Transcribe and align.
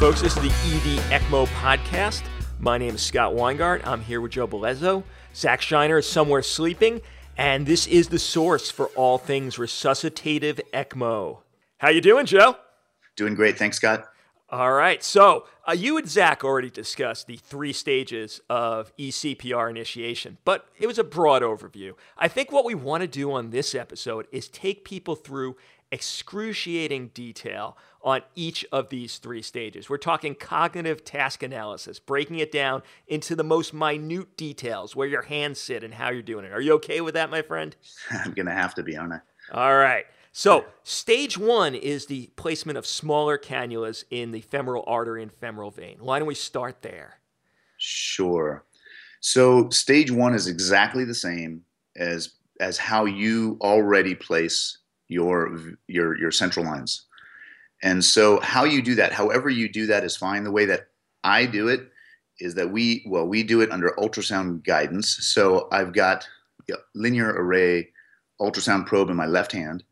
folks. 0.00 0.22
This 0.22 0.34
is 0.34 0.42
the 0.42 0.48
ED 0.48 1.20
ECMO 1.20 1.46
podcast. 1.48 2.22
My 2.58 2.78
name 2.78 2.94
is 2.94 3.02
Scott 3.02 3.34
Weingart. 3.34 3.86
I'm 3.86 4.00
here 4.00 4.22
with 4.22 4.32
Joe 4.32 4.46
Bellezzo. 4.46 5.04
Zach 5.34 5.60
Shinar 5.60 5.98
is 5.98 6.08
somewhere 6.08 6.40
sleeping, 6.40 7.02
and 7.36 7.66
this 7.66 7.86
is 7.86 8.08
the 8.08 8.18
source 8.18 8.70
for 8.70 8.86
all 8.96 9.18
things 9.18 9.56
resuscitative 9.56 10.58
ECMO. 10.72 11.40
How 11.76 11.90
you 11.90 12.00
doing, 12.00 12.24
Joe? 12.24 12.56
Doing 13.14 13.34
great. 13.34 13.58
Thanks, 13.58 13.76
Scott. 13.76 14.08
All 14.48 14.72
right. 14.72 15.04
So 15.04 15.44
uh, 15.68 15.72
you 15.72 15.98
and 15.98 16.08
Zach 16.08 16.44
already 16.44 16.70
discussed 16.70 17.26
the 17.26 17.36
three 17.36 17.74
stages 17.74 18.40
of 18.48 18.96
eCPR 18.96 19.68
initiation, 19.68 20.38
but 20.46 20.66
it 20.78 20.86
was 20.86 20.98
a 20.98 21.04
broad 21.04 21.42
overview. 21.42 21.92
I 22.16 22.26
think 22.26 22.50
what 22.50 22.64
we 22.64 22.74
want 22.74 23.02
to 23.02 23.06
do 23.06 23.32
on 23.32 23.50
this 23.50 23.74
episode 23.74 24.26
is 24.32 24.48
take 24.48 24.82
people 24.82 25.14
through 25.14 25.56
excruciating 25.92 27.08
detail 27.08 27.76
on 28.02 28.22
each 28.34 28.64
of 28.72 28.88
these 28.88 29.18
three 29.18 29.42
stages. 29.42 29.90
We're 29.90 29.98
talking 29.98 30.34
cognitive 30.34 31.04
task 31.04 31.42
analysis, 31.42 31.98
breaking 31.98 32.38
it 32.38 32.50
down 32.50 32.82
into 33.06 33.36
the 33.36 33.44
most 33.44 33.74
minute 33.74 34.36
details, 34.36 34.96
where 34.96 35.08
your 35.08 35.22
hands 35.22 35.60
sit 35.60 35.84
and 35.84 35.94
how 35.94 36.10
you're 36.10 36.22
doing 36.22 36.44
it. 36.44 36.52
Are 36.52 36.60
you 36.60 36.74
okay 36.74 37.00
with 37.00 37.14
that, 37.14 37.30
my 37.30 37.42
friend? 37.42 37.76
I'm 38.10 38.32
going 38.32 38.46
to 38.46 38.52
have 38.52 38.74
to 38.76 38.82
be, 38.82 38.96
aren't 38.96 39.14
I? 39.14 39.20
All 39.52 39.76
right. 39.76 40.06
So, 40.32 40.64
stage 40.84 41.36
one 41.36 41.74
is 41.74 42.06
the 42.06 42.28
placement 42.36 42.78
of 42.78 42.86
smaller 42.86 43.36
cannulas 43.36 44.04
in 44.10 44.30
the 44.30 44.42
femoral 44.42 44.84
artery 44.86 45.22
and 45.22 45.32
femoral 45.32 45.72
vein. 45.72 45.96
Why 45.98 46.20
don't 46.20 46.28
we 46.28 46.36
start 46.36 46.82
there? 46.82 47.18
Sure. 47.78 48.64
So, 49.18 49.68
stage 49.70 50.12
one 50.12 50.34
is 50.34 50.46
exactly 50.46 51.04
the 51.04 51.14
same 51.14 51.62
as 51.96 52.34
as 52.60 52.78
how 52.78 53.06
you 53.06 53.58
already 53.60 54.14
place 54.14 54.78
your 55.08 55.58
your 55.88 56.16
your 56.16 56.30
central 56.30 56.64
lines. 56.64 57.06
And 57.82 58.04
so, 58.04 58.40
how 58.40 58.64
you 58.64 58.82
do 58.82 58.94
that, 58.96 59.12
however 59.12 59.48
you 59.48 59.68
do 59.68 59.86
that, 59.86 60.04
is 60.04 60.16
fine. 60.16 60.44
The 60.44 60.52
way 60.52 60.66
that 60.66 60.88
I 61.24 61.46
do 61.46 61.68
it 61.68 61.88
is 62.38 62.54
that 62.54 62.70
we 62.70 63.04
well 63.06 63.26
we 63.26 63.42
do 63.42 63.60
it 63.60 63.70
under 63.70 63.94
ultrasound 63.98 64.64
guidance. 64.64 65.18
So 65.20 65.68
I've 65.72 65.92
got 65.92 66.26
linear 66.94 67.30
array 67.30 67.88
ultrasound 68.40 68.86
probe 68.86 69.10
in 69.10 69.16
my 69.16 69.26
left 69.26 69.52
hand 69.52 69.82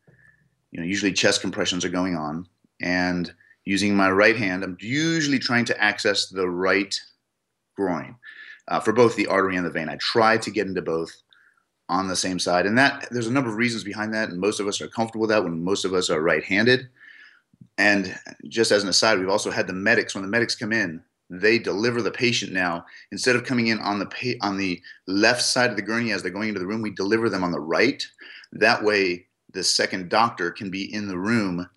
you 0.71 0.81
know, 0.81 0.87
usually 0.87 1.13
chest 1.13 1.41
compressions 1.41 1.85
are 1.85 1.91
going 1.91 2.17
on, 2.17 2.47
and 2.81 3.33
using 3.65 3.95
my 3.95 4.11
right 4.11 4.37
hand, 4.37 4.63
I'm 4.63 4.77
usually 4.81 5.39
trying 5.39 5.65
to 5.67 5.83
access 5.83 6.29
the 6.29 6.49
right 6.49 6.95
groin 7.77 8.17
uh, 8.69 8.81
for 8.81 8.93
both 8.93 9.17
the 9.17 9.27
artery 9.27 9.57
and 9.57 9.65
the 9.65 9.71
vein. 9.71 9.89
I 9.89 9.97
try 9.97 10.37
to 10.39 10.51
get 10.51 10.67
into 10.67 10.83
both 10.83 11.11
on 11.89 12.09
the 12.09 12.17
same 12.17 12.39
side, 12.39 12.67
and 12.67 12.77
that 12.77 13.09
there's 13.11 13.27
a 13.27 13.33
number 13.33 13.51
of 13.51 13.57
reasons 13.57 13.83
behind 13.83 14.13
that, 14.15 14.29
and 14.29 14.39
most 14.39 14.61
of 14.61 14.67
us 14.67 14.81
are 14.81 14.89
comfortable 14.89 15.23
with 15.23 15.31
that 15.31 15.43
when 15.43 15.63
most 15.65 15.85
of 15.85 15.95
us 15.95 16.11
are 16.11 16.21
right-handed. 16.21 16.89
And 17.79 18.15
just 18.49 18.73
as 18.73 18.83
an 18.83 18.89
aside, 18.89 19.19
we've 19.19 19.29
also 19.29 19.51
had 19.51 19.67
the 19.67 19.73
medics. 19.73 20.15
When 20.15 20.23
the 20.23 20.31
medics 20.31 20.57
come 20.57 20.73
in, 20.73 21.01
they 21.31 21.59
deliver 21.59 22.03
the 22.03 22.11
patient 22.11 22.53
now 22.53 22.85
instead 23.13 23.37
of 23.37 23.45
coming 23.45 23.69
in 23.69 23.79
on 23.79 23.99
the 23.99 24.07
pa- 24.07 24.47
on 24.47 24.57
the 24.57 24.83
left 25.07 25.43
side 25.43 25.71
of 25.71 25.77
the 25.77 25.83
gurney 25.83 26.13
as 26.13 26.23
they're 26.23 26.33
going 26.33 26.49
into 26.49 26.61
the 26.61 26.67
room. 26.67 26.83
We 26.83 26.91
deliver 26.91 27.29
them 27.29 27.45
on 27.45 27.53
the 27.53 27.61
right. 27.61 28.05
That 28.53 28.83
way, 28.83 29.27
the 29.53 29.63
second 29.63 30.09
doctor 30.09 30.51
can 30.51 30.71
be 30.71 30.93
in 30.93 31.07
the 31.07 31.19
room, 31.19 31.69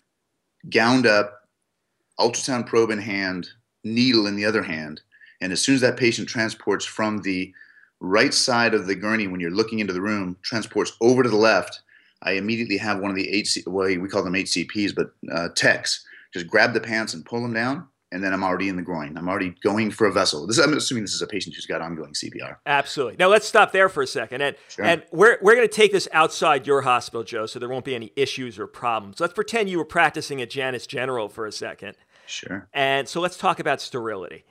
gowned 0.70 1.06
up, 1.06 1.48
ultrasound 2.18 2.66
probe 2.66 2.90
in 2.90 2.98
hand, 2.98 3.48
needle 3.84 4.26
in 4.26 4.36
the 4.36 4.44
other 4.44 4.62
hand. 4.62 5.00
And 5.40 5.52
as 5.52 5.60
soon 5.60 5.74
as 5.74 5.80
that 5.80 5.96
patient 5.96 6.28
transports 6.28 6.84
from 6.84 7.18
the 7.18 7.52
right 8.00 8.34
side 8.34 8.74
of 8.74 8.86
the 8.86 8.94
gurney 8.94 9.28
when 9.28 9.40
you're 9.40 9.50
looking 9.50 9.78
into 9.78 9.92
the 9.92 10.00
room, 10.00 10.36
transports 10.42 10.92
over 11.00 11.22
to 11.22 11.28
the 11.28 11.36
left, 11.36 11.82
I 12.22 12.32
immediately 12.32 12.76
have 12.78 13.00
one 13.00 13.10
of 13.10 13.16
the 13.16 13.28
HC, 13.28 13.64
well, 13.66 13.86
we 13.86 14.08
call 14.08 14.22
them 14.22 14.34
HCPs, 14.34 14.94
but 14.94 15.12
uh, 15.32 15.48
techs, 15.54 16.04
just 16.32 16.46
grab 16.46 16.72
the 16.72 16.80
pants 16.80 17.14
and 17.14 17.24
pull 17.24 17.42
them 17.42 17.52
down 17.52 17.88
and 18.12 18.22
then 18.22 18.32
I'm 18.32 18.44
already 18.44 18.68
in 18.68 18.76
the 18.76 18.82
groin. 18.82 19.16
I'm 19.16 19.28
already 19.28 19.54
going 19.62 19.90
for 19.90 20.06
a 20.06 20.12
vessel. 20.12 20.46
This, 20.46 20.58
I'm 20.58 20.74
assuming 20.74 21.02
this 21.02 21.14
is 21.14 21.22
a 21.22 21.26
patient 21.26 21.54
who's 21.54 21.66
got 21.66 21.80
ongoing 21.80 22.12
CPR. 22.12 22.56
Absolutely. 22.66 23.16
Now 23.18 23.28
let's 23.28 23.46
stop 23.46 23.72
there 23.72 23.88
for 23.88 24.02
a 24.02 24.06
second, 24.06 24.42
and 24.42 24.56
sure. 24.68 24.84
and 24.84 25.02
we're 25.10 25.38
we're 25.40 25.54
going 25.54 25.66
to 25.66 25.74
take 25.74 25.92
this 25.92 26.06
outside 26.12 26.66
your 26.66 26.82
hospital, 26.82 27.24
Joe, 27.24 27.46
so 27.46 27.58
there 27.58 27.70
won't 27.70 27.86
be 27.86 27.94
any 27.94 28.12
issues 28.14 28.58
or 28.58 28.66
problems. 28.66 29.18
Let's 29.18 29.32
pretend 29.32 29.70
you 29.70 29.78
were 29.78 29.86
practicing 29.86 30.42
at 30.42 30.50
Janus 30.50 30.86
General 30.86 31.28
for 31.28 31.46
a 31.46 31.52
second. 31.52 31.96
Sure. 32.26 32.68
And 32.72 33.08
so 33.08 33.20
let's 33.20 33.38
talk 33.38 33.58
about 33.58 33.80
sterility. 33.80 34.44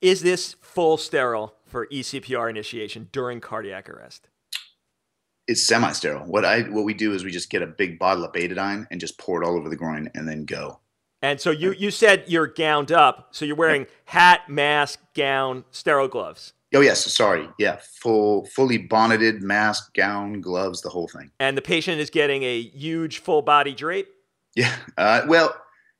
Is 0.00 0.22
this 0.22 0.54
full 0.60 0.96
sterile 0.96 1.56
for 1.66 1.88
eCPR 1.88 2.48
initiation 2.48 3.08
during 3.12 3.40
cardiac 3.40 3.90
arrest? 3.90 4.28
It's 5.52 5.66
semi-sterile. 5.66 6.24
What 6.24 6.46
I 6.46 6.62
what 6.62 6.84
we 6.84 6.94
do 6.94 7.12
is 7.12 7.24
we 7.24 7.30
just 7.30 7.50
get 7.50 7.60
a 7.60 7.66
big 7.66 7.98
bottle 7.98 8.24
of 8.24 8.32
betadine 8.32 8.86
and 8.90 8.98
just 8.98 9.18
pour 9.18 9.42
it 9.42 9.46
all 9.46 9.54
over 9.54 9.68
the 9.68 9.76
groin 9.76 10.08
and 10.14 10.26
then 10.26 10.46
go. 10.46 10.80
And 11.20 11.38
so 11.38 11.50
you 11.50 11.72
you 11.72 11.90
said 11.90 12.24
you're 12.26 12.46
gowned 12.46 12.90
up, 12.90 13.28
so 13.32 13.44
you're 13.44 13.54
wearing 13.54 13.86
hat, 14.06 14.48
mask, 14.48 15.00
gown, 15.14 15.66
sterile 15.70 16.08
gloves. 16.08 16.54
Oh 16.74 16.80
yes, 16.80 17.04
sorry. 17.12 17.50
Yeah, 17.58 17.80
full 17.82 18.46
fully 18.46 18.78
bonneted, 18.78 19.42
mask, 19.42 19.92
gown, 19.92 20.40
gloves, 20.40 20.80
the 20.80 20.88
whole 20.88 21.06
thing. 21.06 21.30
And 21.38 21.54
the 21.54 21.60
patient 21.60 22.00
is 22.00 22.08
getting 22.08 22.44
a 22.44 22.62
huge 22.62 23.18
full 23.18 23.42
body 23.42 23.74
drape? 23.74 24.08
Yeah. 24.56 24.74
Uh, 24.96 25.20
well, 25.28 25.54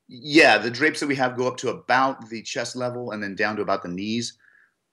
yeah, 0.09 0.57
the 0.57 0.71
drapes 0.71 1.01
that 1.01 1.09
we 1.09 1.17
have 1.17 1.37
go 1.37 1.47
up 1.47 1.59
to 1.59 1.69
about 1.69 2.31
the 2.31 2.41
chest 2.41 2.75
level 2.75 3.11
and 3.11 3.23
then 3.23 3.35
down 3.35 3.57
to 3.57 3.63
about 3.63 3.83
the 3.83 3.91
knees. 3.91 4.39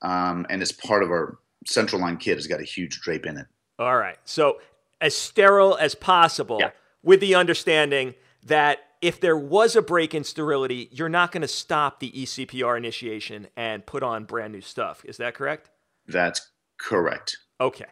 Um, 0.02 0.46
and 0.50 0.62
it's 0.62 0.74
part 0.74 1.02
of 1.02 1.12
our 1.12 1.40
central 1.66 2.02
line 2.02 2.18
kit 2.18 2.36
has 2.36 2.48
got 2.48 2.60
a 2.60 2.66
huge 2.66 3.00
drape 3.00 3.26
in 3.26 3.38
it. 3.38 3.48
All 3.80 3.98
right. 3.98 4.18
So 4.26 4.60
as 5.02 5.16
sterile 5.16 5.78
as 5.78 5.96
possible 5.96 6.58
yeah. 6.60 6.72
with 7.02 7.22
the 7.22 7.34
understanding 7.34 8.14
that 8.46 8.80
if 9.02 9.22
there 9.22 9.38
was 9.38 9.76
a 9.76 9.82
break 9.82 10.14
in 10.14 10.24
sterility, 10.24 10.90
you're 10.92 11.10
not 11.10 11.32
going 11.32 11.42
to 11.42 11.48
stop 11.48 12.00
the 12.00 12.12
eCPR 12.12 12.78
initiation 12.78 13.48
and 13.56 13.86
put 13.86 14.04
on 14.04 14.26
brand 14.26 14.52
new 14.52 14.62
stuff. 14.62 15.04
Is 15.06 15.18
that 15.18 15.34
correct? 15.34 15.70
That's 16.08 16.52
correct. 16.78 17.38
Okay. 17.62 17.86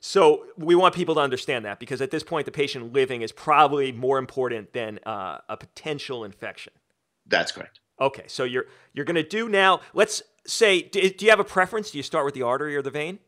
So 0.00 0.44
we 0.58 0.74
want 0.74 0.94
people 0.94 1.14
to 1.14 1.20
understand 1.20 1.64
that 1.64 1.80
because 1.80 2.02
at 2.02 2.10
this 2.10 2.22
point, 2.22 2.44
the 2.44 2.52
patient 2.52 2.92
living 2.92 3.22
is 3.22 3.32
probably 3.32 3.92
more 3.92 4.18
important 4.18 4.74
than 4.74 4.98
uh, 5.06 5.38
a 5.48 5.56
potential 5.56 6.24
infection. 6.24 6.74
That's 7.26 7.52
correct. 7.52 7.80
Okay. 7.98 8.24
So 8.26 8.44
you're 8.44 8.66
you're 8.92 9.06
going 9.06 9.16
to 9.16 9.22
do 9.22 9.48
now. 9.48 9.80
Let's 9.94 10.22
say, 10.46 10.82
do, 10.82 11.08
do, 11.08 11.24
you 11.24 11.30
have 11.30 11.40
a 11.40 11.44
preference? 11.44 11.90
Do 11.90 11.98
you 11.98 12.02
start 12.02 12.24
with 12.24 12.34
the 12.34 12.42
artery 12.42 12.76
or 12.76 12.82
the 12.82 12.90
vein? 12.90 13.18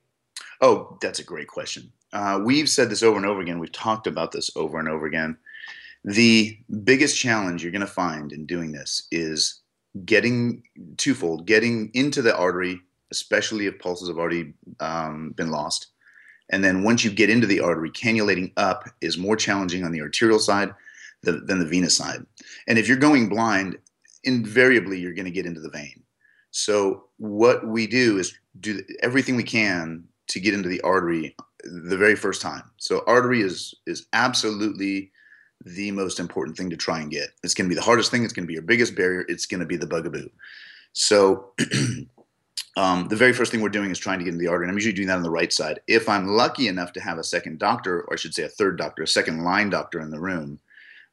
Oh, 0.60 0.98
that's 1.00 1.18
a 1.18 1.24
great 1.24 1.48
question. 1.48 1.92
Uh, 2.12 2.40
we've 2.44 2.68
said 2.68 2.90
this 2.90 3.02
over 3.02 3.16
and 3.16 3.26
over 3.26 3.40
again. 3.40 3.58
We've 3.58 3.72
talked 3.72 4.06
about 4.06 4.32
this 4.32 4.50
over 4.56 4.78
and 4.78 4.88
over 4.88 5.06
again. 5.06 5.36
The 6.04 6.58
biggest 6.84 7.18
challenge 7.18 7.62
you're 7.62 7.72
going 7.72 7.80
to 7.80 7.86
find 7.86 8.32
in 8.32 8.44
doing 8.44 8.72
this 8.72 9.06
is 9.10 9.62
getting 10.04 10.62
twofold 10.96 11.46
getting 11.46 11.90
into 11.94 12.22
the 12.22 12.36
artery, 12.36 12.80
especially 13.10 13.66
if 13.66 13.78
pulses 13.78 14.08
have 14.08 14.18
already 14.18 14.52
um, 14.80 15.32
been 15.36 15.50
lost. 15.50 15.88
And 16.50 16.62
then 16.64 16.82
once 16.82 17.04
you 17.04 17.10
get 17.10 17.30
into 17.30 17.46
the 17.46 17.60
artery, 17.60 17.90
cannulating 17.90 18.52
up 18.56 18.84
is 19.00 19.16
more 19.16 19.36
challenging 19.36 19.84
on 19.84 19.92
the 19.92 20.00
arterial 20.00 20.38
side 20.38 20.70
than 21.22 21.58
the 21.60 21.66
venous 21.66 21.96
side. 21.96 22.26
And 22.66 22.78
if 22.78 22.88
you're 22.88 22.96
going 22.96 23.28
blind, 23.28 23.78
invariably 24.24 24.98
you're 24.98 25.14
going 25.14 25.24
to 25.24 25.30
get 25.30 25.46
into 25.46 25.60
the 25.60 25.70
vein. 25.70 26.02
So 26.50 27.04
what 27.18 27.66
we 27.66 27.86
do 27.86 28.18
is 28.18 28.36
do 28.60 28.82
everything 29.02 29.36
we 29.36 29.44
can 29.44 30.04
to 30.28 30.40
get 30.40 30.52
into 30.52 30.68
the 30.68 30.80
artery 30.82 31.36
the 31.64 31.96
very 31.96 32.16
first 32.16 32.42
time. 32.42 32.62
So 32.76 33.02
artery 33.06 33.40
is 33.40 33.74
is 33.86 34.06
absolutely 34.12 35.10
the 35.64 35.90
most 35.92 36.18
important 36.18 36.56
thing 36.56 36.70
to 36.70 36.76
try 36.76 37.00
and 37.00 37.10
get. 37.10 37.28
It's 37.42 37.54
going 37.54 37.68
to 37.68 37.74
be 37.74 37.78
the 37.78 37.84
hardest 37.84 38.10
thing. 38.10 38.24
It's 38.24 38.32
going 38.32 38.44
to 38.44 38.48
be 38.48 38.54
your 38.54 38.62
biggest 38.62 38.96
barrier. 38.96 39.24
It's 39.28 39.46
going 39.46 39.60
to 39.60 39.66
be 39.66 39.76
the 39.76 39.86
bugaboo. 39.86 40.28
So, 40.92 41.52
um, 42.76 43.08
the 43.08 43.16
very 43.16 43.32
first 43.32 43.52
thing 43.52 43.60
we're 43.60 43.68
doing 43.68 43.90
is 43.90 43.98
trying 43.98 44.18
to 44.18 44.24
get 44.24 44.34
into 44.34 44.44
the 44.44 44.50
artery. 44.50 44.64
And 44.64 44.70
I'm 44.70 44.76
usually 44.76 44.94
doing 44.94 45.08
that 45.08 45.16
on 45.16 45.22
the 45.22 45.30
right 45.30 45.52
side. 45.52 45.80
If 45.86 46.08
I'm 46.08 46.26
lucky 46.26 46.68
enough 46.68 46.92
to 46.94 47.00
have 47.00 47.18
a 47.18 47.24
second 47.24 47.58
doctor, 47.58 48.02
or 48.02 48.14
I 48.14 48.16
should 48.16 48.34
say 48.34 48.42
a 48.42 48.48
third 48.48 48.76
doctor, 48.76 49.02
a 49.02 49.08
second 49.08 49.44
line 49.44 49.70
doctor 49.70 50.00
in 50.00 50.10
the 50.10 50.20
room, 50.20 50.58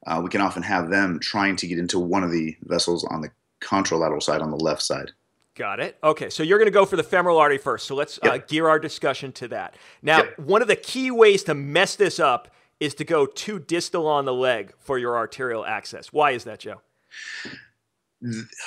uh, 0.06 0.20
we 0.22 0.30
can 0.30 0.40
often 0.40 0.62
have 0.62 0.90
them 0.90 1.18
trying 1.20 1.56
to 1.56 1.66
get 1.66 1.78
into 1.78 1.98
one 1.98 2.24
of 2.24 2.32
the 2.32 2.56
vessels 2.62 3.04
on 3.04 3.20
the 3.20 3.30
contralateral 3.60 4.22
side 4.22 4.40
on 4.40 4.50
the 4.50 4.56
left 4.56 4.82
side. 4.82 5.12
Got 5.56 5.80
it. 5.80 5.98
Okay, 6.02 6.30
so 6.30 6.42
you're 6.42 6.58
going 6.58 6.66
to 6.66 6.72
go 6.72 6.86
for 6.86 6.96
the 6.96 7.02
femoral 7.02 7.38
artery 7.38 7.58
first. 7.58 7.86
So 7.86 7.94
let's 7.94 8.18
uh, 8.18 8.20
yep. 8.24 8.32
uh, 8.32 8.38
gear 8.46 8.68
our 8.68 8.78
discussion 8.78 9.32
to 9.32 9.48
that. 9.48 9.74
Now, 10.00 10.18
yep. 10.18 10.38
one 10.38 10.62
of 10.62 10.68
the 10.68 10.76
key 10.76 11.10
ways 11.10 11.42
to 11.44 11.54
mess 11.54 11.96
this 11.96 12.20
up 12.20 12.48
is 12.78 12.94
to 12.94 13.04
go 13.04 13.26
too 13.26 13.58
distal 13.58 14.06
on 14.06 14.24
the 14.24 14.32
leg 14.32 14.72
for 14.78 14.98
your 14.98 15.16
arterial 15.16 15.64
access. 15.66 16.12
Why 16.12 16.30
is 16.30 16.44
that, 16.44 16.60
Joe? 16.60 16.80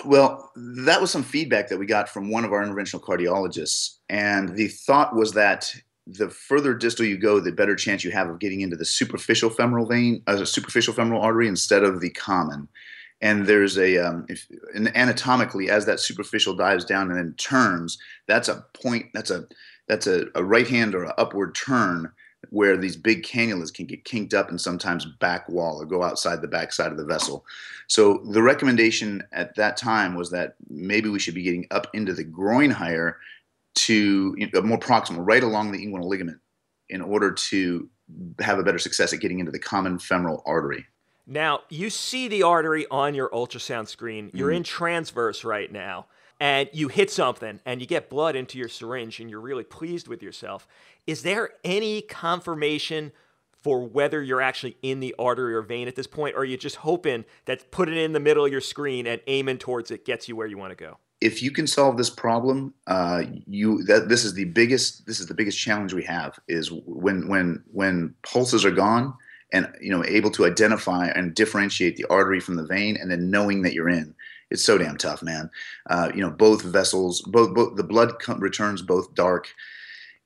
Well, 0.06 0.51
that 0.56 1.00
was 1.00 1.12
some 1.12 1.24
feedback 1.24 1.69
that 1.69 1.77
we 1.77 1.85
got 1.85 2.09
from 2.09 2.30
one 2.30 2.44
of 2.44 2.51
our 2.51 2.63
interventional 2.63 3.01
cardiologists. 3.01 3.97
And 4.09 4.56
the 4.56 4.68
thought 4.68 5.15
was 5.15 5.33
that 5.33 5.74
the 6.06 6.29
further 6.29 6.74
distal 6.74 7.06
you 7.06 7.18
go, 7.18 7.39
the 7.39 7.51
better 7.51 7.75
chance 7.75 8.03
you 8.03 8.12
have 8.12 8.29
of 8.29 8.39
getting 8.39 8.62
into 8.62 8.75
the 8.75 8.86
superficial 8.86 9.50
femoral 9.50 9.86
vein, 9.86 10.21
as 10.27 10.39
uh, 10.39 10.44
a 10.44 10.45
superficial 10.45 10.94
femoral 10.94 11.21
artery 11.21 11.47
instead 11.47 11.83
of 11.83 12.01
the 12.01 12.09
common. 12.09 12.68
And 13.23 13.47
there's 13.47 13.77
a, 13.77 13.97
um, 13.97 14.25
if, 14.27 14.45
anatomically, 14.75 15.69
as 15.69 15.85
that 15.85 16.01
superficial 16.01 16.53
dives 16.53 16.83
down 16.83 17.09
and 17.09 17.17
then 17.17 17.33
turns, 17.37 17.97
that's 18.27 18.49
a 18.49 18.65
point, 18.73 19.05
that's 19.13 19.31
a, 19.31 19.47
that's 19.87 20.07
a, 20.07 20.25
a 20.35 20.43
right 20.43 20.67
hand 20.67 20.93
or 20.93 21.05
an 21.05 21.13
upward 21.17 21.55
turn 21.55 22.11
where 22.49 22.75
these 22.75 22.97
big 22.97 23.23
cannulas 23.23 23.73
can 23.73 23.85
get 23.85 24.03
kinked 24.03 24.33
up 24.33 24.49
and 24.49 24.59
sometimes 24.59 25.05
back 25.21 25.47
wall 25.47 25.81
or 25.81 25.85
go 25.85 26.03
outside 26.03 26.41
the 26.41 26.49
back 26.49 26.73
side 26.73 26.91
of 26.91 26.97
the 26.97 27.05
vessel. 27.05 27.45
So 27.87 28.21
the 28.29 28.43
recommendation 28.43 29.23
at 29.31 29.55
that 29.55 29.77
time 29.77 30.15
was 30.15 30.29
that 30.31 30.55
maybe 30.69 31.07
we 31.07 31.19
should 31.19 31.33
be 31.33 31.43
getting 31.43 31.65
up 31.71 31.87
into 31.93 32.13
the 32.13 32.25
groin 32.25 32.71
higher 32.71 33.19
to 33.75 34.35
know, 34.53 34.61
more 34.61 34.77
proximal, 34.77 35.25
right 35.25 35.43
along 35.43 35.71
the 35.71 35.83
inguinal 35.83 36.09
ligament, 36.09 36.39
in 36.89 37.01
order 37.01 37.31
to 37.31 37.89
have 38.39 38.59
a 38.59 38.63
better 38.63 38.79
success 38.79 39.13
at 39.13 39.21
getting 39.21 39.39
into 39.39 39.51
the 39.51 39.59
common 39.59 39.97
femoral 39.97 40.43
artery. 40.45 40.85
Now, 41.25 41.61
you 41.69 41.89
see 41.89 42.27
the 42.27 42.43
artery 42.43 42.85
on 42.91 43.15
your 43.15 43.29
ultrasound 43.29 43.87
screen. 43.87 44.29
You're 44.33 44.51
mm. 44.51 44.57
in 44.57 44.63
transverse 44.63 45.43
right 45.43 45.71
now, 45.71 46.07
and 46.39 46.69
you 46.73 46.89
hit 46.89 47.09
something 47.09 47.61
and 47.65 47.79
you 47.79 47.87
get 47.87 48.09
blood 48.09 48.35
into 48.35 48.57
your 48.57 48.67
syringe, 48.67 49.19
and 49.19 49.29
you're 49.29 49.39
really 49.39 49.63
pleased 49.63 50.07
with 50.07 50.21
yourself. 50.21 50.67
Is 51.07 51.23
there 51.23 51.51
any 51.63 52.01
confirmation 52.01 53.13
for 53.63 53.87
whether 53.87 54.21
you're 54.21 54.41
actually 54.41 54.75
in 54.81 54.99
the 54.99 55.15
artery 55.17 55.55
or 55.55 55.61
vein 55.61 55.87
at 55.87 55.95
this 55.95 56.07
point, 56.07 56.35
or 56.35 56.39
are 56.39 56.45
you 56.45 56.57
just 56.57 56.75
hoping 56.77 57.23
that 57.45 57.71
putting 57.71 57.95
it 57.95 58.01
in 58.01 58.11
the 58.11 58.19
middle 58.19 58.45
of 58.45 58.51
your 58.51 58.61
screen 58.61 59.07
and 59.07 59.21
aiming 59.27 59.57
towards 59.57 59.89
it 59.89 60.03
gets 60.03 60.27
you 60.27 60.35
where 60.35 60.47
you 60.47 60.57
want 60.57 60.71
to 60.71 60.75
go? 60.75 60.97
If 61.21 61.41
you 61.41 61.51
can 61.51 61.67
solve 61.67 61.95
this 61.95 62.09
problem, 62.09 62.73
uh, 62.85 63.23
you 63.47 63.81
that 63.85 64.09
this 64.09 64.25
is 64.25 64.33
the 64.33 64.43
biggest 64.43 65.05
this 65.07 65.21
is 65.21 65.27
the 65.27 65.33
biggest 65.33 65.57
challenge 65.57 65.93
we 65.93 66.03
have 66.03 66.37
is 66.49 66.69
when 66.85 67.29
when 67.29 67.63
when 67.71 68.13
pulses 68.23 68.65
are 68.65 68.71
gone 68.71 69.13
and 69.53 69.71
you 69.79 69.91
know 69.91 70.03
able 70.05 70.31
to 70.31 70.45
identify 70.45 71.07
and 71.07 71.33
differentiate 71.33 71.95
the 71.95 72.05
artery 72.09 72.39
from 72.39 72.55
the 72.55 72.65
vein 72.65 72.97
and 72.97 73.09
then 73.09 73.29
knowing 73.29 73.61
that 73.61 73.73
you're 73.73 73.89
in. 73.89 74.13
It's 74.50 74.63
so 74.63 74.77
damn 74.77 74.97
tough 74.97 75.23
man. 75.23 75.50
Uh, 75.89 76.11
you 76.13 76.21
know 76.21 76.29
both 76.29 76.61
vessels 76.63 77.21
both, 77.21 77.53
both 77.53 77.77
the 77.77 77.83
blood 77.83 78.13
returns 78.39 78.81
both 78.81 79.13
dark. 79.15 79.47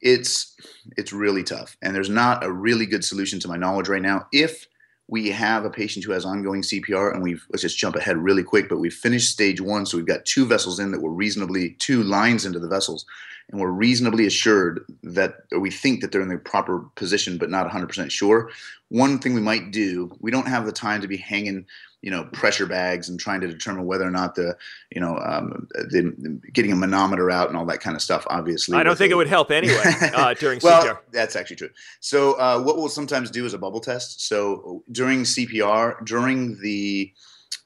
It's 0.02 0.56
it's 0.98 1.14
really 1.14 1.44
tough. 1.44 1.78
And 1.82 1.96
there's 1.96 2.10
not 2.10 2.44
a 2.44 2.52
really 2.52 2.86
good 2.86 3.06
solution 3.06 3.40
to 3.42 3.48
my 3.48 3.58
knowledge 3.58 3.90
right 3.90 4.02
now. 4.02 4.28
If 4.32 4.68
we 5.10 5.30
have 5.30 5.64
a 5.64 5.70
patient 5.70 6.04
who 6.04 6.12
has 6.12 6.26
ongoing 6.26 6.62
cpr 6.62 7.14
and 7.14 7.24
we've 7.24 7.46
let's 7.50 7.62
just 7.62 7.78
jump 7.78 7.96
ahead 7.96 8.18
really 8.18 8.44
quick 8.44 8.68
but 8.70 8.80
we've 8.80 8.94
finished 8.94 9.32
stage 9.32 9.62
one 9.62 9.86
so 9.86 9.98
we've 9.98 10.06
got 10.06 10.26
two 10.26 10.46
vessels 10.46 10.80
in 10.80 10.92
that 10.92 11.02
were 11.02 11.12
reasonably 11.12 11.72
two 11.80 12.04
lines 12.04 12.46
into 12.46 12.60
the 12.60 12.68
vessels 12.68 13.06
and 13.50 13.62
we're 13.62 13.72
reasonably 13.72 14.26
assured 14.26 14.86
that 15.04 15.44
or 15.52 15.60
we 15.60 15.72
think 15.72 16.02
that 16.02 16.12
they're 16.12 16.22
in 16.22 16.28
the 16.28 16.38
proper 16.38 16.80
position 16.96 17.38
but 17.38 17.50
not 17.50 17.70
100% 17.70 18.12
sure. 18.12 18.50
One 18.90 19.20
thing 19.20 19.34
we 19.34 19.42
might 19.42 19.72
do 19.72 20.16
we 20.20 20.32
don't 20.32 20.48
have 20.48 20.66
the 20.66 20.72
time 20.72 21.02
to 21.02 21.08
be 21.08 21.18
hanging 21.18 21.66
you 22.02 22.12
know 22.12 22.26
pressure 22.26 22.66
bags 22.66 23.10
and 23.10 23.20
trying 23.20 23.42
to 23.42 23.48
determine 23.48 23.86
whether 23.86 24.06
or 24.06 24.12
not 24.12 24.36
the 24.36 24.56
you 24.92 25.02
know 25.02 25.18
um, 25.18 25.68
the, 25.72 26.40
getting 26.54 26.72
a 26.72 26.76
manometer 26.76 27.32
out 27.32 27.48
and 27.48 27.58
all 27.58 27.66
that 27.66 27.80
kind 27.80 27.96
of 27.96 28.02
stuff 28.02 28.26
obviously 28.30 28.78
i 28.78 28.84
don't 28.84 28.98
think 28.98 29.12
it 29.12 29.16
would 29.16 29.28
help 29.28 29.52
anyway 29.52 29.82
uh, 30.14 30.34
during 30.36 30.60
well, 30.64 30.84
cpr 30.84 31.00
that's 31.12 31.36
actually 31.36 31.56
true 31.56 31.70
so 32.00 32.34
uh, 32.34 32.62
what 32.62 32.78
we'll 32.78 32.90
sometimes 32.90 33.32
do 33.32 33.46
is 33.46 33.54
a 33.54 33.58
bubble 33.58 33.80
test 33.80 34.28
so 34.28 34.84
during 34.92 35.24
cpr 35.24 36.04
during 36.06 36.60
the 36.62 37.12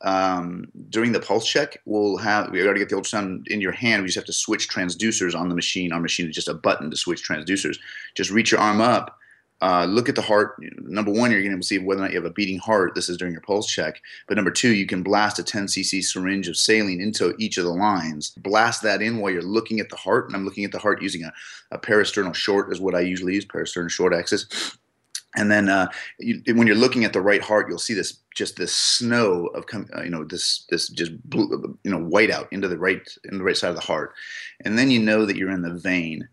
um, 0.03 0.65
during 0.89 1.11
the 1.11 1.19
pulse 1.19 1.47
check, 1.47 1.79
we'll 1.85 2.17
have 2.17 2.49
we 2.51 2.63
got 2.63 2.73
to 2.73 2.79
get 2.79 2.89
the 2.89 2.95
ultrasound 2.95 3.47
in 3.47 3.61
your 3.61 3.71
hand. 3.71 4.01
We 4.01 4.07
just 4.07 4.15
have 4.15 4.25
to 4.25 4.33
switch 4.33 4.67
transducers 4.67 5.35
on 5.35 5.49
the 5.49 5.55
machine. 5.55 5.91
Our 5.91 5.99
machine 5.99 6.27
is 6.27 6.35
just 6.35 6.47
a 6.47 6.53
button 6.53 6.89
to 6.89 6.97
switch 6.97 7.27
transducers. 7.27 7.77
Just 8.15 8.31
reach 8.31 8.51
your 8.51 8.59
arm 8.59 8.81
up, 8.81 9.17
uh, 9.61 9.85
look 9.85 10.09
at 10.09 10.15
the 10.15 10.21
heart. 10.21 10.55
Number 10.79 11.11
one, 11.11 11.31
you're 11.31 11.43
going 11.43 11.55
to 11.55 11.65
see 11.65 11.77
whether 11.77 12.01
or 12.01 12.03
not 12.03 12.11
you 12.11 12.21
have 12.21 12.29
a 12.29 12.33
beating 12.33 12.57
heart. 12.57 12.95
This 12.95 13.09
is 13.09 13.17
during 13.17 13.33
your 13.33 13.41
pulse 13.41 13.67
check. 13.67 14.01
But 14.27 14.35
number 14.35 14.51
two, 14.51 14.73
you 14.73 14.85
can 14.85 15.03
blast 15.03 15.39
a 15.39 15.43
10 15.43 15.67
cc 15.67 16.03
syringe 16.03 16.47
of 16.47 16.57
saline 16.57 17.01
into 17.01 17.35
each 17.37 17.57
of 17.57 17.65
the 17.65 17.71
lines. 17.71 18.31
Blast 18.37 18.81
that 18.83 19.01
in 19.01 19.17
while 19.17 19.31
you're 19.31 19.41
looking 19.41 19.79
at 19.79 19.89
the 19.89 19.95
heart. 19.95 20.27
And 20.27 20.35
I'm 20.35 20.45
looking 20.45 20.65
at 20.65 20.71
the 20.71 20.79
heart 20.79 21.01
using 21.01 21.23
a, 21.23 21.33
a 21.71 21.77
parasternal 21.77 22.33
short, 22.33 22.71
is 22.71 22.81
what 22.81 22.95
I 22.95 23.01
usually 23.01 23.35
use, 23.35 23.45
parasternal 23.45 23.89
short 23.89 24.13
axis 24.13 24.77
and 25.35 25.49
then 25.49 25.69
uh, 25.69 25.87
you, 26.19 26.41
when 26.55 26.67
you're 26.67 26.75
looking 26.75 27.05
at 27.05 27.13
the 27.13 27.21
right 27.21 27.41
heart, 27.41 27.67
you'll 27.69 27.77
see 27.77 27.93
this 27.93 28.19
just 28.35 28.57
this 28.57 28.73
snow 28.73 29.47
of 29.47 29.65
uh, 29.73 30.03
you 30.03 30.09
know 30.09 30.23
this 30.23 30.65
this 30.69 30.89
just 30.89 31.11
blue, 31.29 31.77
you 31.83 31.91
know 31.91 31.99
white 31.99 32.31
out 32.31 32.51
into 32.51 32.67
the 32.67 32.77
right 32.77 33.01
in 33.25 33.37
the 33.37 33.43
right 33.43 33.55
side 33.55 33.69
of 33.69 33.75
the 33.75 33.81
heart, 33.81 34.13
and 34.65 34.77
then 34.77 34.91
you 34.91 34.99
know 34.99 35.25
that 35.25 35.37
you're 35.37 35.51
in 35.51 35.61
the 35.61 35.73
vein. 35.73 36.27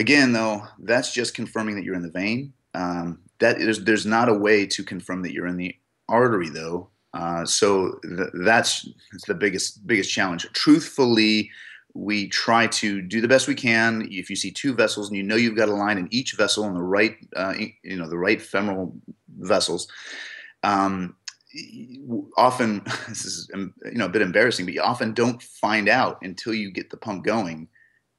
Again, 0.00 0.32
though, 0.32 0.62
that's 0.78 1.12
just 1.12 1.34
confirming 1.34 1.76
that 1.76 1.84
you're 1.84 1.94
in 1.94 2.00
the 2.00 2.10
vein. 2.10 2.54
Um, 2.72 3.20
that 3.38 3.60
is, 3.60 3.84
there's 3.84 4.06
not 4.06 4.30
a 4.30 4.34
way 4.34 4.64
to 4.66 4.82
confirm 4.82 5.20
that 5.22 5.32
you're 5.32 5.46
in 5.46 5.58
the 5.58 5.76
artery, 6.08 6.48
though. 6.48 6.88
Uh, 7.12 7.44
so 7.44 7.98
th- 8.02 8.30
that's, 8.42 8.88
that's 9.12 9.26
the 9.26 9.34
biggest 9.34 9.86
biggest 9.86 10.10
challenge. 10.10 10.48
Truthfully, 10.54 11.50
we 11.92 12.28
try 12.28 12.66
to 12.68 13.02
do 13.02 13.20
the 13.20 13.28
best 13.28 13.46
we 13.46 13.54
can. 13.54 14.08
If 14.10 14.30
you 14.30 14.36
see 14.36 14.50
two 14.50 14.72
vessels 14.72 15.08
and 15.08 15.18
you 15.18 15.22
know 15.22 15.36
you've 15.36 15.56
got 15.56 15.68
a 15.68 15.74
line 15.74 15.98
in 15.98 16.08
each 16.10 16.34
vessel 16.34 16.64
in 16.64 16.72
the 16.72 16.82
right, 16.82 17.16
uh, 17.36 17.52
you 17.82 17.96
know, 17.96 18.08
the 18.08 18.16
right 18.16 18.40
femoral 18.40 18.96
vessels, 19.38 19.86
um, 20.62 21.14
often 22.38 22.82
this 23.08 23.26
is 23.26 23.50
you 23.54 23.72
know 23.84 24.06
a 24.06 24.10
bit 24.10 24.22
embarrassing, 24.22 24.64
but 24.64 24.72
you 24.72 24.80
often 24.80 25.12
don't 25.12 25.42
find 25.42 25.90
out 25.90 26.18
until 26.22 26.54
you 26.54 26.70
get 26.70 26.88
the 26.88 26.96
pump 26.96 27.22
going, 27.22 27.68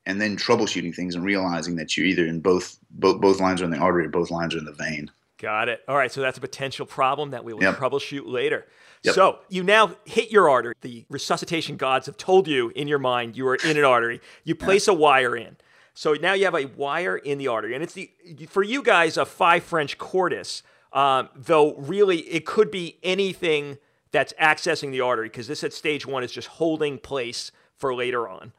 and 0.06 0.20
then 0.20 0.36
troubleshooting 0.36 0.96
things 0.96 1.16
and 1.16 1.24
realizing 1.24 1.76
that 1.76 1.96
you're 1.96 2.06
either 2.06 2.26
in 2.26 2.40
both 2.40 2.78
both 2.92 3.22
both 3.22 3.40
lines 3.40 3.62
are 3.62 3.66
in 3.66 3.72
the 3.72 3.78
artery 3.78 4.06
or 4.06 4.10
both 4.10 4.32
lines 4.32 4.56
are 4.56 4.60
in 4.60 4.66
the 4.66 4.74
vein. 4.74 5.12
Got 5.38 5.70
it. 5.70 5.82
All 5.88 5.96
right, 5.96 6.12
so 6.12 6.22
that's 6.22 6.38
a 6.38 6.42
potential 6.42 6.86
problem 6.86 7.32
that 7.32 7.44
we 7.44 7.54
will 7.54 7.64
yep. 7.64 7.78
troubleshoot 7.78 8.28
later. 8.28 8.68
Yep. 9.04 9.16
So 9.16 9.40
you 9.50 9.64
now 9.64 9.96
hit 10.06 10.32
your 10.32 10.50
artery. 10.50 10.76
The 10.82 11.06
resuscitation 11.10 11.78
gods 11.78 12.06
have 12.06 12.18
told 12.18 12.48
you 12.48 12.72
in 12.76 12.88
your 12.88 13.00
mind 13.00 13.36
you 13.36 13.48
are 13.48 13.56
in 13.56 13.78
an 13.78 13.84
artery. 13.84 14.22
You 14.44 14.54
place 14.54 14.88
a 14.88 14.94
wire 14.94 15.36
in. 15.36 15.58
So 15.94 16.14
now 16.14 16.34
you 16.34 16.46
have 16.46 16.56
a 16.56 16.66
wire 16.66 17.18
in 17.18 17.38
the 17.38 17.48
artery, 17.48 17.74
and 17.74 17.84
it's 17.84 17.94
the 17.94 18.12
for 18.50 18.64
you 18.64 18.84
guys 18.84 19.18
a 19.18 19.26
five 19.26 19.64
French 19.64 19.98
cordis. 19.98 20.64
Um, 20.94 21.30
though 21.36 21.76
really 21.76 22.20
it 22.20 22.46
could 22.46 22.70
be 22.70 22.98
anything 23.02 23.78
that's 24.12 24.34
accessing 24.34 24.92
the 24.92 25.00
artery 25.00 25.30
because 25.30 25.48
this 25.48 25.64
at 25.64 25.74
stage 25.74 26.06
one 26.06 26.22
is 26.24 26.32
just 26.32 26.50
holding 26.50 26.98
place 26.98 27.52
for 27.76 27.96
later 27.96 28.28
on. 28.28 28.52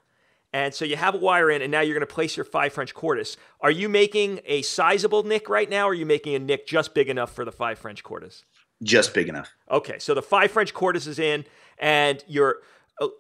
And 0.53 0.75
so 0.75 0.85
you 0.85 0.97
have 0.97 1.15
a 1.15 1.19
wire 1.19 1.51
in, 1.51 1.63
and 1.63 1.73
now 1.73 1.81
you're 1.81 1.95
going 1.95 2.07
to 2.07 2.15
place 2.15 2.37
your 2.37 2.45
five 2.45 2.73
French 2.73 2.95
cordis. 2.95 3.37
Are 3.61 3.71
you 3.71 3.89
making 3.89 4.41
a 4.45 4.63
sizable 4.63 5.23
nick 5.23 5.49
right 5.49 5.69
now, 5.69 5.87
or 5.87 5.93
are 5.93 5.95
you 5.95 6.07
making 6.07 6.35
a 6.35 6.39
nick 6.39 6.67
just 6.67 6.95
big 6.95 7.09
enough 7.09 7.33
for 7.33 7.45
the 7.45 7.53
five 7.53 7.79
French 7.79 8.03
cordis? 8.03 8.45
just 8.83 9.15
big 9.15 9.29
enough. 9.29 9.55
Okay, 9.71 9.99
so 9.99 10.15
the 10.15 10.23
five 10.23 10.51
French 10.51 10.75
cordis 10.75 11.07
is 11.07 11.19
in, 11.19 11.45
and 11.79 12.23
you're. 12.27 12.59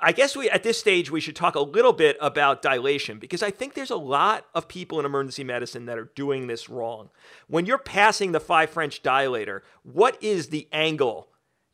I 0.00 0.12
guess 0.12 0.36
we 0.36 0.48
at 0.50 0.62
this 0.62 0.78
stage 0.78 1.10
we 1.10 1.20
should 1.20 1.34
talk 1.34 1.54
a 1.56 1.60
little 1.60 1.94
bit 1.94 2.16
about 2.20 2.62
dilation 2.62 3.18
because 3.18 3.42
I 3.42 3.50
think 3.50 3.74
there's 3.74 3.90
a 3.90 3.96
lot 3.96 4.46
of 4.54 4.68
people 4.68 5.00
in 5.00 5.06
emergency 5.06 5.42
medicine 5.42 5.86
that 5.86 5.98
are 5.98 6.12
doing 6.14 6.46
this 6.46 6.68
wrong. 6.68 7.08
When 7.48 7.64
you're 7.64 7.78
passing 7.78 8.30
the 8.30 8.38
five 8.38 8.70
French 8.70 9.02
dilator, 9.02 9.62
what 9.82 10.22
is 10.22 10.48
the 10.48 10.68
angle 10.72 11.28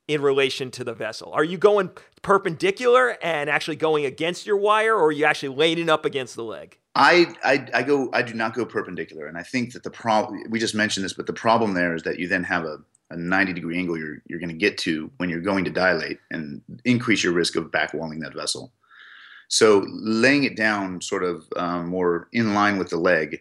in 0.09 0.23
relation 0.23 0.71
to 0.73 0.85
the 0.85 0.95
vessel? 0.95 1.31
Are 1.33 1.45
you 1.45 1.59
going 1.59 1.91
perpendicular 2.23 3.17
and 3.23 3.49
actually 3.49 3.77
going 3.77 4.05
against 4.05 4.47
your 4.47 4.57
wire, 4.57 4.97
or 4.97 5.07
are 5.07 5.13
you 5.13 5.27
actually 5.27 5.55
laying 5.55 5.79
it 5.79 5.89
up 5.89 6.05
against 6.05 6.35
the 6.35 6.45
leg? 6.45 6.79
I, 6.95 7.35
I, 7.45 7.69
I 7.75 7.83
go 7.85 8.11
I 8.13 8.23
do 8.23 8.35
not 8.35 8.55
go 8.55 8.65
perpendicular, 8.65 9.27
and 9.27 9.39
I 9.39 9.43
think 9.45 9.73
that 9.75 9.85
the 9.85 9.91
problem 9.91 10.43
we 10.51 10.59
just 10.59 10.75
mentioned 10.75 11.05
this, 11.05 11.13
but 11.13 11.27
the 11.27 11.33
problem 11.33 11.75
there 11.75 11.95
is 11.95 12.03
that 12.03 12.19
you 12.19 12.27
then 12.27 12.43
have 12.45 12.65
a 12.65 12.79
a 13.11 13.17
90 13.17 13.53
degree 13.55 13.79
angle 13.79 13.97
you're, 13.97 14.19
you're 14.27 14.39
going 14.39 14.51
to 14.51 14.55
get 14.55 14.77
to 14.79 15.11
when 15.17 15.31
you're 15.31 15.41
going 15.41 15.65
to 15.65 15.71
dilate 15.71 16.19
and 16.31 16.61
increase 16.85 17.25
your 17.25 17.33
risk 17.33 17.57
of 17.57 17.71
backwalling 17.71 18.21
that 18.21 18.35
vessel. 18.35 18.73
So 19.49 19.87
laying 19.89 20.45
it 20.45 20.57
down 20.57 21.01
sort 21.01 21.25
of 21.25 21.47
um, 21.57 21.89
more 21.89 22.29
in 22.33 22.53
line 22.53 22.77
with 22.77 22.91
the 22.91 22.99
leg 22.99 23.41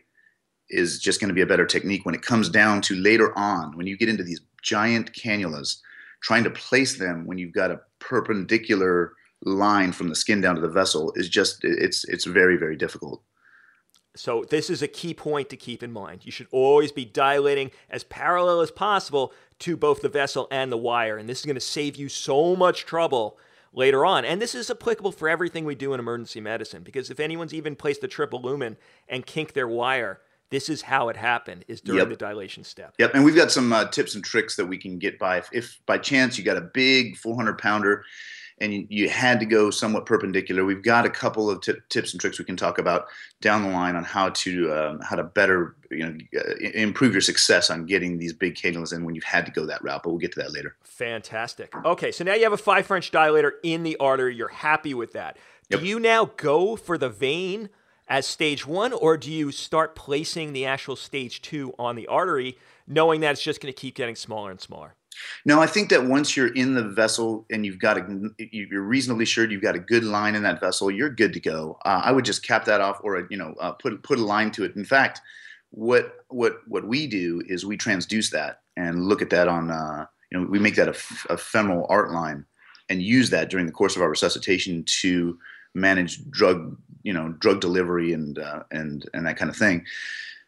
is 0.70 1.00
just 1.00 1.20
going 1.20 1.28
to 1.28 1.34
be 1.34 1.42
a 1.42 1.46
better 1.46 1.66
technique 1.66 2.06
when 2.06 2.16
it 2.16 2.22
comes 2.22 2.50
down 2.50 2.82
to 2.84 2.96
later 2.96 3.38
on 3.38 3.76
when 3.76 3.88
you 3.88 3.98
get 3.98 4.10
into 4.10 4.24
these 4.24 4.42
giant 4.62 5.12
cannulas 5.14 5.82
trying 6.22 6.44
to 6.44 6.50
place 6.50 6.98
them 6.98 7.26
when 7.26 7.38
you've 7.38 7.54
got 7.54 7.72
a 7.72 7.82
perpendicular 8.00 9.14
line 9.44 9.92
from 9.92 10.10
the 10.10 10.16
skin 10.16 10.42
down 10.42 10.56
to 10.56 10.62
the 10.62 10.68
vessel 10.68 11.14
is 11.16 11.30
just 11.30 11.60
it's 11.64 12.04
it's 12.06 12.26
very 12.26 12.58
very 12.58 12.76
difficult 12.76 13.22
so 14.18 14.46
this 14.50 14.70
is 14.70 14.82
a 14.82 14.88
key 14.88 15.14
point 15.14 15.50
to 15.50 15.58
keep 15.58 15.84
in 15.84 15.92
mind. 15.92 16.26
You 16.26 16.32
should 16.32 16.48
always 16.52 16.92
be 16.92 17.06
dilating 17.06 17.72
as 17.90 18.04
parallel 18.04 18.62
as 18.62 18.72
possible 18.72 19.32
to 19.60 19.78
both 19.78 20.02
the 20.02 20.10
vessel 20.10 20.48
and 20.52 20.72
the 20.72 20.78
wire. 20.78 21.18
And 21.18 21.30
this 21.30 21.40
is 21.40 21.46
going 21.46 21.56
to 21.56 21.62
save 21.62 21.96
you 21.96 22.10
so 22.10 22.56
much 22.56 22.86
trouble 22.86 23.38
later 23.74 24.06
on. 24.06 24.26
And 24.26 24.42
this 24.42 24.56
is 24.56 24.70
applicable 24.70 25.12
for 25.12 25.30
everything 25.30 25.66
we 25.66 25.76
do 25.76 25.94
in 25.94 26.00
emergency 26.00 26.42
medicine 26.42 26.84
because 26.84 27.10
if 27.10 27.20
anyone's 27.20 27.54
even 27.54 27.76
placed 27.76 28.04
a 28.04 28.08
triple 28.08 28.42
lumen 28.42 28.78
and 29.08 29.26
kinked 29.26 29.54
their 29.54 29.68
wire, 29.68 30.20
this 30.50 30.70
is 30.70 30.82
how 30.82 31.10
it 31.10 31.18
happened 31.18 31.66
is 31.68 31.82
during 31.82 32.00
yep. 32.00 32.10
the 32.10 32.16
dilation 32.16 32.64
step. 32.64 32.94
Yep. 32.98 33.16
And 33.16 33.26
we've 33.26 33.36
got 33.36 33.52
some 33.52 33.72
uh, 33.74 33.86
tips 33.86 34.16
and 34.16 34.24
tricks 34.24 34.56
that 34.56 34.66
we 34.66 34.78
can 34.78 34.98
get 34.98 35.20
by 35.20 35.38
if, 35.38 35.50
if 35.52 35.80
by 35.86 35.98
chance 35.98 36.38
you 36.38 36.44
got 36.44 36.58
a 36.58 36.62
big 36.62 37.18
400 37.18 37.58
pounder 37.58 38.04
and 38.60 38.74
you, 38.74 38.88
you, 38.90 39.10
had 39.10 39.40
to 39.40 39.46
go 39.46 39.70
somewhat 39.70 40.06
perpendicular. 40.06 40.66
We've 40.66 40.84
got 40.84 41.06
a 41.06 41.10
couple 41.10 41.50
of 41.50 41.62
t- 41.62 41.74
tips 41.90 42.14
and 42.14 42.22
tricks 42.22 42.40
we 42.40 42.46
can 42.46 42.58
talk 42.58 42.80
about 42.80 43.06
down 43.42 43.64
the 43.64 43.70
line 43.70 43.96
on 43.96 44.04
how 44.04 44.30
to 44.30 44.74
um, 44.74 45.00
how 45.02 45.16
to 45.16 45.24
better 45.24 45.76
you 45.92 46.00
know 46.00 46.18
uh, 46.36 46.56
improve 46.74 47.12
your 47.12 47.22
success 47.22 47.70
on 47.70 47.86
getting 47.86 48.18
these 48.18 48.34
big 48.34 48.56
cannulas 48.56 48.94
in 48.94 49.06
when 49.06 49.16
you've 49.16 49.24
had 49.24 49.46
to 49.46 49.52
go 49.52 49.66
that 49.66 49.84
route. 49.84 50.02
But 50.04 50.10
we'll 50.10 50.20
get 50.20 50.32
to 50.34 50.40
that 50.42 50.54
later. 50.54 50.76
Fantastic. 50.84 51.74
Okay, 51.86 52.12
so 52.12 52.24
now 52.24 52.34
you 52.34 52.44
have 52.44 52.54
a 52.54 52.58
five 52.58 52.88
French 52.88 53.12
dilator 53.12 53.52
in 53.64 53.84
the 53.84 53.98
artery. 53.98 54.36
You're 54.36 54.48
happy 54.48 54.94
with 54.94 55.14
that. 55.14 55.38
Yep. 55.70 55.82
Do 55.82 55.86
you 55.86 56.00
now 56.00 56.32
go 56.38 56.76
for 56.76 56.98
the 56.98 57.10
vein? 57.10 57.70
As 58.08 58.26
stage 58.26 58.66
one, 58.66 58.94
or 58.94 59.18
do 59.18 59.32
you 59.32 59.52
start 59.52 59.96
placing 59.96 60.54
the 60.54 60.66
actual 60.66 60.96
stage 60.96 61.42
two 61.42 61.74
on 61.78 61.96
the 61.96 62.08
artery, 62.08 62.58
knowing 62.88 63.22
that 63.22 63.32
it's 63.32 63.42
just 63.42 63.62
going 63.62 63.74
to 63.74 63.80
keep 63.80 63.96
getting 63.96 64.16
smaller 64.16 64.52
and 64.52 64.62
smaller? 64.62 64.96
No, 65.46 65.60
I 65.60 65.68
think 65.68 65.90
that 65.90 66.06
once 66.06 66.38
you're 66.38 66.54
in 66.54 66.76
the 66.76 66.84
vessel 66.84 67.46
and 67.50 67.66
you've 67.66 67.80
got 67.80 67.98
a, 67.98 68.30
you're 68.38 68.84
reasonably 68.84 69.26
sure 69.26 69.50
you've 69.50 69.64
got 69.64 69.76
a 69.76 69.80
good 69.80 70.04
line 70.04 70.36
in 70.36 70.44
that 70.44 70.60
vessel, 70.60 70.92
you're 70.92 71.10
good 71.10 71.34
to 71.34 71.40
go. 71.40 71.78
Uh, 71.86 72.02
I 72.04 72.12
would 72.12 72.26
just 72.26 72.44
cap 72.44 72.66
that 72.66 72.82
off, 72.82 73.00
or 73.04 73.28
you 73.30 73.38
know, 73.38 73.56
uh, 73.60 73.72
put 73.72 74.04
put 74.04 74.20
a 74.20 74.24
line 74.24 74.52
to 74.52 74.64
it. 74.64 74.76
In 74.76 74.86
fact, 74.86 75.22
what 75.72 76.26
what 76.30 76.60
what 76.68 76.88
we 76.88 77.08
do 77.08 77.42
is 77.48 77.66
we 77.66 77.78
transduce 77.78 78.30
that 78.32 78.62
and 78.76 79.06
look 79.06 79.22
at 79.22 79.32
that 79.32 79.48
on, 79.48 79.72
uh, 79.72 80.06
you 80.32 80.40
know, 80.40 80.48
we 80.48 80.60
make 80.60 80.76
that 80.76 80.88
a, 80.88 81.34
a 81.34 81.38
femoral 81.38 81.88
art 81.90 82.12
line 82.12 82.46
and 82.90 83.02
use 83.02 83.30
that 83.32 83.50
during 83.50 83.66
the 83.66 83.72
course 83.72 83.96
of 83.96 84.02
our 84.02 84.10
resuscitation 84.10 84.84
to 84.86 85.38
manage 85.74 86.30
drug, 86.30 86.78
you 87.08 87.14
know, 87.14 87.30
drug 87.40 87.62
delivery 87.62 88.12
and 88.12 88.38
uh, 88.38 88.64
and 88.70 89.10
and 89.14 89.26
that 89.26 89.38
kind 89.38 89.50
of 89.50 89.56
thing. 89.56 89.86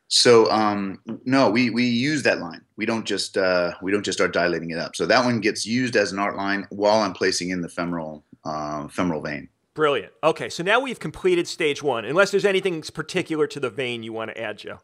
So 0.09 0.51
um, 0.51 0.99
no, 1.23 1.49
we 1.49 1.69
we 1.69 1.85
use 1.85 2.23
that 2.23 2.39
line. 2.39 2.61
We 2.75 2.85
don't 2.85 3.05
just 3.05 3.37
uh, 3.37 3.75
we 3.81 3.93
don't 3.93 4.03
just 4.03 4.17
start 4.17 4.33
dilating 4.33 4.71
it 4.71 4.77
up. 4.77 4.93
So 4.93 5.05
that 5.05 5.23
one 5.23 5.39
gets 5.39 5.65
used 5.65 5.95
as 5.95 6.11
an 6.11 6.19
art 6.19 6.35
line 6.35 6.67
while 6.69 6.99
I'm 6.99 7.13
placing 7.13 7.51
in 7.51 7.61
the 7.61 7.69
femoral 7.69 8.25
uh, 8.43 8.89
femoral 8.89 9.21
vein. 9.21 9.47
Brilliant. 9.73 10.11
Okay, 10.21 10.49
so 10.49 10.61
now 10.61 10.81
we've 10.81 10.99
completed 10.99 11.47
stage 11.47 11.81
one. 11.81 12.03
Unless 12.03 12.31
there's 12.31 12.43
anything 12.43 12.81
particular 12.81 13.47
to 13.47 13.59
the 13.61 13.69
vein 13.69 14.03
you 14.03 14.11
want 14.11 14.35
to 14.35 14.41
add, 14.41 14.57
Joe. 14.57 14.79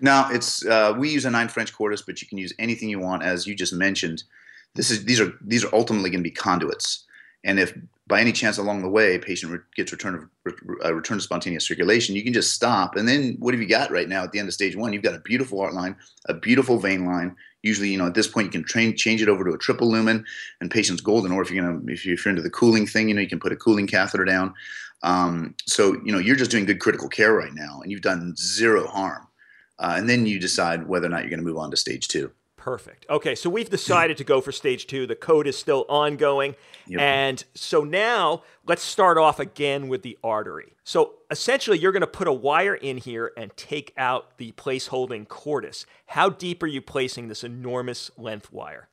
No, 0.00 0.28
it's 0.30 0.64
uh, 0.64 0.94
we 0.96 1.10
use 1.10 1.26
a 1.26 1.30
nine 1.30 1.48
French 1.48 1.74
Cordis, 1.74 2.00
but 2.00 2.22
you 2.22 2.28
can 2.28 2.38
use 2.38 2.54
anything 2.58 2.88
you 2.88 3.00
want, 3.00 3.22
as 3.22 3.46
you 3.46 3.54
just 3.54 3.74
mentioned. 3.74 4.22
This 4.76 4.90
is 4.90 5.04
these 5.04 5.20
are 5.20 5.34
these 5.42 5.62
are 5.62 5.74
ultimately 5.74 6.08
going 6.08 6.20
to 6.20 6.30
be 6.30 6.30
conduits, 6.30 7.04
and 7.44 7.60
if 7.60 7.76
by 8.08 8.20
any 8.20 8.32
chance 8.32 8.56
along 8.56 8.82
the 8.82 8.88
way 8.88 9.18
patient 9.18 9.52
re- 9.52 9.58
gets 9.76 9.92
return 9.92 10.14
of 10.14 10.24
re- 10.44 10.76
uh, 10.84 10.94
return 10.94 11.18
to 11.18 11.22
spontaneous 11.22 11.66
circulation, 11.66 12.16
you 12.16 12.24
can 12.24 12.32
just 12.32 12.54
stop. 12.54 12.96
And 12.96 13.06
then 13.06 13.36
what 13.38 13.52
have 13.54 13.60
you 13.60 13.68
got 13.68 13.90
right 13.90 14.08
now 14.08 14.24
at 14.24 14.32
the 14.32 14.38
end 14.38 14.48
of 14.48 14.54
stage 14.54 14.74
one? 14.74 14.92
You've 14.92 15.02
got 15.02 15.14
a 15.14 15.20
beautiful 15.20 15.60
art 15.60 15.74
line, 15.74 15.94
a 16.26 16.34
beautiful 16.34 16.78
vein 16.78 17.04
line. 17.04 17.36
Usually, 17.62 17.90
you 17.90 17.98
know, 17.98 18.06
at 18.06 18.14
this 18.14 18.26
point, 18.26 18.46
you 18.46 18.50
can 18.50 18.64
train 18.64 18.96
change 18.96 19.20
it 19.20 19.28
over 19.28 19.44
to 19.44 19.52
a 19.52 19.58
triple 19.58 19.90
lumen 19.90 20.24
and 20.60 20.70
patient's 20.70 21.02
golden. 21.02 21.32
Or 21.32 21.42
if 21.42 21.50
you're 21.50 21.62
gonna 21.62 21.80
if 21.86 22.06
if 22.06 22.24
you're 22.24 22.30
into 22.30 22.42
the 22.42 22.50
cooling 22.50 22.86
thing, 22.86 23.08
you 23.08 23.14
know, 23.14 23.20
you 23.20 23.28
can 23.28 23.40
put 23.40 23.52
a 23.52 23.56
cooling 23.56 23.86
catheter 23.86 24.24
down. 24.24 24.54
Um, 25.02 25.54
so 25.66 25.94
you 26.04 26.10
know, 26.10 26.18
you're 26.18 26.36
just 26.36 26.50
doing 26.50 26.64
good 26.64 26.80
critical 26.80 27.08
care 27.08 27.34
right 27.34 27.54
now, 27.54 27.80
and 27.82 27.92
you've 27.92 28.00
done 28.00 28.34
zero 28.36 28.86
harm. 28.86 29.26
Uh, 29.78 29.94
and 29.96 30.08
then 30.08 30.26
you 30.26 30.40
decide 30.40 30.88
whether 30.88 31.06
or 31.06 31.10
not 31.10 31.20
you're 31.20 31.30
going 31.30 31.38
to 31.38 31.46
move 31.46 31.58
on 31.58 31.70
to 31.70 31.76
stage 31.76 32.08
two. 32.08 32.32
Perfect. 32.58 33.06
Okay, 33.08 33.36
so 33.36 33.48
we've 33.48 33.68
hmm. 33.68 33.70
decided 33.70 34.16
to 34.18 34.24
go 34.24 34.40
for 34.40 34.52
stage 34.52 34.86
two. 34.86 35.06
The 35.06 35.16
code 35.16 35.46
is 35.46 35.56
still 35.56 35.86
ongoing. 35.88 36.56
Yep. 36.86 37.00
And 37.00 37.44
so 37.54 37.84
now 37.84 38.42
let's 38.66 38.82
start 38.82 39.16
off 39.16 39.38
again 39.38 39.88
with 39.88 40.02
the 40.02 40.18
artery. 40.22 40.74
So 40.84 41.14
essentially, 41.30 41.78
you're 41.78 41.92
going 41.92 42.00
to 42.00 42.06
put 42.06 42.26
a 42.26 42.32
wire 42.32 42.74
in 42.74 42.98
here 42.98 43.32
and 43.36 43.56
take 43.56 43.94
out 43.96 44.36
the 44.38 44.52
place 44.52 44.88
holding 44.88 45.24
cordis. 45.24 45.86
How 46.06 46.28
deep 46.28 46.62
are 46.62 46.66
you 46.66 46.82
placing 46.82 47.28
this 47.28 47.44
enormous 47.44 48.10
length 48.18 48.52
wire? 48.52 48.88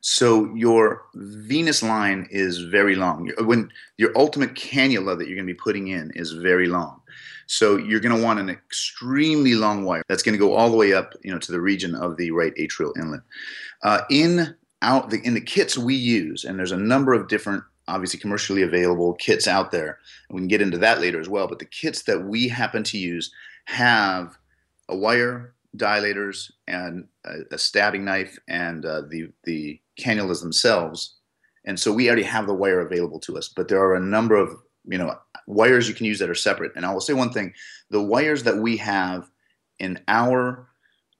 So 0.00 0.52
your 0.54 1.02
venous 1.14 1.82
line 1.82 2.28
is 2.30 2.58
very 2.58 2.96
long. 2.96 3.30
When 3.40 3.70
your 3.96 4.12
ultimate 4.16 4.54
cannula 4.54 5.18
that 5.18 5.26
you're 5.26 5.36
going 5.36 5.46
to 5.48 5.52
be 5.52 5.58
putting 5.58 5.88
in 5.88 6.12
is 6.14 6.32
very 6.32 6.66
long. 6.66 7.00
So 7.46 7.76
you're 7.76 8.00
going 8.00 8.16
to 8.16 8.22
want 8.22 8.40
an 8.40 8.50
extremely 8.50 9.54
long 9.54 9.84
wire 9.84 10.02
that's 10.08 10.22
going 10.22 10.34
to 10.34 10.38
go 10.38 10.54
all 10.54 10.70
the 10.70 10.76
way 10.76 10.92
up, 10.92 11.14
you 11.22 11.32
know, 11.32 11.38
to 11.38 11.52
the 11.52 11.60
region 11.60 11.94
of 11.94 12.16
the 12.16 12.32
right 12.32 12.54
atrial 12.56 12.96
inlet. 12.96 13.20
Uh, 13.82 14.02
in 14.10 14.54
out 14.82 15.10
the 15.10 15.20
in 15.24 15.34
the 15.34 15.40
kits 15.40 15.78
we 15.78 15.94
use, 15.94 16.44
and 16.44 16.58
there's 16.58 16.72
a 16.72 16.76
number 16.76 17.12
of 17.12 17.28
different, 17.28 17.62
obviously 17.88 18.20
commercially 18.20 18.62
available 18.62 19.14
kits 19.14 19.46
out 19.46 19.70
there, 19.70 19.98
and 20.28 20.36
we 20.36 20.40
can 20.40 20.48
get 20.48 20.60
into 20.60 20.78
that 20.78 21.00
later 21.00 21.20
as 21.20 21.28
well. 21.28 21.46
But 21.46 21.60
the 21.60 21.66
kits 21.66 22.02
that 22.02 22.24
we 22.24 22.48
happen 22.48 22.82
to 22.84 22.98
use 22.98 23.32
have 23.66 24.36
a 24.88 24.96
wire, 24.96 25.54
dilators, 25.76 26.50
and 26.68 27.06
a, 27.24 27.54
a 27.54 27.58
stabbing 27.58 28.04
knife, 28.04 28.38
and 28.48 28.84
uh, 28.84 29.02
the 29.08 29.28
the 29.44 29.80
cannulas 29.98 30.42
themselves. 30.42 31.14
And 31.64 31.80
so 31.80 31.92
we 31.92 32.06
already 32.06 32.22
have 32.22 32.46
the 32.46 32.54
wire 32.54 32.80
available 32.80 33.18
to 33.20 33.36
us, 33.36 33.48
but 33.48 33.66
there 33.66 33.80
are 33.80 33.96
a 33.96 34.00
number 34.00 34.36
of 34.36 34.56
you 34.86 34.98
know 34.98 35.16
wires 35.46 35.88
you 35.88 35.94
can 35.94 36.06
use 36.06 36.18
that 36.18 36.30
are 36.30 36.34
separate. 36.34 36.72
And 36.76 36.84
I 36.84 36.92
will 36.92 37.00
say 37.00 37.12
one 37.12 37.32
thing: 37.32 37.52
the 37.90 38.02
wires 38.02 38.42
that 38.44 38.58
we 38.58 38.76
have 38.78 39.30
in 39.78 40.00
our 40.08 40.68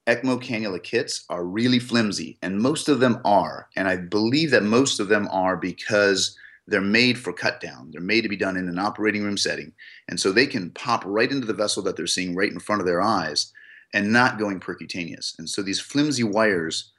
ECMO 0.06 0.40
cannula 0.42 0.82
kits 0.82 1.24
are 1.28 1.44
really 1.44 1.78
flimsy, 1.78 2.38
and 2.42 2.60
most 2.60 2.88
of 2.88 3.00
them 3.00 3.20
are. 3.24 3.68
And 3.76 3.88
I 3.88 3.96
believe 3.96 4.50
that 4.52 4.62
most 4.62 5.00
of 5.00 5.08
them 5.08 5.28
are 5.30 5.56
because 5.56 6.36
they're 6.68 6.80
made 6.80 7.18
for 7.18 7.32
cut 7.32 7.60
down. 7.60 7.90
They're 7.90 8.00
made 8.00 8.22
to 8.22 8.28
be 8.28 8.36
done 8.36 8.56
in 8.56 8.68
an 8.68 8.78
operating 8.78 9.22
room 9.22 9.36
setting. 9.36 9.72
And 10.08 10.18
so 10.18 10.32
they 10.32 10.46
can 10.46 10.70
pop 10.70 11.04
right 11.04 11.30
into 11.30 11.46
the 11.46 11.54
vessel 11.54 11.82
that 11.84 11.96
they're 11.96 12.06
seeing 12.06 12.34
right 12.34 12.50
in 12.50 12.58
front 12.58 12.80
of 12.80 12.86
their 12.86 13.00
eyes 13.00 13.52
and 13.94 14.12
not 14.12 14.38
going 14.38 14.60
percutaneous. 14.60 15.38
And 15.38 15.48
so 15.48 15.62
these 15.62 15.80
flimsy 15.80 16.24
wires 16.24 16.92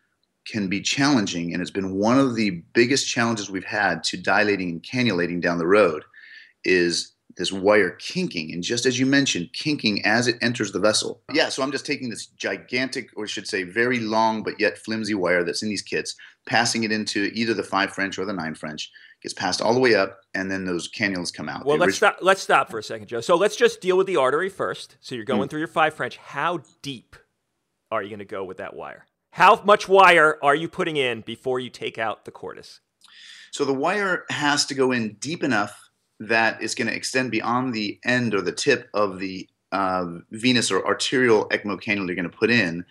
can 0.46 0.70
be 0.70 0.80
challenging. 0.80 1.54
And 1.54 1.62
it's 1.62 1.72
been 1.72 1.96
one 1.96 2.18
of 2.18 2.36
the 2.36 2.62
biggest 2.74 3.10
challenges 3.10 3.50
we've 3.50 3.66
had 3.66 4.04
to 4.06 4.18
dilating 4.18 4.70
and 4.70 4.84
cannulating 4.84 5.42
down 5.42 5.58
the 5.58 5.68
road 5.68 6.04
is 6.64 7.14
this 7.38 7.52
wire 7.52 7.92
kinking. 7.92 8.52
And 8.52 8.64
just 8.64 8.86
as 8.86 9.00
you 9.00 9.06
mentioned 9.06 9.54
kinking 9.54 10.04
as 10.06 10.28
it 10.28 10.38
enters 10.42 10.72
the 10.72 10.80
vessel. 10.80 11.22
Yeah 11.32 11.50
so 11.50 11.64
i'm 11.64 11.72
just 11.72 11.86
taking 11.86 12.10
this 12.10 12.28
gigantic 12.28 13.10
or 13.16 13.26
I 13.26 13.28
should 13.28 13.48
say 13.48 13.64
very 13.64 14.00
long 14.00 14.44
but 14.44 14.60
yet 14.60 14.78
flimsy 14.78 15.14
wire 15.14 15.44
that's 15.44 15.64
in 15.64 15.70
these 15.70 15.82
kits 15.82 16.16
passing 16.48 16.84
it 16.84 16.92
into 16.92 17.30
either 17.34 17.54
the 17.54 17.64
five 17.64 17.92
french 17.92 18.18
or 18.18 18.26
the 18.26 18.34
nine 18.34 18.56
french. 18.56 18.92
Gets 19.22 19.34
passed 19.34 19.62
all 19.62 19.74
the 19.74 19.80
way 19.80 19.96
up 19.96 20.20
and 20.36 20.52
then 20.52 20.66
those 20.66 20.90
cannulas 20.92 21.34
come 21.34 21.50
out. 21.50 21.66
Well 21.66 21.78
let's 21.78 21.98
stop 21.98 22.18
let's 22.22 22.42
stop 22.42 22.70
for 22.70 22.80
a 22.80 22.84
second 22.84 23.08
joe. 23.08 23.22
So 23.22 23.36
let's 23.36 23.56
just 23.56 23.82
deal 23.82 23.98
with 23.98 24.08
the 24.08 24.18
artery 24.18 24.50
first. 24.50 24.98
So 25.00 25.16
you're 25.16 25.26
going 25.26 25.48
mm. 25.48 25.50
through 25.50 25.60
your 25.60 25.68
five 25.68 25.94
french. 25.94 26.18
How 26.18 26.60
deep 26.82 27.16
are 27.92 28.04
you 28.04 28.10
going 28.10 28.20
to 28.20 28.26
go 28.26 28.44
with 28.44 28.58
that 28.58 28.76
wire? 28.76 29.06
How 29.32 29.62
much 29.64 29.88
wire 29.88 30.38
are 30.42 30.56
you 30.56 30.68
putting 30.68 30.98
in 30.98 31.22
before 31.22 31.60
you 31.60 31.70
take 31.70 31.98
out 31.98 32.26
the 32.26 32.32
cordis? 32.32 32.80
So 33.52 33.66
the 33.66 33.74
wire 33.74 34.26
has 34.30 34.66
to 34.66 34.76
go 34.76 34.92
in 34.92 35.14
deep 35.20 35.44
enough 35.44 35.87
that 36.20 36.62
is 36.62 36.76
going 36.76 36.88
to 36.88 36.96
extend 36.96 37.32
beyond 37.32 37.74
the 37.74 38.00
end 38.06 38.34
or 38.34 38.42
the 38.42 38.52
tip 38.52 38.90
of 38.94 39.20
the 39.20 39.48
uh, 39.72 40.06
venous 40.32 40.72
or 40.72 40.86
arterial 40.86 41.48
ECMO 41.50 41.82
cannula 41.82 42.08
you're 42.08 42.16
going 42.16 42.30
to 42.30 42.38
put 42.38 42.50
in, 42.50 42.86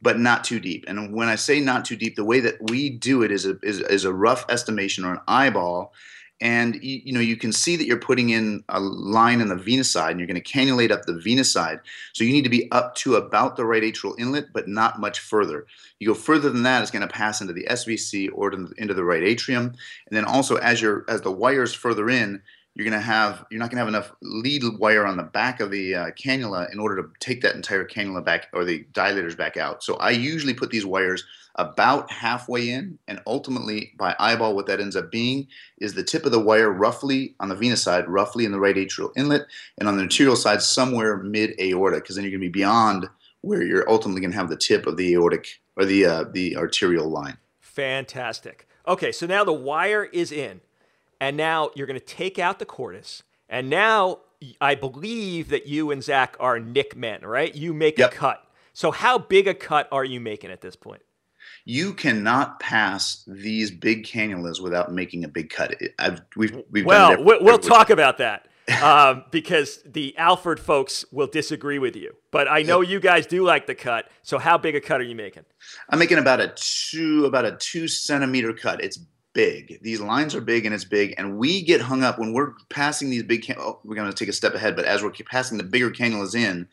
but 0.00 0.18
not 0.18 0.44
too 0.44 0.58
deep. 0.58 0.84
And 0.88 1.14
when 1.14 1.28
I 1.28 1.36
say 1.36 1.60
not 1.60 1.84
too 1.84 1.96
deep, 1.96 2.16
the 2.16 2.24
way 2.24 2.40
that 2.40 2.70
we 2.70 2.90
do 2.90 3.22
it 3.22 3.30
is 3.30 3.46
a, 3.46 3.58
is, 3.62 3.80
is 3.80 4.04
a 4.04 4.12
rough 4.12 4.44
estimation 4.48 5.04
or 5.04 5.12
an 5.12 5.20
eyeball. 5.28 5.92
And 6.40 6.74
you, 6.82 7.02
you 7.04 7.12
know 7.12 7.20
you 7.20 7.36
can 7.36 7.52
see 7.52 7.76
that 7.76 7.86
you're 7.86 8.00
putting 8.00 8.30
in 8.30 8.64
a 8.68 8.80
line 8.80 9.40
in 9.40 9.46
the 9.46 9.54
venous 9.54 9.92
side, 9.92 10.10
and 10.10 10.18
you're 10.18 10.26
going 10.26 10.42
to 10.42 10.52
cannulate 10.52 10.90
up 10.90 11.04
the 11.04 11.20
venous 11.20 11.52
side. 11.52 11.78
So 12.14 12.24
you 12.24 12.32
need 12.32 12.42
to 12.42 12.50
be 12.50 12.68
up 12.72 12.96
to 12.96 13.14
about 13.14 13.54
the 13.54 13.64
right 13.64 13.82
atrial 13.84 14.18
inlet, 14.18 14.46
but 14.52 14.66
not 14.66 14.98
much 14.98 15.20
further. 15.20 15.66
You 16.00 16.08
go 16.08 16.14
further 16.14 16.50
than 16.50 16.64
that, 16.64 16.82
it's 16.82 16.90
going 16.90 17.06
to 17.06 17.14
pass 17.14 17.40
into 17.40 17.52
the 17.52 17.66
SVC 17.70 18.28
or 18.34 18.52
into 18.52 18.92
the 18.92 19.04
right 19.04 19.22
atrium. 19.22 19.66
And 19.66 20.16
then 20.16 20.24
also 20.24 20.56
as 20.56 20.82
you're 20.82 21.04
as 21.08 21.20
the 21.20 21.30
wires 21.30 21.74
further 21.74 22.10
in, 22.10 22.42
you're 22.74 22.88
going 22.88 22.98
to 22.98 23.04
have 23.04 23.44
you're 23.50 23.58
not 23.58 23.70
going 23.70 23.76
to 23.76 23.80
have 23.84 23.88
enough 23.88 24.12
lead 24.22 24.62
wire 24.78 25.06
on 25.06 25.16
the 25.16 25.22
back 25.22 25.60
of 25.60 25.70
the 25.70 25.94
uh, 25.94 26.10
cannula 26.12 26.72
in 26.72 26.78
order 26.78 27.02
to 27.02 27.08
take 27.20 27.42
that 27.42 27.54
entire 27.54 27.84
cannula 27.84 28.24
back 28.24 28.48
or 28.52 28.64
the 28.64 28.84
dilators 28.92 29.36
back 29.36 29.56
out. 29.56 29.82
So 29.82 29.96
I 29.96 30.10
usually 30.10 30.54
put 30.54 30.70
these 30.70 30.86
wires 30.86 31.24
about 31.56 32.10
halfway 32.10 32.70
in, 32.70 32.98
and 33.06 33.20
ultimately 33.26 33.92
by 33.98 34.16
eyeball, 34.18 34.56
what 34.56 34.66
that 34.66 34.80
ends 34.80 34.96
up 34.96 35.10
being 35.10 35.46
is 35.78 35.92
the 35.92 36.02
tip 36.02 36.24
of 36.24 36.32
the 36.32 36.40
wire 36.40 36.72
roughly 36.72 37.34
on 37.40 37.50
the 37.50 37.54
venous 37.54 37.82
side, 37.82 38.08
roughly 38.08 38.46
in 38.46 38.52
the 38.52 38.60
right 38.60 38.76
atrial 38.76 39.12
inlet, 39.16 39.42
and 39.78 39.86
on 39.86 39.96
the 39.96 40.02
arterial 40.04 40.36
side 40.36 40.62
somewhere 40.62 41.18
mid 41.18 41.54
aorta, 41.60 41.96
because 41.96 42.16
then 42.16 42.24
you're 42.24 42.30
going 42.30 42.40
to 42.40 42.46
be 42.46 42.60
beyond 42.60 43.06
where 43.42 43.62
you're 43.62 43.88
ultimately 43.90 44.22
going 44.22 44.30
to 44.30 44.36
have 44.36 44.48
the 44.48 44.56
tip 44.56 44.86
of 44.86 44.96
the 44.96 45.12
aortic 45.12 45.60
or 45.76 45.84
the 45.84 46.06
uh, 46.06 46.24
the 46.32 46.56
arterial 46.56 47.10
line. 47.10 47.36
Fantastic. 47.60 48.66
Okay, 48.88 49.12
so 49.12 49.26
now 49.26 49.44
the 49.44 49.52
wire 49.52 50.04
is 50.04 50.32
in 50.32 50.60
and 51.22 51.36
now 51.36 51.70
you're 51.76 51.86
going 51.86 51.98
to 51.98 52.04
take 52.04 52.40
out 52.40 52.58
the 52.58 52.66
cordis. 52.66 53.22
And 53.48 53.70
now 53.70 54.18
I 54.60 54.74
believe 54.74 55.50
that 55.50 55.68
you 55.68 55.92
and 55.92 56.02
Zach 56.02 56.36
are 56.40 56.58
Nick 56.58 56.96
men, 56.96 57.20
right? 57.22 57.54
You 57.54 57.72
make 57.72 57.96
yep. 57.96 58.12
a 58.12 58.16
cut. 58.16 58.44
So 58.72 58.90
how 58.90 59.18
big 59.18 59.46
a 59.46 59.54
cut 59.54 59.88
are 59.92 60.04
you 60.04 60.18
making 60.18 60.50
at 60.50 60.62
this 60.62 60.74
point? 60.74 61.02
You 61.64 61.94
cannot 61.94 62.58
pass 62.58 63.22
these 63.28 63.70
big 63.70 64.04
cannulas 64.04 64.60
without 64.60 64.92
making 64.92 65.22
a 65.22 65.28
big 65.28 65.50
cut. 65.50 65.76
I've, 65.96 66.22
we've, 66.34 66.60
we've 66.72 66.84
well, 66.84 67.22
we'll, 67.22 67.44
we'll 67.44 67.58
talk 67.58 67.90
about 67.90 68.18
that 68.18 68.48
um, 68.82 69.22
because 69.30 69.80
the 69.84 70.18
Alfred 70.18 70.58
folks 70.58 71.04
will 71.12 71.28
disagree 71.28 71.78
with 71.78 71.94
you. 71.94 72.16
But 72.32 72.48
I 72.48 72.62
know 72.62 72.80
you 72.80 72.98
guys 72.98 73.28
do 73.28 73.44
like 73.44 73.68
the 73.68 73.76
cut. 73.76 74.10
So 74.22 74.38
how 74.38 74.58
big 74.58 74.74
a 74.74 74.80
cut 74.80 75.00
are 75.00 75.04
you 75.04 75.14
making? 75.14 75.44
I'm 75.88 76.00
making 76.00 76.18
about 76.18 76.40
a 76.40 76.52
two 76.56 77.26
about 77.26 77.44
a 77.44 77.56
two 77.56 77.86
centimeter 77.86 78.52
cut. 78.52 78.82
It's 78.82 78.98
big. 79.32 79.78
These 79.82 80.00
lines 80.00 80.34
are 80.34 80.40
big 80.40 80.66
and 80.66 80.74
it's 80.74 80.84
big. 80.84 81.14
And 81.18 81.38
we 81.38 81.62
get 81.62 81.80
hung 81.80 82.02
up 82.02 82.18
when 82.18 82.32
we're 82.32 82.52
passing 82.68 83.10
these 83.10 83.22
big, 83.22 83.42
can- 83.42 83.58
oh, 83.58 83.80
we're 83.84 83.96
going 83.96 84.10
to 84.10 84.16
take 84.16 84.28
a 84.28 84.32
step 84.32 84.54
ahead, 84.54 84.76
but 84.76 84.84
as 84.84 85.02
we're 85.02 85.10
passing 85.10 85.58
the 85.58 85.64
bigger 85.64 85.90
cannulas 85.90 86.34
in, 86.34 86.68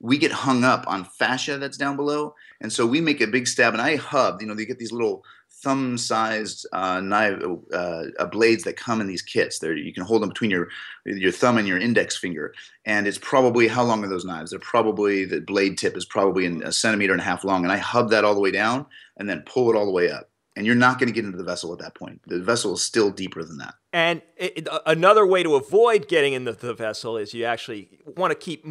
we 0.00 0.16
get 0.18 0.32
hung 0.32 0.64
up 0.64 0.84
on 0.86 1.04
fascia 1.04 1.58
that's 1.58 1.76
down 1.76 1.96
below. 1.96 2.34
And 2.60 2.72
so 2.72 2.86
we 2.86 3.00
make 3.00 3.20
a 3.20 3.26
big 3.26 3.46
stab 3.46 3.74
and 3.74 3.82
I 3.82 3.96
hub, 3.96 4.40
you 4.40 4.46
know, 4.46 4.54
they 4.54 4.64
get 4.64 4.78
these 4.78 4.92
little 4.92 5.24
thumb-sized 5.62 6.66
uh, 6.72 7.00
knife 7.00 7.42
uh, 7.72 8.04
uh, 8.18 8.26
blades 8.26 8.64
that 8.64 8.76
come 8.76 9.00
in 9.00 9.06
these 9.06 9.22
kits. 9.22 9.58
There, 9.58 9.76
you 9.76 9.92
can 9.92 10.04
hold 10.04 10.22
them 10.22 10.30
between 10.30 10.50
your 10.50 10.68
your 11.04 11.32
thumb 11.32 11.58
and 11.58 11.68
your 11.68 11.78
index 11.78 12.16
finger, 12.16 12.54
and 12.84 13.06
it's 13.06 13.18
probably 13.18 13.68
how 13.68 13.82
long 13.82 14.02
are 14.04 14.08
those 14.08 14.24
knives? 14.24 14.50
They're 14.50 14.60
probably 14.60 15.24
the 15.24 15.40
blade 15.40 15.76
tip 15.76 15.96
is 15.96 16.04
probably 16.04 16.46
a 16.46 16.72
centimeter 16.72 17.12
and 17.12 17.20
a 17.20 17.24
half 17.24 17.44
long, 17.44 17.64
and 17.64 17.72
I 17.72 17.76
hub 17.76 18.10
that 18.10 18.24
all 18.24 18.34
the 18.34 18.40
way 18.40 18.50
down 18.50 18.86
and 19.16 19.28
then 19.28 19.42
pull 19.46 19.70
it 19.70 19.76
all 19.76 19.86
the 19.86 19.92
way 19.92 20.10
up. 20.10 20.29
And 20.60 20.66
you're 20.66 20.76
not 20.76 20.98
going 20.98 21.06
to 21.06 21.14
get 21.14 21.24
into 21.24 21.38
the 21.38 21.42
vessel 21.42 21.72
at 21.72 21.78
that 21.78 21.94
point. 21.94 22.20
The 22.26 22.38
vessel 22.38 22.74
is 22.74 22.82
still 22.82 23.10
deeper 23.10 23.42
than 23.42 23.56
that. 23.56 23.76
And 23.94 24.20
it, 24.36 24.68
another 24.84 25.24
way 25.24 25.42
to 25.42 25.54
avoid 25.54 26.06
getting 26.06 26.34
into 26.34 26.52
the 26.52 26.74
vessel 26.74 27.16
is 27.16 27.32
you 27.32 27.46
actually 27.46 27.98
want 28.04 28.32
to 28.32 28.34
keep 28.34 28.62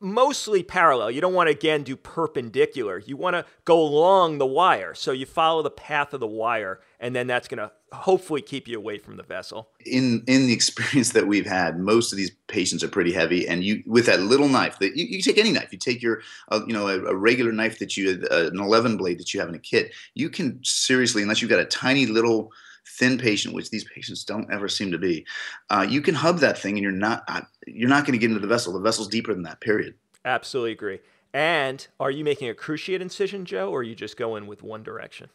mostly 0.00 0.64
parallel. 0.64 1.12
You 1.12 1.20
don't 1.20 1.32
want 1.32 1.46
to 1.46 1.52
again 1.52 1.84
do 1.84 1.94
perpendicular. 1.94 2.98
You 2.98 3.16
want 3.16 3.36
to 3.36 3.44
go 3.64 3.80
along 3.80 4.38
the 4.38 4.46
wire. 4.46 4.94
So 4.94 5.12
you 5.12 5.24
follow 5.24 5.62
the 5.62 5.70
path 5.70 6.12
of 6.12 6.18
the 6.18 6.26
wire, 6.26 6.80
and 6.98 7.14
then 7.14 7.28
that's 7.28 7.46
going 7.46 7.58
to 7.58 7.70
hopefully 7.92 8.42
keep 8.42 8.66
you 8.66 8.76
away 8.76 8.98
from 8.98 9.16
the 9.16 9.22
vessel. 9.22 9.68
In 9.84 10.24
in 10.26 10.46
the 10.46 10.52
experience 10.52 11.12
that 11.12 11.26
we've 11.26 11.46
had, 11.46 11.78
most 11.78 12.12
of 12.12 12.16
these 12.16 12.30
patients 12.48 12.82
are 12.82 12.88
pretty 12.88 13.12
heavy, 13.12 13.46
and 13.46 13.62
you 13.62 13.82
with 13.86 14.06
that 14.06 14.20
little 14.20 14.48
knife 14.48 14.78
that 14.78 14.96
you, 14.96 15.04
you 15.04 15.22
take 15.22 15.38
any 15.38 15.52
knife, 15.52 15.72
you 15.72 15.78
take 15.78 16.02
your 16.02 16.22
uh, 16.50 16.60
you 16.66 16.72
know 16.72 16.88
a, 16.88 16.98
a, 17.04 17.14
regular 17.14 17.52
knife 17.52 17.78
that 17.78 17.96
you 17.96 18.24
uh, 18.30 18.46
an 18.46 18.58
11 18.58 18.96
blade 18.96 19.18
that 19.18 19.32
you 19.32 19.40
have 19.40 19.48
in 19.48 19.54
a 19.54 19.58
kit, 19.58 19.92
you 20.14 20.30
can 20.30 20.60
seriously 20.64 21.22
unless 21.22 21.40
you've 21.42 21.50
got 21.50 21.60
a 21.60 21.64
tiny 21.66 22.06
little 22.06 22.52
thin 22.86 23.18
patient, 23.18 23.54
which 23.54 23.70
these 23.70 23.84
patients 23.84 24.24
don't 24.24 24.52
ever 24.52 24.68
seem 24.68 24.90
to 24.90 24.98
be, 24.98 25.24
uh, 25.70 25.86
you 25.88 26.00
can 26.00 26.14
hub 26.14 26.38
that 26.38 26.58
thing, 26.58 26.76
and 26.76 26.82
you're 26.82 26.92
not 26.92 27.22
uh, 27.28 27.40
you're 27.66 27.88
not 27.88 28.04
going 28.04 28.12
to 28.12 28.18
get 28.18 28.30
into 28.30 28.40
the 28.40 28.46
vessel. 28.46 28.72
The 28.72 28.80
vessel's 28.80 29.08
deeper 29.08 29.32
than 29.32 29.42
that. 29.44 29.60
Period. 29.60 29.94
Absolutely 30.24 30.72
agree. 30.72 31.00
And 31.34 31.86
are 31.98 32.10
you 32.10 32.24
making 32.24 32.50
a 32.50 32.54
cruciate 32.54 33.00
incision, 33.00 33.44
Joe, 33.44 33.70
or 33.70 33.80
are 33.80 33.82
you 33.82 33.94
just 33.94 34.16
going 34.16 34.46
with 34.46 34.62
one 34.62 34.82
direction? 34.82 35.30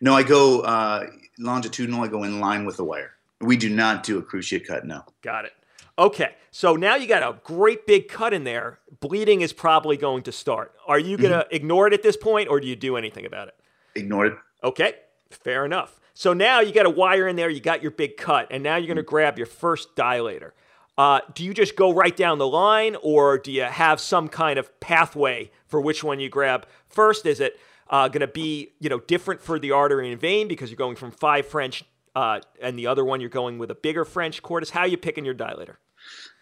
No, 0.00 0.14
I 0.14 0.22
go 0.22 0.60
uh, 0.60 1.06
longitudinal. 1.38 2.02
I 2.02 2.08
go 2.08 2.24
in 2.24 2.40
line 2.40 2.66
with 2.66 2.76
the 2.76 2.84
wire. 2.84 3.12
We 3.40 3.56
do 3.56 3.70
not 3.70 4.02
do 4.02 4.18
a 4.18 4.22
cruciate 4.22 4.66
cut. 4.66 4.84
No. 4.84 5.04
Got 5.22 5.46
it. 5.46 5.52
Okay, 5.98 6.34
so 6.52 6.76
now 6.76 6.94
you 6.94 7.08
got 7.08 7.22
a 7.24 7.38
great 7.42 7.84
big 7.84 8.08
cut 8.08 8.32
in 8.32 8.44
there. 8.44 8.78
Bleeding 9.00 9.40
is 9.40 9.52
probably 9.52 9.96
going 9.96 10.22
to 10.24 10.32
start. 10.32 10.72
Are 10.86 10.98
you 10.98 11.16
going 11.16 11.32
to 11.32 11.38
mm-hmm. 11.38 11.54
ignore 11.54 11.88
it 11.88 11.92
at 11.92 12.04
this 12.04 12.16
point, 12.16 12.48
or 12.48 12.60
do 12.60 12.68
you 12.68 12.76
do 12.76 12.96
anything 12.96 13.26
about 13.26 13.48
it? 13.48 13.56
Ignore 13.96 14.26
it. 14.26 14.34
Okay, 14.62 14.94
fair 15.30 15.64
enough. 15.64 15.98
So 16.14 16.32
now 16.32 16.60
you 16.60 16.72
got 16.72 16.86
a 16.86 16.90
wire 16.90 17.26
in 17.26 17.34
there, 17.34 17.50
you 17.50 17.60
got 17.60 17.82
your 17.82 17.90
big 17.90 18.16
cut, 18.16 18.46
and 18.50 18.62
now 18.62 18.76
you're 18.76 18.86
going 18.86 18.96
to 18.96 19.02
grab 19.02 19.38
your 19.38 19.46
first 19.46 19.96
dilator. 19.96 20.52
Uh, 20.98 21.20
do 21.32 21.44
you 21.44 21.54
just 21.54 21.76
go 21.76 21.92
right 21.92 22.16
down 22.16 22.38
the 22.38 22.46
line, 22.46 22.96
or 23.02 23.38
do 23.38 23.52
you 23.52 23.62
have 23.62 24.00
some 24.00 24.28
kind 24.28 24.58
of 24.58 24.80
pathway 24.80 25.48
for 25.68 25.80
which 25.80 26.02
one 26.02 26.18
you 26.18 26.28
grab 26.28 26.66
first? 26.88 27.24
Is 27.24 27.38
it 27.38 27.58
uh, 27.88 28.08
going 28.08 28.20
to 28.20 28.26
be 28.26 28.72
you 28.80 28.90
know 28.90 28.98
different 28.98 29.40
for 29.40 29.60
the 29.60 29.70
artery 29.70 30.10
and 30.10 30.20
vein 30.20 30.48
because 30.48 30.70
you're 30.70 30.76
going 30.76 30.96
from 30.96 31.12
five 31.12 31.46
French, 31.46 31.84
uh, 32.16 32.40
and 32.60 32.76
the 32.76 32.88
other 32.88 33.04
one 33.04 33.20
you're 33.20 33.30
going 33.30 33.58
with 33.58 33.70
a 33.70 33.76
bigger 33.76 34.04
French 34.04 34.42
Cordis? 34.42 34.70
How 34.70 34.84
you 34.84 34.96
picking 34.96 35.24
your 35.24 35.36
dilator? 35.36 35.76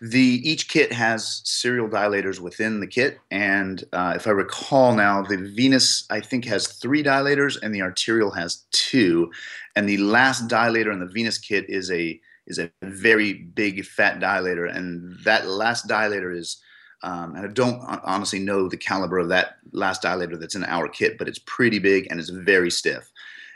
The 0.01 0.19
each 0.19 0.69
kit 0.69 0.91
has 0.91 1.43
serial 1.45 1.89
dilators 1.89 2.41
within 2.41 2.81
the 2.81 2.87
kit, 2.87 3.19
and 3.31 3.85
uh, 3.93 4.15
if 4.17 4.27
I 4.27 4.31
recall 4.31 4.95
now, 4.95 5.21
the 5.21 5.37
venous 5.37 6.07
I 6.09 6.21
think 6.21 6.47
has 6.47 6.69
three 6.69 7.03
dilators, 7.03 7.59
and 7.63 7.75
the 7.75 7.83
arterial 7.83 8.31
has 8.31 8.65
two, 8.73 9.31
and 9.75 9.87
the 9.87 9.99
last 9.99 10.49
dilator 10.49 10.95
in 10.95 11.01
the 11.01 11.07
venous 11.13 11.37
kit 11.37 11.69
is 11.69 11.91
a 11.91 12.19
is 12.47 12.59
a 12.59 12.71
very 12.83 13.33
big 13.33 13.85
fat 13.85 14.21
dilator, 14.21 14.75
and 14.75 15.19
that 15.25 15.49
last 15.49 15.89
dilator 15.89 16.37
is. 16.37 16.61
Um, 17.03 17.37
and 17.37 17.45
I 17.45 17.53
don't 17.53 17.79
honestly 18.05 18.39
know 18.39 18.69
the 18.69 18.77
caliber 18.77 19.19
of 19.19 19.29
that 19.29 19.59
last 19.73 20.03
dilator 20.03 20.41
that's 20.41 20.55
in 20.55 20.65
our 20.65 20.89
kit, 20.89 21.19
but 21.19 21.29
it's 21.29 21.39
pretty 21.41 21.79
big 21.79 22.09
and 22.11 22.19
it's 22.19 22.31
very 22.31 22.71
stiff. 22.71 23.13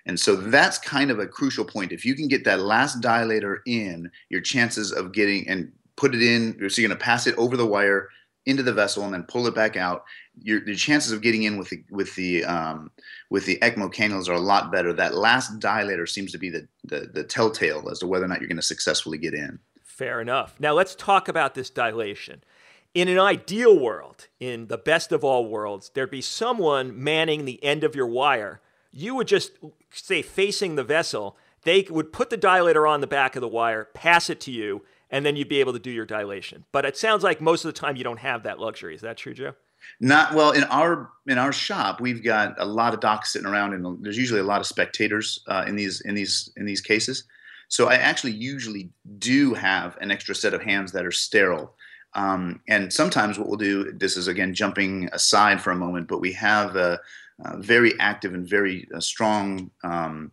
And 0.07 0.21
so 0.21 0.37
that's 0.37 0.79
kind 0.79 1.11
of 1.11 1.19
a 1.19 1.27
crucial 1.27 1.65
point. 1.65 1.91
If 1.91 2.05
you 2.05 2.15
can 2.15 2.29
get 2.29 2.45
that 2.45 2.61
last 2.61 3.01
dilator 3.01 3.61
in, 3.67 4.11
your 4.29 4.43
chances 4.43 4.93
of 4.93 5.13
getting 5.13 5.49
and 5.49 5.73
put 5.97 6.15
it 6.15 6.23
in, 6.23 6.53
so 6.69 6.81
you're 6.81 6.89
going 6.89 6.99
to 6.99 7.05
pass 7.05 7.27
it 7.27 7.35
over 7.37 7.57
the 7.57 7.67
wire 7.67 8.09
into 8.47 8.63
the 8.63 8.73
vessel 8.73 9.05
and 9.05 9.13
then 9.13 9.25
pull 9.25 9.47
it 9.47 9.55
back 9.55 9.77
out. 9.77 10.05
Your, 10.43 10.65
your 10.65 10.77
chances 10.77 11.13
of 11.13 11.23
getting 11.23 11.43
in 11.43 11.59
with 11.59 11.71
the 11.71 11.85
with 11.91 12.15
the 12.15 12.45
um, 12.45 12.91
with 13.29 13.47
the 13.47 13.59
ECMO 13.61 13.93
cannulas 13.93 14.29
are 14.29 14.35
a 14.35 14.41
lot 14.41 14.73
better. 14.73 14.93
That 14.93 15.15
last 15.15 15.59
dilator 15.59 16.09
seems 16.09 16.33
to 16.33 16.39
be 16.39 16.51
the, 16.51 16.67
the 16.85 17.11
the 17.13 17.25
telltale 17.25 17.89
as 17.91 17.99
to 18.01 18.07
whether 18.07 18.25
or 18.25 18.29
not 18.29 18.41
you're 18.41 18.49
going 18.49 18.57
to 18.57 18.63
successfully 18.63 19.19
get 19.19 19.35
in. 19.35 19.59
Fair 19.83 20.21
enough. 20.21 20.55
Now 20.59 20.73
let's 20.73 20.95
talk 20.95 21.29
about 21.29 21.55
this 21.55 21.69
dilation. 21.71 22.43
In 22.93 23.09
an 23.09 23.19
ideal 23.19 23.79
world, 23.79 24.27
in 24.41 24.67
the 24.67 24.79
best 24.79 25.13
of 25.13 25.23
all 25.23 25.47
worlds, 25.47 25.91
there'd 25.95 26.11
be 26.11 26.21
someone 26.21 27.01
manning 27.01 27.45
the 27.45 27.63
end 27.63 27.85
of 27.85 27.95
your 27.95 28.07
wire. 28.07 28.61
You 28.91 29.15
would 29.15 29.29
just 29.29 29.53
say 29.93 30.23
facing 30.23 30.75
the 30.75 30.83
vessel. 30.83 31.37
They 31.63 31.87
would 31.89 32.13
put 32.13 32.31
the 32.31 32.39
dilator 32.39 32.89
on 32.89 33.01
the 33.01 33.07
back 33.07 33.37
of 33.37 33.43
the 33.43 33.49
wire, 33.49 33.85
pass 33.95 34.29
it 34.31 34.41
to 34.41 34.51
you, 34.51 34.83
and 35.11 35.25
then 35.25 35.37
you'd 35.37 35.49
be 35.49 35.61
able 35.61 35.73
to 35.73 35.79
do 35.79 35.91
your 35.91 36.07
dilation. 36.07 36.65
But 36.73 36.85
it 36.85 36.97
sounds 36.97 37.23
like 37.23 37.41
most 37.41 37.65
of 37.65 37.73
the 37.73 37.79
time 37.79 37.97
you 37.97 38.05
don't 38.05 38.21
have 38.21 38.43
that 38.45 38.59
luxury. 38.59 38.95
Is 38.95 39.03
that 39.03 39.17
true, 39.17 39.35
Joe? 39.35 39.55
Not 40.01 40.35
well 40.35 40.53
in 40.53 40.65
our 40.65 41.11
in 41.27 41.39
our 41.39 41.53
shop. 41.53 42.01
We've 42.01 42.23
got 42.23 42.55
a 42.59 42.65
lot 42.65 42.95
of 42.95 43.01
docs 43.01 43.33
sitting 43.33 43.49
around, 43.49 43.75
and 43.75 44.03
there's 44.03 44.19
usually 44.19 44.41
a 44.41 44.45
lot 44.45 44.61
of 44.61 44.67
spectators 44.67 45.41
uh, 45.47 45.65
in 45.67 45.77
these 45.77 46.01
in 46.03 46.15
these 46.15 46.51
in 46.57 46.65
these 46.65 46.81
cases. 46.81 47.25
So 47.69 47.89
I 47.89 47.95
actually 47.95 48.33
usually 48.33 48.91
do 49.19 49.55
have 49.55 49.97
an 50.01 50.11
extra 50.11 50.35
set 50.35 50.55
of 50.55 50.63
hands 50.63 50.91
that 50.93 51.07
are 51.07 51.13
sterile. 51.13 51.75
Um, 52.15 52.61
and 52.69 52.93
sometimes 52.93 53.39
what 53.39 53.49
we'll 53.49 53.59
do, 53.59 53.93
this 53.93 54.17
is 54.17 54.27
again 54.27 54.55
jumping 54.55 55.09
aside 55.13 55.61
for 55.61 55.71
a 55.71 55.77
moment, 55.77 56.09
but 56.09 56.21
we 56.21 56.33
have 56.33 56.75
a, 56.75 56.99
a 57.45 57.59
very 57.59 57.99
active 58.01 58.35
and 58.35 58.49
very 58.49 58.89
uh, 58.93 58.99
strong 58.99 59.71
um, 59.85 60.33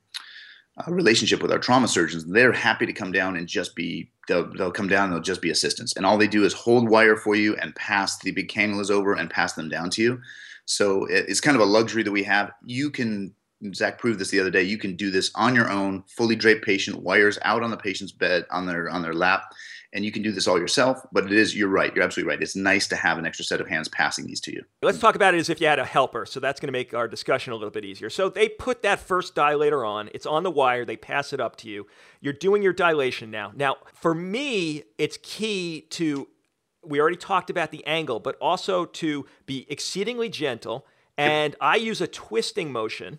uh, 0.77 0.91
relationship 0.91 1.41
with 1.41 1.51
our 1.51 1.59
trauma 1.59 1.87
surgeons. 1.87 2.25
They're 2.25 2.51
happy 2.51 2.85
to 2.85 2.93
come 2.93 3.11
down 3.11 3.35
and 3.35 3.47
just 3.47 3.75
be 3.75 4.11
they'll 4.27 4.51
they'll 4.53 4.71
come 4.71 4.87
down 4.87 5.05
and 5.05 5.13
they'll 5.13 5.21
just 5.21 5.41
be 5.41 5.49
assistants 5.49 5.95
and 5.95 6.05
all 6.05 6.17
they 6.17 6.27
do 6.27 6.43
is 6.43 6.53
hold 6.53 6.89
wire 6.89 7.15
for 7.15 7.35
you 7.35 7.55
and 7.57 7.75
pass 7.75 8.19
the 8.19 8.31
big 8.31 8.49
cannulas 8.49 8.91
over 8.91 9.13
and 9.13 9.29
pass 9.29 9.53
them 9.53 9.69
down 9.69 9.89
to 9.89 10.01
you 10.01 10.21
so 10.65 11.05
it's 11.09 11.41
kind 11.41 11.55
of 11.55 11.61
a 11.61 11.65
luxury 11.65 12.03
that 12.03 12.11
we 12.11 12.23
have 12.23 12.51
you 12.65 12.89
can 12.89 13.33
zach 13.73 13.97
proved 13.97 14.19
this 14.19 14.29
the 14.29 14.39
other 14.39 14.51
day 14.51 14.61
you 14.61 14.77
can 14.77 14.95
do 14.95 15.09
this 15.09 15.31
on 15.35 15.55
your 15.55 15.69
own 15.71 16.03
fully 16.07 16.35
draped 16.35 16.63
patient 16.63 17.01
wires 17.01 17.39
out 17.43 17.63
on 17.63 17.71
the 17.71 17.77
patient's 17.77 18.11
bed 18.11 18.45
on 18.51 18.65
their 18.65 18.89
on 18.89 19.01
their 19.01 19.13
lap 19.13 19.53
and 19.97 20.05
you 20.05 20.11
can 20.11 20.21
do 20.21 20.31
this 20.31 20.47
all 20.47 20.59
yourself. 20.59 21.01
But 21.11 21.25
it 21.25 21.31
is, 21.33 21.55
you're 21.55 21.67
right, 21.67 21.93
you're 21.93 22.05
absolutely 22.05 22.29
right. 22.29 22.41
It's 22.41 22.55
nice 22.55 22.87
to 22.89 22.95
have 22.95 23.17
an 23.17 23.25
extra 23.25 23.43
set 23.43 23.59
of 23.59 23.67
hands 23.67 23.87
passing 23.89 24.27
these 24.27 24.39
to 24.41 24.53
you. 24.53 24.63
Let's 24.83 24.99
talk 24.99 25.15
about 25.15 25.33
it 25.33 25.39
as 25.39 25.49
if 25.49 25.59
you 25.59 25.65
had 25.65 25.79
a 25.79 25.85
helper. 25.85 26.25
So 26.27 26.39
that's 26.39 26.59
going 26.59 26.67
to 26.67 26.71
make 26.71 26.93
our 26.93 27.07
discussion 27.07 27.51
a 27.51 27.55
little 27.55 27.71
bit 27.71 27.83
easier. 27.83 28.11
So 28.11 28.29
they 28.29 28.47
put 28.47 28.83
that 28.83 28.99
first 28.99 29.33
dilator 29.33 29.85
on, 29.85 30.09
it's 30.13 30.27
on 30.27 30.43
the 30.43 30.51
wire, 30.51 30.85
they 30.85 30.97
pass 30.97 31.33
it 31.33 31.41
up 31.41 31.55
to 31.57 31.69
you. 31.69 31.87
You're 32.21 32.33
doing 32.33 32.61
your 32.61 32.73
dilation 32.73 33.31
now. 33.31 33.51
Now, 33.55 33.77
for 33.95 34.13
me, 34.13 34.83
it's 34.99 35.17
key 35.23 35.87
to, 35.89 36.27
we 36.85 37.01
already 37.01 37.17
talked 37.17 37.49
about 37.49 37.71
the 37.71 37.85
angle, 37.87 38.19
but 38.19 38.37
also 38.39 38.85
to 38.85 39.25
be 39.47 39.65
exceedingly 39.67 40.29
gentle. 40.29 40.85
And. 41.17 41.55
I 41.59 41.77
use 41.77 41.99
a 41.99 42.07
twisting 42.07 42.71
motion 42.71 43.17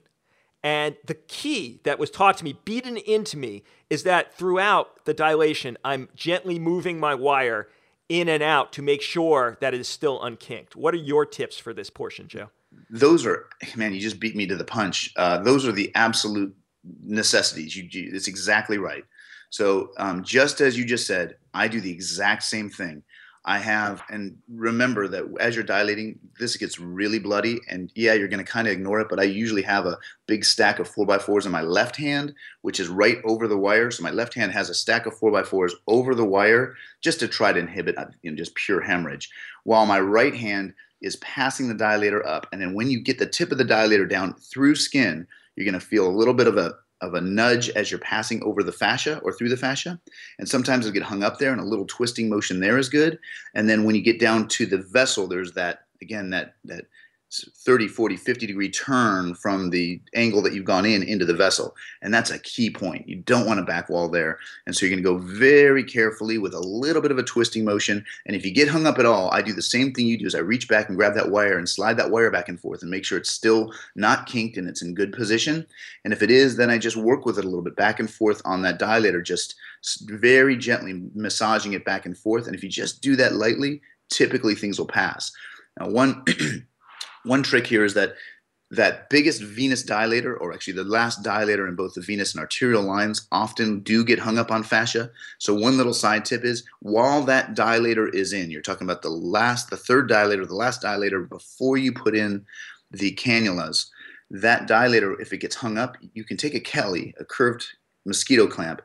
and 0.63 0.97
the 1.05 1.15
key 1.15 1.81
that 1.85 1.99
was 1.99 2.11
taught 2.11 2.39
to 2.39 2.45
me, 2.45 2.59
beaten 2.65 2.97
into 2.97 3.37
me, 3.37 3.63
is 3.89 4.03
that 4.03 4.35
throughout 4.35 5.05
the 5.05 5.15
dilation, 5.15 5.79
I'm 5.85 6.09
gently 6.17 6.59
moving 6.59 6.99
my 6.99 7.15
wire 7.15 7.69
in 8.09 8.29
and 8.29 8.43
out 8.43 8.73
to 8.73 8.83
make 8.83 9.03
sure 9.03 9.59
that 9.61 9.75
it 9.75 9.81
is 9.81 9.89
still 9.89 10.23
unkinked. 10.23 10.75
What 10.75 10.95
are 10.95 10.99
your 10.99 11.27
tips 11.27 11.59
for 11.59 11.73
this 11.73 11.91
portion, 11.91 12.27
Joe? 12.27 12.51
Those 12.91 13.25
are, 13.27 13.47
man, 13.77 13.93
you 13.93 14.01
just 14.01 14.19
beat 14.19 14.35
me 14.35 14.47
to 14.47 14.57
the 14.57 14.65
punch. 14.65 15.13
Uh, 15.17 15.39
those 15.39 15.67
are 15.67 15.73
the 15.73 15.93
absolute 15.95 16.55
necessities. 17.03 17.77
You, 17.77 17.89
you 17.91 18.11
it's 18.15 18.29
exactly 18.29 18.79
right. 18.79 19.05
So, 19.51 19.93
um, 19.99 20.23
just 20.25 20.61
as 20.61 20.77
you 20.77 20.85
just 20.85 21.07
said, 21.07 21.37
I 21.55 21.69
do 21.69 21.81
the 21.81 21.91
exact 21.91 22.43
same 22.43 22.69
thing. 22.69 23.03
I 23.45 23.59
have, 23.59 24.03
and 24.11 24.37
remember 24.49 25.09
that 25.09 25.25
as 25.41 25.55
you're 25.55 25.65
dilating, 25.65 26.19
this 26.39 26.57
gets 26.57 26.79
really 26.79 27.19
bloody. 27.19 27.61
And 27.69 27.91
yeah, 27.95 28.15
you're 28.15 28.29
going 28.29 28.45
to 28.45 28.51
kind 28.51 28.69
of 28.69 28.73
ignore 28.73 29.01
it, 29.01 29.09
but 29.09 29.21
I 29.21 29.25
usually 29.25 29.63
have 29.63 29.87
a 29.87 29.99
big 30.27 30.45
stack 30.45 30.79
of 30.79 30.89
four 30.89 31.07
by 31.07 31.19
fours 31.19 31.47
in 31.47 31.53
my 31.53 31.63
left 31.63 31.97
hand, 31.97 32.35
which 32.63 32.79
is 32.79 32.89
right 32.89 33.19
over 33.25 33.49
the 33.49 33.57
wire. 33.57 33.91
So 33.91 34.03
my 34.03 34.11
left 34.11 34.35
hand 34.35 34.53
has 34.53 34.69
a 34.69 34.75
stack 34.75 35.07
of 35.07 35.17
four 35.17 35.31
by 35.31 35.43
fours 35.43 35.75
over 35.87 36.15
the 36.15 36.25
wire 36.25 36.75
just 37.01 37.21
to 37.21 37.29
try 37.29 37.53
to 37.53 37.59
inhibit 37.59 37.97
uh, 37.97 38.07
you 38.23 38.31
know, 38.31 38.37
just 38.37 38.55
pure 38.55 38.81
hemorrhage, 38.81 39.31
while 39.65 39.87
my 39.87 40.01
right 40.01 40.35
hand 40.35 40.75
is 41.01 41.17
passing 41.17 41.69
the 41.69 41.75
dilator 41.75 42.27
up. 42.27 42.47
And 42.53 42.61
then 42.61 42.75
when 42.75 42.91
you 42.91 43.01
get 43.01 43.19
the 43.19 43.27
tip 43.27 43.53
of 43.53 43.59
the 43.59 43.65
dilator 43.65 44.09
down 44.09 44.35
through 44.35 44.75
skin, 44.75 45.27
you're 45.55 45.65
going 45.65 45.81
to 45.81 45.87
feel 45.87 46.07
a 46.07 46.11
little 46.11 46.35
bit 46.35 46.49
of 46.49 46.57
a 46.57 46.75
of 47.01 47.15
a 47.15 47.21
nudge 47.21 47.69
as 47.71 47.91
you're 47.91 48.01
passing 48.01 48.43
over 48.43 48.63
the 48.63 48.73
fascia 48.73 49.19
or 49.23 49.33
through 49.33 49.49
the 49.49 49.57
fascia. 49.57 50.01
And 50.39 50.49
sometimes 50.49 50.87
it'll 50.87 50.95
get 50.95 51.03
hung 51.03 51.23
up 51.23 51.39
there 51.39 51.53
and 51.53 51.61
a 51.61 51.65
little 51.65 51.87
twisting 51.87 52.29
motion 52.29 52.61
there 52.61 52.79
is 52.79 52.89
good. 52.89 53.19
And 53.55 53.69
then 53.69 53.85
when 53.85 53.95
you 53.95 54.03
get 54.03 54.21
down 54.21 54.49
to 54.49 54.67
the 54.67 54.79
vessel, 54.79 55.29
there's 55.29 55.53
that, 55.53 55.85
again, 56.03 56.31
that, 56.31 56.55
that 56.65 56.87
30, 57.31 57.89
40, 57.89 58.17
50 58.17 58.47
degree 58.47 58.71
turn 58.71 59.35
from 59.35 59.69
the 59.69 60.01
angle 60.15 60.41
that 60.43 60.55
you've 60.55 60.65
gone 60.65 60.87
in 60.87 61.03
into 61.03 61.27
the 61.27 61.35
vessel. 61.35 61.77
And 62.01 62.13
that's 62.13 62.31
a 62.31 62.39
key 62.39 62.71
point. 62.71 63.07
You 63.07 63.17
don't 63.17 63.47
want 63.47 63.61
a 63.61 63.65
back 63.65 63.91
wall 63.91 64.09
there. 64.09 64.39
And 64.67 64.75
so 64.75 64.87
you're 64.87 64.97
going 64.97 65.05
to 65.05 65.11
go 65.11 65.39
very 65.39 65.85
carefully 65.85 66.39
with 66.39 66.55
a 66.55 66.61
little 66.61 67.03
bit 67.03 67.11
of 67.11 67.19
a 67.19 67.23
twisting 67.23 67.65
motion. 67.65 68.05
And 68.27 68.35
if 68.35 68.47
you 68.47 68.53
get 68.53 68.69
hung 68.69 68.87
up 68.87 68.99
at 68.99 69.05
all, 69.05 69.31
I 69.31 69.43
do 69.43 69.53
the 69.53 69.61
same 69.61 69.93
thing 69.93 70.07
you 70.07 70.19
do 70.19 70.27
is 70.27 70.35
I 70.35 70.41
reach 70.41 70.69
back 70.69 70.89
and 70.89 70.97
grab 70.97 71.15
that 71.15 71.31
wire 71.31 71.59
and 71.59 71.69
slide 71.69 71.99
that 71.99 72.11
wire 72.11 72.31
back 72.31 72.49
and 72.49 72.59
forth 72.59 72.81
and 72.81 72.91
make 72.91 73.05
sure 73.05 73.19
it's 73.19 73.31
still 73.31 73.75
not 73.95 74.27
kinked 74.27 74.57
and 74.57 74.67
it's 74.67 74.83
in 74.83 74.95
good 74.95 75.13
position. 75.13 75.67
And 76.05 76.15
if 76.15 76.23
it 76.23 76.31
is, 76.31 76.57
then 76.57 76.71
I 76.71 76.79
just 76.79 76.97
work 76.97 77.27
with 77.27 77.39
it 77.39 77.45
a 77.45 77.49
little 77.49 77.63
bit 77.63 77.77
back 77.77 78.01
and 78.01 78.11
forth 78.11 78.41
on 78.47 78.63
that 78.63 78.81
dilator, 78.81 79.23
just 79.23 79.55
very 80.07 80.57
gently 80.57 81.03
massaging 81.15 81.75
it 81.75 81.85
back 81.85 82.07
and 82.07 82.17
forth. 82.17 82.47
And 82.47 82.57
if 82.57 82.63
you 82.63 82.71
just 82.71 83.03
do 83.03 83.17
that 83.17 83.35
lightly, 83.35 83.83
typically 84.09 84.55
things 84.55 84.79
will 84.79 84.87
pass. 84.87 85.31
Now, 85.79 85.91
one 85.91 86.25
one 87.25 87.43
trick 87.43 87.67
here 87.67 87.85
is 87.85 87.95
that 87.95 88.15
that 88.71 89.09
biggest 89.09 89.43
venous 89.43 89.83
dilator, 89.83 90.39
or 90.39 90.53
actually 90.53 90.75
the 90.75 90.85
last 90.85 91.23
dilator 91.23 91.67
in 91.69 91.75
both 91.75 91.95
the 91.95 92.03
venous 92.03 92.35
and 92.35 92.41
arterial 92.41 92.83
lines, 92.83 93.27
often 93.33 93.81
do 93.81 94.05
get 94.05 94.19
hung 94.19 94.37
up 94.37 94.51
on 94.51 94.63
fascia. 94.63 95.11
So 95.39 95.55
one 95.55 95.79
little 95.79 95.95
side 95.95 96.27
tip 96.27 96.45
is 96.45 96.65
while 96.81 97.23
that 97.25 97.55
dilator 97.55 98.13
is 98.15 98.35
in, 98.35 98.51
you're 98.51 98.61
talking 98.61 98.87
about 98.87 99.01
the 99.01 99.09
last, 99.09 99.71
the 99.71 99.77
third 99.77 100.11
dilator, 100.11 100.47
the 100.47 100.55
last 100.55 100.83
dilator 100.83 101.27
before 101.27 101.79
you 101.79 101.93
put 101.93 102.15
in 102.15 102.45
the 102.91 103.15
cannulas. 103.15 103.87
That 104.31 104.69
dilator, 104.69 105.19
if 105.19 105.33
it 105.33 105.39
gets 105.39 105.57
hung 105.57 105.79
up, 105.79 105.97
you 106.13 106.25
can 106.25 106.37
take 106.37 106.55
a 106.55 106.61
Kelly, 106.61 107.15
a 107.19 107.25
curved 107.25 107.65
mosquito 108.05 108.47
clamp, 108.47 108.83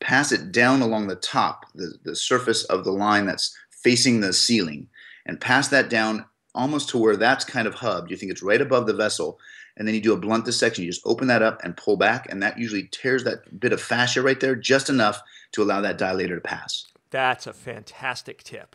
pass 0.00 0.32
it 0.32 0.50
down 0.50 0.80
along 0.80 1.08
the 1.08 1.16
top, 1.16 1.66
the, 1.74 1.92
the 2.04 2.16
surface 2.16 2.64
of 2.64 2.84
the 2.84 2.92
line 2.92 3.26
that's 3.26 3.54
facing 3.70 4.20
the 4.20 4.32
ceiling, 4.32 4.88
and 5.26 5.40
pass 5.40 5.68
that 5.68 5.90
down 5.90 6.24
almost 6.56 6.88
to 6.88 6.98
where 6.98 7.16
that's 7.16 7.44
kind 7.44 7.68
of 7.68 7.74
hubbed. 7.74 8.10
You 8.10 8.16
think 8.16 8.32
it's 8.32 8.42
right 8.42 8.60
above 8.60 8.86
the 8.86 8.94
vessel, 8.94 9.38
and 9.76 9.86
then 9.86 9.94
you 9.94 10.00
do 10.00 10.14
a 10.14 10.18
blunt 10.18 10.44
dissection. 10.44 10.84
You 10.84 10.90
just 10.90 11.06
open 11.06 11.28
that 11.28 11.42
up 11.42 11.62
and 11.62 11.76
pull 11.76 11.96
back, 11.96 12.26
and 12.30 12.42
that 12.42 12.58
usually 12.58 12.88
tears 12.90 13.22
that 13.24 13.60
bit 13.60 13.72
of 13.72 13.80
fascia 13.80 14.22
right 14.22 14.40
there 14.40 14.56
just 14.56 14.88
enough 14.88 15.20
to 15.52 15.62
allow 15.62 15.80
that 15.82 15.98
dilator 15.98 16.34
to 16.34 16.40
pass. 16.40 16.86
That's 17.10 17.46
a 17.46 17.52
fantastic 17.52 18.42
tip. 18.42 18.74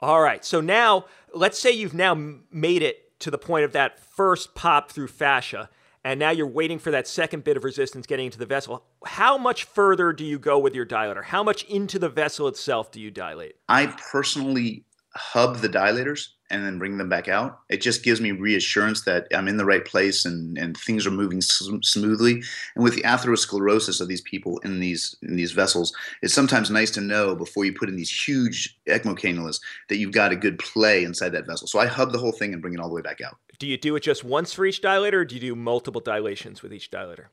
All 0.00 0.20
right, 0.20 0.44
so 0.44 0.60
now 0.60 1.06
let's 1.34 1.58
say 1.58 1.70
you've 1.70 1.94
now 1.94 2.14
made 2.50 2.82
it 2.82 3.18
to 3.20 3.30
the 3.30 3.38
point 3.38 3.64
of 3.64 3.72
that 3.72 3.98
first 3.98 4.54
pop 4.54 4.90
through 4.90 5.08
fascia, 5.08 5.70
and 6.04 6.18
now 6.18 6.30
you're 6.30 6.46
waiting 6.46 6.80
for 6.80 6.90
that 6.90 7.06
second 7.06 7.44
bit 7.44 7.56
of 7.56 7.64
resistance 7.64 8.06
getting 8.06 8.26
into 8.26 8.38
the 8.38 8.46
vessel. 8.46 8.84
How 9.06 9.38
much 9.38 9.64
further 9.64 10.12
do 10.12 10.24
you 10.24 10.38
go 10.38 10.58
with 10.58 10.74
your 10.74 10.84
dilator? 10.84 11.22
How 11.22 11.42
much 11.44 11.62
into 11.64 11.98
the 11.98 12.08
vessel 12.08 12.48
itself 12.48 12.90
do 12.90 13.00
you 13.00 13.10
dilate? 13.10 13.54
I 13.68 13.86
personally 13.86 14.84
hub 15.14 15.58
the 15.58 15.68
dilators 15.68 16.28
and 16.52 16.64
then 16.64 16.78
bring 16.78 16.98
them 16.98 17.08
back 17.08 17.26
out. 17.26 17.60
It 17.70 17.80
just 17.80 18.04
gives 18.04 18.20
me 18.20 18.30
reassurance 18.30 19.02
that 19.02 19.26
I'm 19.34 19.48
in 19.48 19.56
the 19.56 19.64
right 19.64 19.84
place 19.84 20.24
and, 20.24 20.56
and 20.58 20.76
things 20.76 21.06
are 21.06 21.10
moving 21.10 21.40
smoothly. 21.40 22.42
And 22.74 22.84
with 22.84 22.94
the 22.94 23.02
atherosclerosis 23.02 24.00
of 24.00 24.06
these 24.06 24.20
people 24.20 24.58
in 24.58 24.78
these 24.78 25.16
in 25.22 25.34
these 25.34 25.52
vessels, 25.52 25.92
it's 26.20 26.34
sometimes 26.34 26.70
nice 26.70 26.90
to 26.92 27.00
know 27.00 27.34
before 27.34 27.64
you 27.64 27.72
put 27.72 27.88
in 27.88 27.96
these 27.96 28.10
huge 28.10 28.78
ECMO 28.86 29.18
cannulas 29.18 29.60
that 29.88 29.96
you've 29.96 30.12
got 30.12 30.30
a 30.30 30.36
good 30.36 30.58
play 30.58 31.02
inside 31.02 31.30
that 31.30 31.46
vessel. 31.46 31.66
So 31.66 31.80
I 31.80 31.86
hub 31.86 32.12
the 32.12 32.18
whole 32.18 32.32
thing 32.32 32.52
and 32.52 32.60
bring 32.60 32.74
it 32.74 32.80
all 32.80 32.88
the 32.88 32.94
way 32.94 33.02
back 33.02 33.20
out. 33.20 33.38
Do 33.58 33.66
you 33.66 33.78
do 33.78 33.96
it 33.96 34.00
just 34.00 34.22
once 34.22 34.52
for 34.52 34.66
each 34.66 34.82
dilator, 34.82 35.14
or 35.14 35.24
do 35.24 35.34
you 35.34 35.40
do 35.40 35.54
multiple 35.56 36.00
dilations 36.00 36.62
with 36.62 36.72
each 36.72 36.90
dilator? 36.90 37.26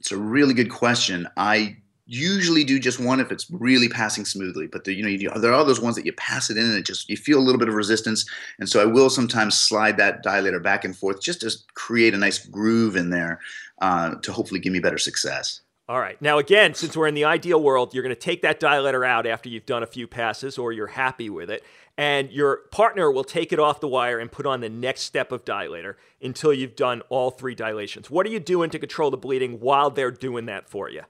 It's 0.00 0.12
a 0.12 0.16
really 0.16 0.54
good 0.54 0.70
question. 0.70 1.26
I 1.36 1.78
usually 2.08 2.64
do 2.64 2.80
just 2.80 2.98
one 2.98 3.20
if 3.20 3.30
it's 3.30 3.50
really 3.50 3.88
passing 3.88 4.24
smoothly 4.24 4.66
but 4.66 4.84
the, 4.84 4.94
you 4.94 5.02
know 5.02 5.08
you, 5.08 5.30
there 5.36 5.52
are 5.52 5.64
those 5.64 5.80
ones 5.80 5.94
that 5.94 6.06
you 6.06 6.12
pass 6.14 6.48
it 6.48 6.56
in 6.56 6.64
and 6.64 6.78
it 6.78 6.86
just 6.86 7.08
you 7.08 7.16
feel 7.16 7.38
a 7.38 7.44
little 7.44 7.58
bit 7.58 7.68
of 7.68 7.74
resistance. 7.74 8.24
And 8.58 8.68
so 8.68 8.80
i 8.80 8.86
will 8.86 9.10
sometimes 9.10 9.60
slide 9.60 9.98
that 9.98 10.24
dilator 10.24 10.62
back 10.62 10.84
and 10.84 10.96
forth 10.96 11.20
just 11.20 11.42
to 11.42 11.54
create 11.74 12.14
a 12.14 12.16
nice 12.16 12.44
groove 12.44 12.96
in 12.96 13.10
there 13.10 13.40
uh, 13.80 14.14
to 14.16 14.32
hopefully 14.32 14.58
give 14.58 14.72
me 14.72 14.80
better 14.80 14.98
success. 14.98 15.60
All 15.86 16.00
right. 16.00 16.20
Now 16.22 16.38
again 16.38 16.72
since 16.72 16.96
we're 16.96 17.08
in 17.08 17.14
the 17.14 17.26
ideal 17.26 17.62
world 17.62 17.92
you're 17.92 18.02
going 18.02 18.14
to 18.14 18.20
take 18.20 18.40
that 18.40 18.58
dilator 18.58 19.06
out 19.06 19.26
after 19.26 19.50
you've 19.50 19.66
done 19.66 19.82
a 19.82 19.86
few 19.86 20.06
passes 20.06 20.56
or 20.56 20.72
you're 20.72 20.86
happy 20.86 21.28
with 21.28 21.50
it 21.50 21.62
and 21.98 22.30
your 22.30 22.60
partner 22.70 23.10
will 23.10 23.24
take 23.24 23.52
it 23.52 23.58
off 23.58 23.80
the 23.80 23.88
wire 23.88 24.18
and 24.18 24.32
put 24.32 24.46
on 24.46 24.60
the 24.60 24.70
next 24.70 25.02
step 25.02 25.30
of 25.30 25.44
dilator 25.44 25.96
until 26.22 26.54
you've 26.54 26.76
done 26.76 27.02
all 27.10 27.30
three 27.30 27.54
dilations. 27.54 28.10
What 28.10 28.24
are 28.24 28.30
you 28.30 28.40
doing 28.40 28.70
to 28.70 28.78
control 28.78 29.10
the 29.10 29.18
bleeding 29.18 29.60
while 29.60 29.90
they're 29.90 30.10
doing 30.10 30.46
that 30.46 30.70
for 30.70 30.88
you 30.88 31.02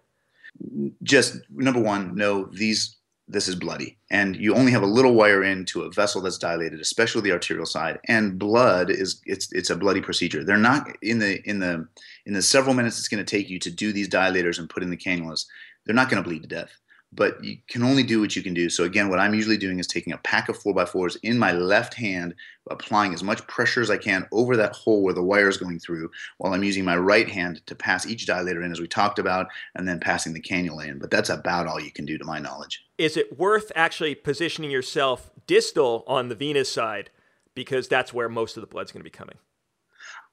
just 1.02 1.38
number 1.50 1.80
one, 1.80 2.14
know 2.14 2.48
these 2.52 2.96
this 3.30 3.46
is 3.46 3.54
bloody. 3.54 3.98
And 4.10 4.36
you 4.36 4.54
only 4.54 4.72
have 4.72 4.82
a 4.82 4.86
little 4.86 5.14
wire 5.14 5.44
into 5.44 5.82
a 5.82 5.90
vessel 5.90 6.22
that's 6.22 6.38
dilated 6.38 6.80
especially 6.80 7.20
the 7.20 7.32
arterial 7.32 7.66
side 7.66 7.98
and 8.06 8.38
blood 8.38 8.88
is 8.90 9.20
it's 9.26 9.52
it's 9.52 9.70
a 9.70 9.76
bloody 9.76 10.00
procedure. 10.00 10.44
They're 10.44 10.56
not 10.56 10.88
in 11.02 11.18
the 11.18 11.42
in 11.48 11.58
the 11.58 11.86
in 12.28 12.34
the 12.34 12.42
several 12.42 12.74
minutes 12.74 12.98
it's 12.98 13.08
going 13.08 13.24
to 13.24 13.36
take 13.36 13.50
you 13.50 13.58
to 13.58 13.70
do 13.70 13.92
these 13.92 14.08
dilators 14.08 14.58
and 14.58 14.70
put 14.70 14.82
in 14.82 14.90
the 14.90 14.96
cannulas 14.96 15.46
they're 15.84 15.94
not 15.94 16.10
going 16.10 16.22
to 16.22 16.28
bleed 16.28 16.42
to 16.42 16.48
death 16.48 16.78
but 17.12 17.42
you 17.42 17.56
can 17.68 17.82
only 17.82 18.02
do 18.02 18.20
what 18.20 18.36
you 18.36 18.42
can 18.42 18.52
do. 18.52 18.68
So 18.68 18.84
again, 18.84 19.08
what 19.08 19.18
I'm 19.18 19.34
usually 19.34 19.56
doing 19.56 19.78
is 19.78 19.86
taking 19.86 20.12
a 20.12 20.18
pack 20.18 20.48
of 20.48 20.58
4x4s 20.58 21.16
in 21.22 21.38
my 21.38 21.52
left 21.52 21.94
hand, 21.94 22.34
applying 22.70 23.14
as 23.14 23.22
much 23.22 23.46
pressure 23.46 23.80
as 23.80 23.90
I 23.90 23.96
can 23.96 24.26
over 24.30 24.56
that 24.56 24.74
hole 24.74 25.02
where 25.02 25.14
the 25.14 25.22
wire 25.22 25.48
is 25.48 25.56
going 25.56 25.78
through, 25.78 26.10
while 26.36 26.52
I'm 26.52 26.64
using 26.64 26.84
my 26.84 26.96
right 26.96 27.28
hand 27.28 27.62
to 27.66 27.74
pass 27.74 28.06
each 28.06 28.26
dilator 28.26 28.64
in, 28.64 28.72
as 28.72 28.80
we 28.80 28.88
talked 28.88 29.18
about, 29.18 29.46
and 29.74 29.88
then 29.88 30.00
passing 30.00 30.34
the 30.34 30.42
cannula 30.42 30.86
in. 30.88 30.98
But 30.98 31.10
that's 31.10 31.30
about 31.30 31.66
all 31.66 31.80
you 31.80 31.90
can 31.90 32.04
do, 32.04 32.18
to 32.18 32.24
my 32.24 32.38
knowledge. 32.38 32.84
Is 32.98 33.16
it 33.16 33.38
worth 33.38 33.72
actually 33.74 34.14
positioning 34.14 34.70
yourself 34.70 35.30
distal 35.46 36.04
on 36.06 36.28
the 36.28 36.34
venous 36.34 36.70
side, 36.70 37.10
because 37.54 37.88
that's 37.88 38.12
where 38.12 38.28
most 38.28 38.56
of 38.56 38.60
the 38.60 38.66
blood's 38.66 38.92
going 38.92 39.00
to 39.00 39.04
be 39.04 39.10
coming? 39.10 39.36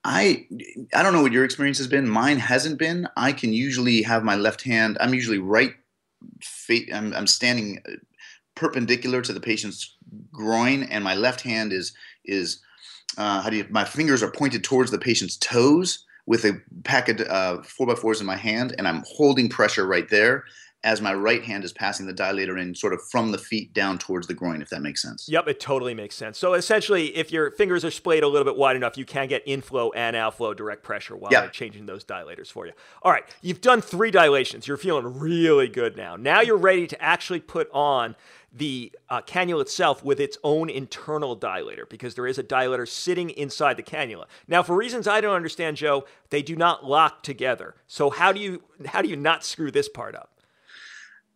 I 0.03 0.45
I 0.93 1.01
don't 1.01 1.13
know 1.13 1.23
what 1.23 1.31
your 1.31 1.45
experience 1.45 1.79
has 1.79 1.87
been. 1.87 2.07
Mine 2.07 2.37
hasn't 2.37 2.77
been. 2.77 3.07
I 3.17 3.31
can 3.31 3.53
usually 3.53 4.03
have 4.03 4.23
my 4.23 4.35
left 4.35 4.61
hand. 4.61 4.97
I'm 4.99 5.15
usually 5.15 5.39
right 5.39 5.73
I'm, 6.93 7.13
I'm 7.13 7.27
standing 7.27 7.81
perpendicular 8.55 9.21
to 9.21 9.33
the 9.33 9.39
patient's 9.39 9.95
groin, 10.31 10.83
and 10.83 11.03
my 11.03 11.15
left 11.15 11.41
hand 11.41 11.73
is 11.73 11.93
is 12.25 12.61
uh, 13.17 13.41
how 13.41 13.49
do 13.49 13.57
you? 13.57 13.67
My 13.69 13.83
fingers 13.83 14.23
are 14.23 14.31
pointed 14.31 14.63
towards 14.63 14.91
the 14.91 14.97
patient's 14.97 15.37
toes 15.37 16.05
with 16.25 16.43
a 16.43 16.59
packet 16.83 17.21
of 17.21 17.59
uh, 17.59 17.63
four 17.63 17.87
by 17.87 17.95
fours 17.95 18.19
in 18.19 18.27
my 18.27 18.35
hand, 18.35 18.73
and 18.77 18.87
I'm 18.87 19.03
holding 19.07 19.49
pressure 19.49 19.85
right 19.85 20.09
there 20.09 20.45
as 20.85 21.01
my 21.01 21.13
right 21.13 21.43
hand 21.43 21.63
is 21.63 21.73
passing 21.73 22.05
the 22.05 22.13
dilator 22.13 22.61
in 22.61 22.75
sort 22.75 22.93
of 22.93 23.01
from 23.09 23.31
the 23.31 23.39
feet 23.39 23.73
down 23.73 23.97
towards 23.97 24.27
the 24.27 24.35
groin, 24.35 24.61
if 24.61 24.69
that 24.69 24.83
makes 24.83 25.01
sense. 25.01 25.27
Yep, 25.27 25.47
it 25.47 25.59
totally 25.59 25.95
makes 25.95 26.15
sense. 26.15 26.37
So 26.37 26.53
essentially, 26.53 27.07
if 27.17 27.31
your 27.31 27.49
fingers 27.49 27.83
are 27.83 27.89
splayed 27.89 28.21
a 28.21 28.27
little 28.27 28.45
bit 28.45 28.55
wide 28.55 28.75
enough, 28.75 28.95
you 28.95 29.03
can 29.03 29.27
get 29.27 29.41
inflow 29.47 29.91
and 29.93 30.15
outflow 30.15 30.53
direct 30.53 30.83
pressure 30.83 31.15
while 31.15 31.31
yep. 31.31 31.51
changing 31.51 31.87
those 31.87 32.05
dilators 32.05 32.51
for 32.51 32.67
you. 32.67 32.73
All 33.01 33.11
right, 33.11 33.25
you've 33.41 33.61
done 33.61 33.81
three 33.81 34.11
dilations. 34.11 34.67
You're 34.67 34.77
feeling 34.77 35.19
really 35.19 35.67
good 35.67 35.97
now. 35.97 36.15
Now 36.15 36.41
you're 36.41 36.55
ready 36.55 36.85
to 36.85 37.01
actually 37.01 37.39
put 37.39 37.67
on 37.73 38.15
the 38.53 38.91
uh, 39.09 39.21
cannula 39.21 39.61
itself 39.61 40.03
with 40.03 40.19
its 40.19 40.37
own 40.43 40.69
internal 40.69 41.35
dilator 41.35 41.89
because 41.89 42.13
there 42.13 42.27
is 42.27 42.37
a 42.37 42.43
dilator 42.43 42.87
sitting 42.87 43.31
inside 43.31 43.75
the 43.75 43.83
cannula. 43.83 44.25
Now, 44.47 44.61
for 44.61 44.75
reasons 44.75 45.07
I 45.07 45.19
don't 45.19 45.35
understand, 45.35 45.77
Joe, 45.77 46.05
they 46.29 46.43
do 46.43 46.55
not 46.55 46.85
lock 46.85 47.23
together. 47.23 47.73
So 47.87 48.11
how 48.11 48.31
do 48.31 48.39
you 48.39 48.61
how 48.85 49.01
do 49.01 49.09
you 49.09 49.17
not 49.17 49.43
screw 49.43 49.71
this 49.71 49.89
part 49.89 50.15
up? 50.15 50.29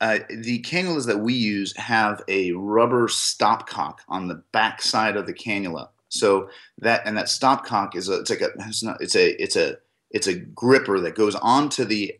Uh, 0.02 0.20
the 0.30 0.62
cannulas 0.62 1.06
that 1.06 1.20
we 1.20 1.34
use 1.34 1.76
have 1.76 2.22
a 2.28 2.52
rubber 2.54 3.08
stopcock 3.08 4.00
on 4.08 4.28
the 4.28 4.42
back 4.54 4.82
side 4.82 5.18
of 5.18 5.26
the 5.26 5.34
cannula. 5.34 5.90
So 6.08 6.50
that 6.80 7.02
and 7.06 7.18
that 7.18 7.26
stopcock 7.26 7.96
is 7.96 8.10
a 8.10 8.20
it's 8.20 8.30
like 8.30 8.42
a 8.42 8.50
it's 8.60 8.84
not 8.84 9.02
it's 9.02 9.16
a 9.16 9.42
it's 9.42 9.56
a 9.56 9.78
it's 10.12 10.28
a 10.28 10.36
gripper 10.36 11.00
that 11.02 11.16
goes 11.16 11.36
onto 11.36 11.86
the 11.86 12.16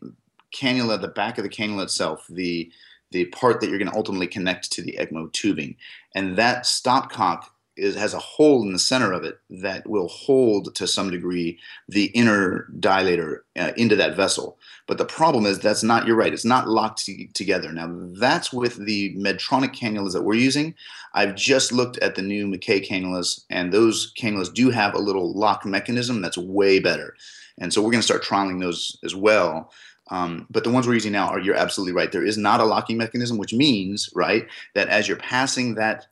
cannula, 0.54 1.00
the 1.00 1.08
back 1.08 1.38
of 1.38 1.44
the 1.44 1.50
cannula 1.50 1.84
itself, 1.84 2.26
the 2.28 2.70
the 3.12 3.24
part 3.26 3.60
that 3.60 3.68
you're 3.68 3.78
going 3.78 3.90
to 3.90 3.96
ultimately 3.96 4.28
connect 4.28 4.70
to 4.72 4.82
the 4.82 4.96
ECMO 5.00 5.32
tubing, 5.32 5.74
and 6.14 6.36
that 6.36 6.64
stopcock 6.64 7.44
is, 7.80 7.96
has 7.96 8.14
a 8.14 8.18
hole 8.18 8.62
in 8.62 8.72
the 8.72 8.78
center 8.78 9.12
of 9.12 9.24
it 9.24 9.40
that 9.48 9.88
will 9.88 10.08
hold 10.08 10.74
to 10.74 10.86
some 10.86 11.10
degree 11.10 11.58
the 11.88 12.06
inner 12.06 12.68
dilator 12.78 13.38
uh, 13.58 13.72
into 13.76 13.96
that 13.96 14.14
vessel. 14.14 14.58
But 14.86 14.98
the 14.98 15.04
problem 15.04 15.46
is 15.46 15.58
that's 15.58 15.82
not, 15.82 16.06
you're 16.06 16.16
right, 16.16 16.32
it's 16.32 16.44
not 16.44 16.68
locked 16.68 17.04
to, 17.06 17.26
together. 17.28 17.72
Now, 17.72 17.90
that's 18.18 18.52
with 18.52 18.76
the 18.76 19.14
Medtronic 19.16 19.74
cannulas 19.74 20.12
that 20.12 20.22
we're 20.22 20.34
using. 20.34 20.74
I've 21.14 21.34
just 21.34 21.72
looked 21.72 21.98
at 21.98 22.14
the 22.14 22.22
new 22.22 22.46
Maquet 22.46 22.86
cannulas, 22.86 23.44
and 23.50 23.72
those 23.72 24.12
cannulas 24.20 24.52
do 24.52 24.70
have 24.70 24.94
a 24.94 24.98
little 24.98 25.32
lock 25.32 25.64
mechanism 25.64 26.20
that's 26.20 26.38
way 26.38 26.78
better. 26.78 27.16
And 27.58 27.72
so 27.72 27.82
we're 27.82 27.90
going 27.90 28.00
to 28.00 28.06
start 28.06 28.24
trialing 28.24 28.60
those 28.60 28.98
as 29.04 29.14
well. 29.14 29.72
Um, 30.10 30.46
but 30.50 30.64
the 30.64 30.70
ones 30.70 30.86
we're 30.88 30.94
using 30.94 31.12
now 31.12 31.28
are, 31.28 31.38
you're 31.38 31.54
absolutely 31.54 31.92
right. 31.92 32.10
There 32.10 32.24
is 32.26 32.36
not 32.36 32.60
a 32.60 32.64
locking 32.64 32.96
mechanism, 32.96 33.38
which 33.38 33.54
means, 33.54 34.10
right, 34.12 34.48
that 34.74 34.88
as 34.88 35.06
you're 35.06 35.16
passing 35.16 35.76
that 35.76 36.08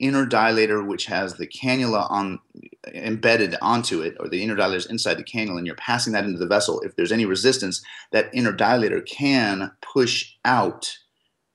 inner 0.00 0.26
dilator 0.26 0.84
which 0.86 1.06
has 1.06 1.34
the 1.34 1.46
cannula 1.46 2.10
on 2.10 2.38
embedded 2.92 3.54
onto 3.62 4.00
it 4.00 4.16
or 4.18 4.28
the 4.28 4.42
inner 4.42 4.56
dilator 4.56 4.76
is 4.76 4.86
inside 4.86 5.14
the 5.14 5.24
cannula 5.24 5.58
and 5.58 5.66
you're 5.66 5.76
passing 5.76 6.12
that 6.12 6.24
into 6.24 6.38
the 6.38 6.46
vessel 6.46 6.80
if 6.80 6.96
there's 6.96 7.12
any 7.12 7.24
resistance 7.26 7.82
that 8.10 8.28
inner 8.34 8.52
dilator 8.52 9.04
can 9.06 9.70
push 9.82 10.32
out 10.44 10.98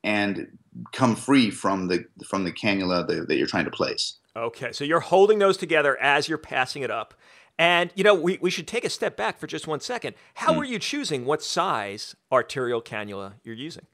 and 0.03 0.58
come 0.93 1.15
free 1.15 1.49
from 1.49 1.88
the 1.88 2.05
from 2.25 2.43
the 2.45 2.51
cannula 2.51 3.05
that, 3.08 3.27
that 3.27 3.36
you're 3.38 3.47
trying 3.47 3.65
to 3.65 3.71
place 3.71 4.19
okay 4.38 4.71
so 4.71 4.84
you're 4.84 4.99
holding 5.01 5.39
those 5.39 5.58
together 5.58 5.99
as 6.01 6.29
you're 6.29 6.38
passing 6.38 6.81
it 6.84 6.91
up 6.91 7.13
And, 7.58 7.89
you 7.95 8.03
know, 8.03 8.13
we, 8.13 8.38
we 8.41 8.51
should 8.51 8.67
take 8.67 8.84
a 8.84 8.89
step 8.89 9.15
back 9.15 9.39
for 9.39 9.47
just 9.47 9.65
one 9.65 9.79
second. 9.79 10.15
How 10.43 10.51
Mm. 10.53 10.58
are 10.60 10.65
you 10.65 10.77
choosing 10.77 11.23
what 11.23 11.41
size 11.41 12.13
arterial 12.29 12.81
cannula 12.81 13.36
you're 13.45 13.55
using? 13.67 13.86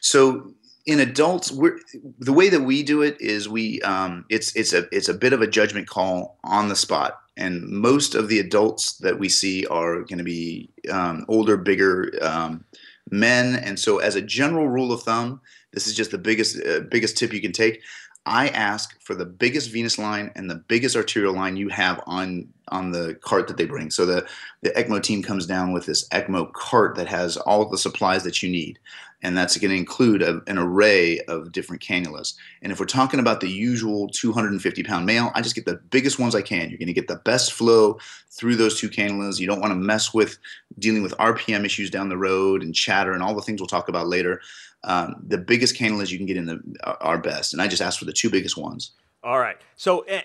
So 0.00 0.54
in 0.86 1.00
adults, 1.00 1.52
we're 1.52 1.78
the 2.18 2.32
way 2.32 2.48
that 2.48 2.62
we 2.62 2.82
do 2.82 3.02
it 3.02 3.20
is 3.20 3.48
we 3.48 3.80
um, 3.82 4.24
it's 4.28 4.54
it's 4.56 4.72
a 4.72 4.86
it's 4.90 5.08
a 5.08 5.14
bit 5.14 5.32
of 5.32 5.40
a 5.40 5.46
judgment 5.46 5.88
call 5.88 6.38
on 6.44 6.68
the 6.68 6.76
spot, 6.76 7.20
and 7.36 7.62
most 7.68 8.14
of 8.14 8.28
the 8.28 8.40
adults 8.40 8.94
that 8.98 9.18
we 9.18 9.28
see 9.28 9.64
are 9.66 10.00
going 10.00 10.18
to 10.18 10.24
be 10.24 10.70
um, 10.90 11.24
older, 11.28 11.56
bigger 11.56 12.12
um, 12.20 12.64
men, 13.10 13.56
and 13.56 13.78
so 13.78 13.98
as 13.98 14.16
a 14.16 14.22
general 14.22 14.68
rule 14.68 14.92
of 14.92 15.02
thumb, 15.02 15.40
this 15.72 15.86
is 15.86 15.94
just 15.94 16.10
the 16.10 16.18
biggest 16.18 16.60
uh, 16.66 16.80
biggest 16.80 17.16
tip 17.16 17.32
you 17.32 17.40
can 17.40 17.52
take. 17.52 17.80
I 18.24 18.48
ask 18.48 19.00
for 19.00 19.14
the 19.14 19.24
biggest 19.24 19.70
venous 19.70 19.98
line 19.98 20.30
and 20.36 20.48
the 20.48 20.54
biggest 20.54 20.94
arterial 20.94 21.34
line 21.34 21.56
you 21.56 21.68
have 21.68 22.00
on 22.06 22.48
on 22.68 22.92
the 22.92 23.16
cart 23.20 23.48
that 23.48 23.56
they 23.56 23.66
bring. 23.66 23.90
So 23.90 24.06
the 24.06 24.26
the 24.62 24.70
ECMO 24.70 25.02
team 25.02 25.22
comes 25.22 25.46
down 25.46 25.72
with 25.72 25.86
this 25.86 26.08
ECMO 26.08 26.52
cart 26.52 26.96
that 26.96 27.08
has 27.08 27.36
all 27.36 27.68
the 27.68 27.78
supplies 27.78 28.22
that 28.24 28.42
you 28.42 28.50
need, 28.50 28.78
and 29.22 29.36
that's 29.36 29.56
going 29.56 29.70
to 29.70 29.76
include 29.76 30.22
a, 30.22 30.40
an 30.46 30.58
array 30.58 31.20
of 31.28 31.52
different 31.52 31.82
cannulas. 31.82 32.34
And 32.60 32.72
if 32.72 32.80
we're 32.80 32.86
talking 32.86 33.20
about 33.20 33.40
the 33.40 33.48
usual 33.48 34.08
250 34.08 34.82
pound 34.82 35.06
male, 35.06 35.30
I 35.34 35.40
just 35.40 35.54
get 35.54 35.64
the 35.64 35.76
biggest 35.76 36.18
ones 36.18 36.34
I 36.34 36.42
can. 36.42 36.68
You're 36.68 36.78
going 36.78 36.86
to 36.88 36.92
get 36.92 37.08
the 37.08 37.16
best 37.16 37.52
flow 37.52 37.98
through 38.30 38.56
those 38.56 38.78
two 38.78 38.88
cannulas. 38.90 39.38
You 39.38 39.46
don't 39.46 39.60
want 39.60 39.70
to 39.70 39.76
mess 39.76 40.12
with 40.12 40.38
dealing 40.78 41.02
with 41.02 41.12
RPM 41.18 41.64
issues 41.64 41.90
down 41.90 42.08
the 42.08 42.16
road 42.16 42.62
and 42.62 42.74
chatter 42.74 43.12
and 43.12 43.22
all 43.22 43.34
the 43.34 43.42
things 43.42 43.60
we'll 43.60 43.68
talk 43.68 43.88
about 43.88 44.08
later. 44.08 44.40
Um, 44.84 45.22
the 45.26 45.38
biggest 45.38 45.76
cannulas 45.76 46.10
you 46.10 46.18
can 46.18 46.26
get 46.26 46.36
in 46.36 46.46
the 46.46 46.60
are 47.00 47.18
best, 47.18 47.52
and 47.52 47.62
I 47.62 47.68
just 47.68 47.80
ask 47.80 47.98
for 47.98 48.04
the 48.04 48.12
two 48.12 48.30
biggest 48.30 48.56
ones. 48.56 48.90
All 49.22 49.38
right. 49.38 49.56
So, 49.76 50.00
eh, 50.00 50.22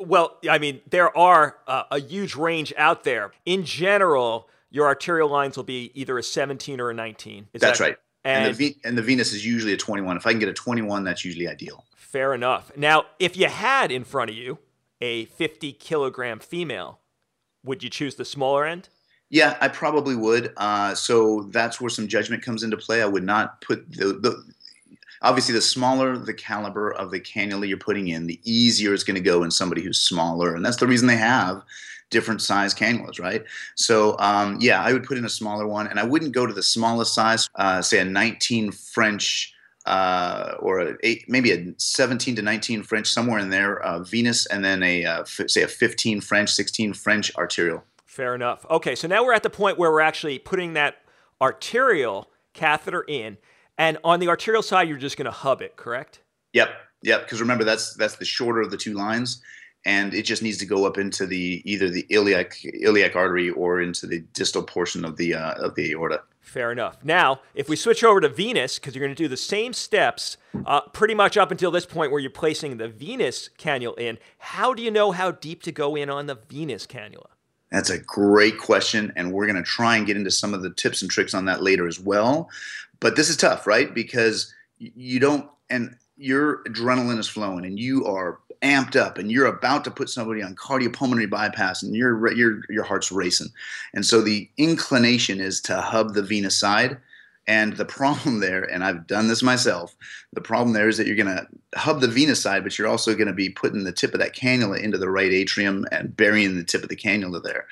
well, 0.00 0.38
I 0.48 0.58
mean, 0.58 0.80
there 0.90 1.16
are 1.16 1.58
uh, 1.68 1.84
a 1.92 2.00
huge 2.00 2.34
range 2.34 2.72
out 2.76 3.04
there. 3.04 3.30
In 3.46 3.64
general, 3.64 4.48
your 4.70 4.86
arterial 4.86 5.28
lines 5.28 5.56
will 5.56 5.64
be 5.64 5.92
either 5.94 6.18
a 6.18 6.22
17 6.24 6.80
or 6.80 6.90
a 6.90 6.94
19. 6.94 7.48
Is 7.52 7.60
That's 7.60 7.78
that- 7.78 7.84
right. 7.84 7.96
And, 8.24 8.46
And, 8.46 8.54
the 8.54 8.58
v- 8.58 8.76
and 8.84 8.98
the 8.98 9.02
venous 9.02 9.32
is 9.32 9.44
usually 9.46 9.72
a 9.72 9.76
21. 9.76 10.16
If 10.16 10.26
I 10.26 10.30
can 10.32 10.40
get 10.40 10.48
a 10.48 10.52
21, 10.52 11.04
that's 11.04 11.24
usually 11.24 11.48
ideal. 11.48 11.84
fair 11.96 12.34
enough. 12.34 12.72
Now, 12.76 13.04
if 13.18 13.36
you 13.36 13.46
had 13.46 13.92
in 13.92 14.04
front 14.04 14.30
of 14.30 14.36
you 14.36 14.58
a 15.00 15.26
50 15.26 15.72
kilogram 15.74 16.40
female, 16.40 16.98
would 17.64 17.82
you 17.82 17.88
choose 17.90 18.16
the 18.16 18.24
smaller 18.24 18.66
end? 18.66 18.88
Yeah, 19.30 19.56
I 19.60 19.68
probably 19.68 20.16
would. 20.16 20.52
Uh, 20.56 20.94
so 20.94 21.42
that's 21.52 21.80
where 21.80 21.88
some 21.88 22.08
judgment 22.08 22.42
comes 22.42 22.64
into 22.64 22.76
play. 22.76 23.00
I 23.00 23.06
would 23.06 23.22
not 23.22 23.60
put 23.60 23.88
the, 23.92 24.06
the 24.14 24.44
obviously 25.22 25.54
the 25.54 25.60
smaller 25.60 26.18
the 26.18 26.34
caliber 26.34 26.90
of 26.92 27.10
the 27.12 27.20
cannula 27.20 27.68
you're 27.68 27.78
putting 27.78 28.08
in, 28.08 28.26
the 28.26 28.40
easier 28.42 28.92
it's 28.92 29.04
going 29.04 29.14
to 29.14 29.20
go 29.20 29.44
in 29.44 29.50
somebody 29.50 29.82
who's 29.82 30.00
smaller, 30.00 30.54
and 30.56 30.64
that's 30.64 30.78
the 30.78 30.86
reason 30.86 31.06
they 31.06 31.16
have 31.16 31.62
different 32.10 32.42
size 32.42 32.74
cannulas, 32.74 33.20
right? 33.20 33.44
So 33.74 34.16
um, 34.18 34.58
yeah, 34.60 34.82
I 34.82 34.92
would 34.92 35.04
put 35.04 35.16
in 35.16 35.24
a 35.24 35.28
smaller 35.30 35.66
one, 35.66 35.86
and 35.86 35.98
I 35.98 36.04
wouldn't 36.04 36.32
go 36.32 36.46
to 36.46 36.52
the 36.52 36.62
smallest 36.62 37.14
size, 37.14 37.48
uh, 37.54 37.82
say 37.82 37.98
a 38.00 38.04
19 38.04 38.72
French. 38.72 39.54
Uh, 39.86 40.56
or 40.60 40.78
a 40.80 40.94
eight, 41.02 41.24
maybe 41.26 41.52
a 41.52 41.74
17 41.78 42.36
to 42.36 42.42
19 42.42 42.82
French, 42.82 43.08
somewhere 43.08 43.38
in 43.38 43.48
there, 43.48 43.80
uh, 43.80 43.98
venous, 44.00 44.44
and 44.46 44.62
then 44.62 44.82
a 44.82 45.06
uh, 45.06 45.22
f- 45.22 45.48
say 45.48 45.62
a 45.62 45.68
15 45.68 46.20
French, 46.20 46.50
16 46.50 46.92
French 46.92 47.34
arterial. 47.36 47.82
Fair 48.04 48.34
enough. 48.34 48.66
Okay, 48.68 48.94
so 48.94 49.08
now 49.08 49.24
we're 49.24 49.32
at 49.32 49.42
the 49.42 49.50
point 49.50 49.78
where 49.78 49.90
we're 49.90 50.02
actually 50.02 50.38
putting 50.38 50.74
that 50.74 50.96
arterial 51.40 52.28
catheter 52.52 53.04
in, 53.08 53.38
and 53.78 53.96
on 54.04 54.20
the 54.20 54.28
arterial 54.28 54.62
side, 54.62 54.86
you're 54.86 54.98
just 54.98 55.16
going 55.16 55.24
to 55.24 55.30
hub 55.30 55.62
it, 55.62 55.76
correct? 55.76 56.20
Yep, 56.52 56.68
yep. 57.02 57.22
Because 57.22 57.40
remember, 57.40 57.64
that's 57.64 57.94
that's 57.94 58.16
the 58.16 58.24
shorter 58.26 58.60
of 58.60 58.70
the 58.70 58.76
two 58.76 58.92
lines, 58.92 59.40
and 59.84 60.12
it 60.12 60.22
just 60.22 60.42
needs 60.42 60.58
to 60.58 60.66
go 60.66 60.84
up 60.86 60.98
into 60.98 61.26
the 61.26 61.62
either 61.64 61.88
the 61.88 62.06
iliac 62.10 62.62
iliac 62.64 63.16
artery 63.16 63.50
or 63.50 63.80
into 63.80 64.06
the 64.06 64.20
distal 64.34 64.62
portion 64.62 65.04
of 65.04 65.16
the 65.16 65.34
uh, 65.34 65.52
of 65.54 65.74
the 65.74 65.92
aorta. 65.92 66.22
Fair 66.40 66.72
enough. 66.72 66.98
Now, 67.04 67.40
if 67.54 67.68
we 67.68 67.76
switch 67.76 68.02
over 68.02 68.20
to 68.20 68.28
venous, 68.28 68.78
because 68.78 68.94
you're 68.94 69.04
going 69.04 69.14
to 69.14 69.22
do 69.22 69.28
the 69.28 69.36
same 69.36 69.72
steps 69.72 70.36
uh, 70.66 70.80
pretty 70.80 71.14
much 71.14 71.36
up 71.36 71.50
until 71.50 71.70
this 71.70 71.86
point 71.86 72.10
where 72.10 72.20
you're 72.20 72.30
placing 72.30 72.76
the 72.78 72.88
venous 72.88 73.50
cannula 73.58 73.98
in, 74.00 74.18
how 74.38 74.74
do 74.74 74.82
you 74.82 74.90
know 74.90 75.12
how 75.12 75.30
deep 75.30 75.62
to 75.62 75.72
go 75.72 75.94
in 75.94 76.10
on 76.10 76.26
the 76.26 76.38
venous 76.48 76.86
cannula? 76.86 77.28
That's 77.70 77.90
a 77.90 77.98
great 77.98 78.58
question, 78.58 79.12
and 79.14 79.32
we're 79.32 79.46
going 79.46 79.56
to 79.56 79.62
try 79.62 79.96
and 79.96 80.06
get 80.06 80.16
into 80.16 80.30
some 80.30 80.54
of 80.54 80.62
the 80.62 80.70
tips 80.70 81.02
and 81.02 81.10
tricks 81.10 81.34
on 81.34 81.44
that 81.44 81.62
later 81.62 81.86
as 81.86 82.00
well. 82.00 82.50
But 82.98 83.14
this 83.14 83.28
is 83.28 83.36
tough, 83.36 83.66
right? 83.66 83.94
Because 83.94 84.52
you 84.78 85.20
don't, 85.20 85.48
and 85.68 85.96
your 86.16 86.64
adrenaline 86.64 87.18
is 87.18 87.28
flowing, 87.28 87.64
and 87.64 87.78
you 87.78 88.06
are 88.06 88.40
amped 88.62 88.96
up, 88.96 89.18
and 89.18 89.30
you're 89.30 89.46
about 89.46 89.84
to 89.84 89.90
put 89.90 90.10
somebody 90.10 90.42
on 90.42 90.54
cardiopulmonary 90.54 91.28
bypass, 91.28 91.82
and 91.82 91.94
your 91.94 92.32
your 92.32 92.60
your 92.68 92.84
heart's 92.84 93.12
racing, 93.12 93.48
and 93.94 94.04
so 94.04 94.20
the 94.20 94.48
inclination 94.56 95.40
is 95.40 95.60
to 95.62 95.80
hub 95.80 96.14
the 96.14 96.22
venous 96.22 96.56
side. 96.56 96.98
And 97.46 97.72
the 97.72 97.84
problem 98.00 98.40
there, 98.40 98.62
and 98.64 98.84
I've 98.84 99.06
done 99.06 99.28
this 99.28 99.42
myself, 99.42 99.96
the 100.32 100.40
problem 100.40 100.72
there 100.72 100.88
is 100.88 100.98
that 100.98 101.06
you're 101.06 101.16
going 101.16 101.36
to 101.36 101.46
hub 101.74 102.00
the 102.00 102.06
venous 102.06 102.40
side, 102.40 102.62
but 102.62 102.78
you're 102.78 102.86
also 102.86 103.14
going 103.14 103.26
to 103.26 103.32
be 103.32 103.48
putting 103.48 103.82
the 103.82 103.92
tip 103.92 104.12
of 104.14 104.20
that 104.20 104.36
cannula 104.36 104.80
into 104.80 104.98
the 104.98 105.10
right 105.10 105.32
atrium 105.32 105.86
and 105.90 106.16
burying 106.16 106.56
the 106.56 106.64
tip 106.64 106.82
of 106.82 106.90
the 106.90 106.96
cannula 106.96 107.42
there. 107.42 107.66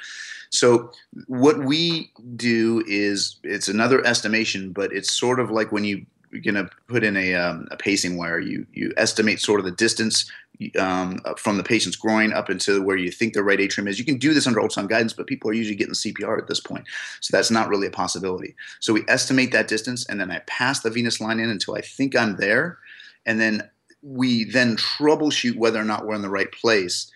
So 0.51 0.91
what 1.27 1.65
we 1.65 2.11
do 2.35 2.83
is 2.87 3.37
it's 3.45 3.69
another 3.69 4.05
estimation, 4.07 4.73
but 4.73 4.93
it's 4.93 5.13
sort 5.13 5.39
of 5.39 5.51
like 5.51 5.71
when 5.71 5.85
you 5.85 6.07
you're 6.31 6.43
going 6.43 6.55
to 6.55 6.71
put 6.89 7.05
in 7.05 7.17
a, 7.17 7.35
um, 7.35 7.67
a 7.71 7.77
pacing 7.77 8.17
wire. 8.17 8.39
You 8.39 8.67
you 8.73 8.93
estimate 8.97 9.41
sort 9.41 9.61
of 9.61 9.67
the 9.67 9.73
distance 9.73 10.31
um, 10.79 11.21
from 11.37 11.57
the 11.57 11.63
patient's 11.63 11.97
groin 11.97 12.33
up 12.33 12.51
into 12.51 12.83
where 12.83 12.97
you 12.97 13.11
think 13.11 13.35
the 13.35 13.43
right 13.43 13.61
atrium 13.61 13.89
is. 13.89 13.99
You 13.99 14.05
can 14.05 14.19
do 14.19 14.35
this 14.35 14.47
under 14.47 14.61
ultrasound 14.61 14.89
guidance, 14.89 15.13
but 15.13 15.27
people 15.27 15.51
are 15.51 15.55
usually 15.55 15.77
getting 15.77 15.95
CPR 15.95 16.39
at 16.39 16.49
this 16.49 16.61
point, 16.61 16.85
so 17.21 17.37
that's 17.37 17.51
not 17.51 17.69
really 17.69 17.87
a 17.87 17.93
possibility. 17.93 18.55
So 18.81 18.93
we 18.93 19.05
estimate 19.09 19.53
that 19.53 19.69
distance, 19.69 20.07
and 20.07 20.21
then 20.21 20.31
I 20.31 20.41
pass 20.47 20.81
the 20.81 20.91
venous 20.91 21.21
line 21.21 21.41
in 21.41 21.51
until 21.51 21.75
I 21.75 21.81
think 21.81 22.17
I'm 22.17 22.37
there, 22.37 22.79
and 23.27 23.41
then 23.41 23.69
we 24.03 24.45
then 24.45 24.77
troubleshoot 24.77 25.57
whether 25.57 25.81
or 25.81 25.85
not 25.85 26.07
we're 26.07 26.15
in 26.15 26.23
the 26.23 26.31
right 26.31 26.51
place 26.53 27.11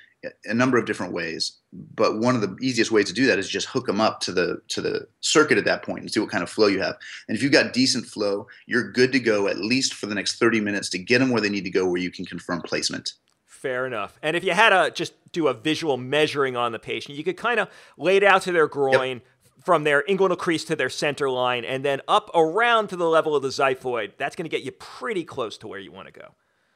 a 0.44 0.54
number 0.54 0.78
of 0.78 0.86
different 0.86 1.12
ways. 1.12 1.58
But 1.72 2.18
one 2.18 2.34
of 2.34 2.42
the 2.42 2.56
easiest 2.60 2.92
ways 2.92 3.06
to 3.06 3.12
do 3.12 3.26
that 3.26 3.38
is 3.38 3.48
just 3.48 3.66
hook 3.66 3.86
them 3.86 4.00
up 4.00 4.20
to 4.20 4.32
the 4.32 4.60
to 4.68 4.80
the 4.80 5.06
circuit 5.20 5.58
at 5.58 5.64
that 5.64 5.82
point 5.82 6.00
and 6.00 6.12
see 6.12 6.20
what 6.20 6.30
kind 6.30 6.42
of 6.42 6.50
flow 6.50 6.66
you 6.66 6.80
have. 6.80 6.96
And 7.26 7.36
if 7.36 7.42
you've 7.42 7.52
got 7.52 7.72
decent 7.72 8.06
flow 8.06 8.46
you're 8.66 8.92
good 8.92 9.10
to 9.12 9.20
go 9.20 9.48
at 9.48 9.58
least 9.58 9.94
for 9.94 10.06
the 10.06 10.14
next 10.14 10.38
30 10.38 10.60
minutes 10.60 10.88
to 10.90 10.98
get 10.98 11.18
them 11.18 11.30
where 11.30 11.40
they 11.40 11.48
need 11.48 11.64
to 11.64 11.70
go 11.70 11.86
where 11.86 12.00
you 12.00 12.10
can 12.10 12.24
confirm 12.24 12.60
placement 12.62 13.14
Fair 13.62 13.86
enough. 13.86 14.18
And 14.22 14.34
if 14.34 14.42
you 14.42 14.50
had 14.50 14.70
to 14.70 14.90
just 14.90 15.12
do 15.30 15.46
a 15.46 15.54
visual 15.54 15.96
measuring 15.96 16.56
on 16.56 16.72
the 16.72 16.80
patient, 16.80 17.16
you 17.16 17.22
could 17.22 17.36
kind 17.36 17.60
of 17.60 17.68
lay 17.96 18.16
it 18.16 18.24
out 18.24 18.42
to 18.42 18.50
their 18.50 18.66
groin 18.66 19.22
from 19.62 19.84
their 19.84 20.02
inguinal 20.08 20.36
crease 20.36 20.64
to 20.64 20.74
their 20.74 20.90
center 20.90 21.30
line 21.30 21.64
and 21.64 21.84
then 21.84 22.00
up 22.08 22.28
around 22.34 22.88
to 22.88 22.96
the 22.96 23.08
level 23.08 23.36
of 23.36 23.42
the 23.42 23.50
xiphoid. 23.50 24.14
That's 24.18 24.34
going 24.34 24.46
to 24.46 24.48
get 24.50 24.64
you 24.64 24.72
pretty 24.72 25.22
close 25.22 25.56
to 25.58 25.68
where 25.68 25.78
you 25.78 25.92
want 25.92 26.08
to 26.08 26.12
go. 26.12 26.30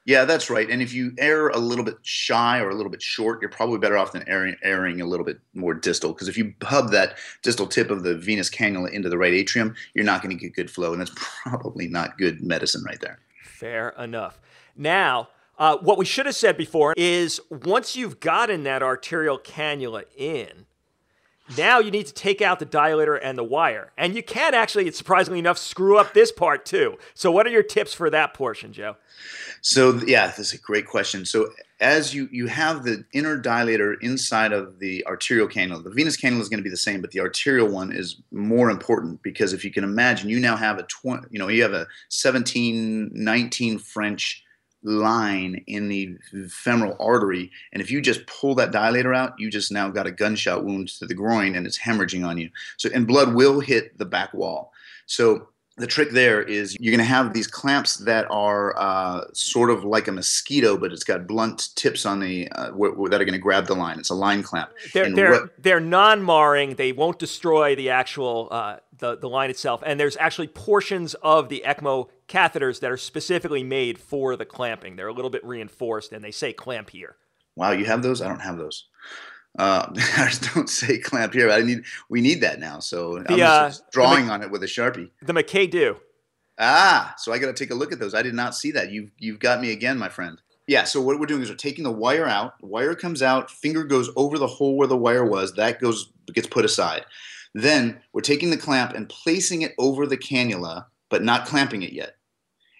yeah 0.04 0.24
that's 0.24 0.48
right 0.48 0.70
and 0.70 0.80
if 0.80 0.92
you 0.94 1.12
err 1.18 1.48
a 1.48 1.58
little 1.58 1.84
bit 1.84 1.96
shy 2.02 2.60
or 2.60 2.70
a 2.70 2.74
little 2.76 2.92
bit 2.92 3.02
short 3.02 3.40
you're 3.40 3.50
probably 3.50 3.78
better 3.78 3.96
off 3.96 4.12
than 4.12 4.22
erring, 4.28 4.54
erring 4.62 5.00
a 5.00 5.06
little 5.06 5.26
bit 5.26 5.40
more 5.54 5.74
distal 5.74 6.12
because 6.12 6.28
if 6.28 6.38
you 6.38 6.54
hub 6.62 6.92
that 6.92 7.18
distal 7.42 7.66
tip 7.66 7.90
of 7.90 8.04
the 8.04 8.14
venous 8.16 8.48
cannula 8.48 8.92
into 8.92 9.08
the 9.08 9.18
right 9.18 9.34
atrium 9.34 9.74
you're 9.94 10.04
not 10.04 10.22
going 10.22 10.30
to 10.36 10.40
get 10.40 10.54
good 10.54 10.70
flow 10.70 10.92
and 10.92 11.00
that's 11.00 11.10
probably 11.42 11.88
not 11.88 12.16
good 12.16 12.40
medicine 12.40 12.84
right 12.84 13.00
there 13.00 13.18
Fair 13.42 13.88
enough. 13.98 14.38
Now, 14.76 15.28
uh, 15.58 15.78
what 15.78 15.98
we 15.98 16.04
should 16.04 16.26
have 16.26 16.36
said 16.36 16.56
before 16.56 16.94
is 16.96 17.40
once 17.50 17.96
you've 17.96 18.20
gotten 18.20 18.64
that 18.64 18.82
arterial 18.82 19.38
cannula 19.38 20.04
in, 20.16 20.66
now 21.56 21.78
you 21.78 21.90
need 21.90 22.06
to 22.06 22.12
take 22.12 22.42
out 22.42 22.58
the 22.58 22.66
dilator 22.66 23.18
and 23.22 23.38
the 23.38 23.44
wire. 23.44 23.92
And 23.96 24.16
you 24.16 24.22
can 24.22 24.52
actually, 24.52 24.90
surprisingly 24.90 25.38
enough, 25.38 25.58
screw 25.58 25.98
up 25.98 26.12
this 26.12 26.32
part 26.32 26.66
too. 26.66 26.98
So, 27.14 27.30
what 27.30 27.46
are 27.46 27.50
your 27.50 27.62
tips 27.62 27.94
for 27.94 28.10
that 28.10 28.34
portion, 28.34 28.72
Joe? 28.72 28.96
So 29.66 30.00
yeah, 30.06 30.28
this 30.28 30.38
is 30.38 30.52
a 30.52 30.58
great 30.58 30.86
question. 30.86 31.24
So 31.24 31.50
as 31.80 32.14
you 32.14 32.28
you 32.30 32.46
have 32.46 32.84
the 32.84 33.04
inner 33.12 33.36
dilator 33.36 33.96
inside 34.00 34.52
of 34.52 34.78
the 34.78 35.04
arterial 35.06 35.48
cannula, 35.48 35.82
the 35.82 35.90
venous 35.90 36.16
cannula 36.16 36.40
is 36.40 36.48
going 36.48 36.58
to 36.58 36.64
be 36.64 36.70
the 36.70 36.76
same, 36.76 37.00
but 37.00 37.10
the 37.10 37.18
arterial 37.18 37.68
one 37.68 37.90
is 37.90 38.22
more 38.30 38.70
important 38.70 39.22
because 39.22 39.52
if 39.52 39.64
you 39.64 39.72
can 39.72 39.82
imagine, 39.82 40.30
you 40.30 40.38
now 40.38 40.54
have 40.54 40.78
a 40.78 40.84
20, 40.84 41.26
you 41.32 41.40
know, 41.40 41.48
you 41.48 41.62
have 41.62 41.72
a 41.72 41.86
17, 42.10 43.10
19 43.12 43.78
French 43.78 44.44
line 44.86 45.62
in 45.66 45.88
the 45.88 46.16
femoral 46.48 46.96
artery, 47.00 47.50
and 47.72 47.82
if 47.82 47.90
you 47.90 48.00
just 48.00 48.26
pull 48.26 48.54
that 48.54 48.72
dilator 48.72 49.14
out, 49.14 49.38
you 49.38 49.50
just 49.50 49.72
now 49.72 49.90
got 49.90 50.06
a 50.06 50.12
gunshot 50.12 50.64
wound 50.64 50.88
to 50.88 51.06
the 51.06 51.14
groin, 51.14 51.56
and 51.56 51.66
it's 51.66 51.78
hemorrhaging 51.78 52.26
on 52.26 52.38
you. 52.38 52.50
So 52.76 52.88
and 52.94 53.06
blood 53.06 53.34
will 53.34 53.60
hit 53.60 53.98
the 53.98 54.06
back 54.06 54.32
wall. 54.32 54.72
So 55.06 55.48
the 55.78 55.86
trick 55.86 56.10
there 56.10 56.42
is 56.42 56.74
you're 56.80 56.90
going 56.90 56.98
to 56.98 57.04
have 57.04 57.34
these 57.34 57.46
clamps 57.46 57.98
that 57.98 58.26
are 58.30 58.74
uh, 58.78 59.24
sort 59.34 59.70
of 59.70 59.84
like 59.84 60.08
a 60.08 60.12
mosquito, 60.12 60.76
but 60.76 60.90
it's 60.92 61.04
got 61.04 61.26
blunt 61.26 61.74
tips 61.76 62.06
on 62.06 62.18
the 62.20 62.48
uh, 62.52 62.70
wh- 62.72 62.96
wh- 62.96 63.10
that 63.10 63.20
are 63.20 63.24
going 63.24 63.32
to 63.32 63.38
grab 63.38 63.66
the 63.66 63.74
line. 63.74 63.98
It's 63.98 64.08
a 64.10 64.14
line 64.14 64.42
clamp. 64.42 64.70
They're, 64.94 65.04
And 65.04 65.16
they're, 65.16 65.30
what- 65.32 65.62
they're 65.62 65.80
non-marring. 65.80 66.76
They 66.76 66.92
won't 66.92 67.18
destroy 67.18 67.76
the 67.76 67.90
actual 67.90 68.48
uh, 68.50 68.76
the, 68.96 69.18
the 69.18 69.28
line 69.28 69.50
itself. 69.50 69.82
And 69.84 70.00
there's 70.00 70.16
actually 70.16 70.48
portions 70.48 71.12
of 71.22 71.50
the 71.50 71.62
ECMO 71.66 72.08
catheters 72.26 72.80
that 72.80 72.90
are 72.90 72.96
specifically 72.96 73.62
made 73.62 73.98
for 73.98 74.34
the 74.36 74.46
clamping. 74.46 74.96
They're 74.96 75.08
a 75.08 75.12
little 75.12 75.30
bit 75.30 75.44
reinforced, 75.44 76.12
and 76.12 76.24
they 76.24 76.30
say 76.30 76.54
clamp 76.54 76.88
here. 76.90 77.16
wow, 77.54 77.72
you 77.72 77.84
have 77.84 78.02
those? 78.02 78.22
I 78.22 78.28
don't 78.28 78.40
have 78.40 78.56
those. 78.56 78.86
Uh, 79.58 79.86
don't 80.54 80.68
say 80.68 80.98
clamp 80.98 81.32
here. 81.32 81.50
I 81.50 81.62
need 81.62 81.84
we 82.08 82.20
need 82.20 82.40
that 82.42 82.60
now. 82.60 82.78
So 82.78 83.18
The, 83.20 83.34
I'm 83.34 83.34
uh, 83.34 83.68
just 83.68 83.90
drawing 83.90 84.30
on 84.30 84.42
it 84.42 84.50
with 84.50 84.62
a 84.62 84.66
sharpie. 84.66 85.10
The 85.22 85.32
Maquet 85.32 85.66
do. 85.68 85.96
Ah, 86.58 87.14
so 87.18 87.32
I 87.32 87.38
got 87.38 87.46
to 87.48 87.52
take 87.52 87.70
a 87.70 87.74
look 87.74 87.92
at 87.92 87.98
those. 87.98 88.14
I 88.14 88.22
did 88.22 88.34
not 88.34 88.54
see 88.54 88.70
that. 88.72 88.90
You've 88.90 89.10
you've 89.18 89.38
got 89.38 89.60
me 89.60 89.72
again, 89.72 89.98
my 89.98 90.08
friend. 90.08 90.40
Yeah. 90.66 90.84
So 90.84 91.00
what 91.00 91.18
we're 91.18 91.26
doing 91.26 91.42
is 91.42 91.50
we're 91.50 91.56
taking 91.56 91.84
the 91.84 91.92
wire 91.92 92.26
out. 92.26 92.58
The 92.60 92.66
wire 92.66 92.94
comes 92.94 93.22
out. 93.22 93.50
Finger 93.50 93.84
goes 93.84 94.10
over 94.16 94.38
the 94.38 94.46
hole 94.46 94.76
where 94.76 94.88
the 94.88 94.96
wire 94.96 95.24
was. 95.24 95.54
That 95.54 95.80
goes 95.80 96.12
gets 96.32 96.48
put 96.48 96.64
aside. 96.64 97.04
Then 97.54 98.00
we're 98.12 98.20
taking 98.20 98.50
the 98.50 98.56
clamp 98.56 98.92
and 98.92 99.08
placing 99.08 99.62
it 99.62 99.74
over 99.78 100.06
the 100.06 100.18
cannula, 100.18 100.86
but 101.08 101.22
not 101.22 101.46
clamping 101.46 101.82
it 101.82 101.92
yet. 101.92 102.16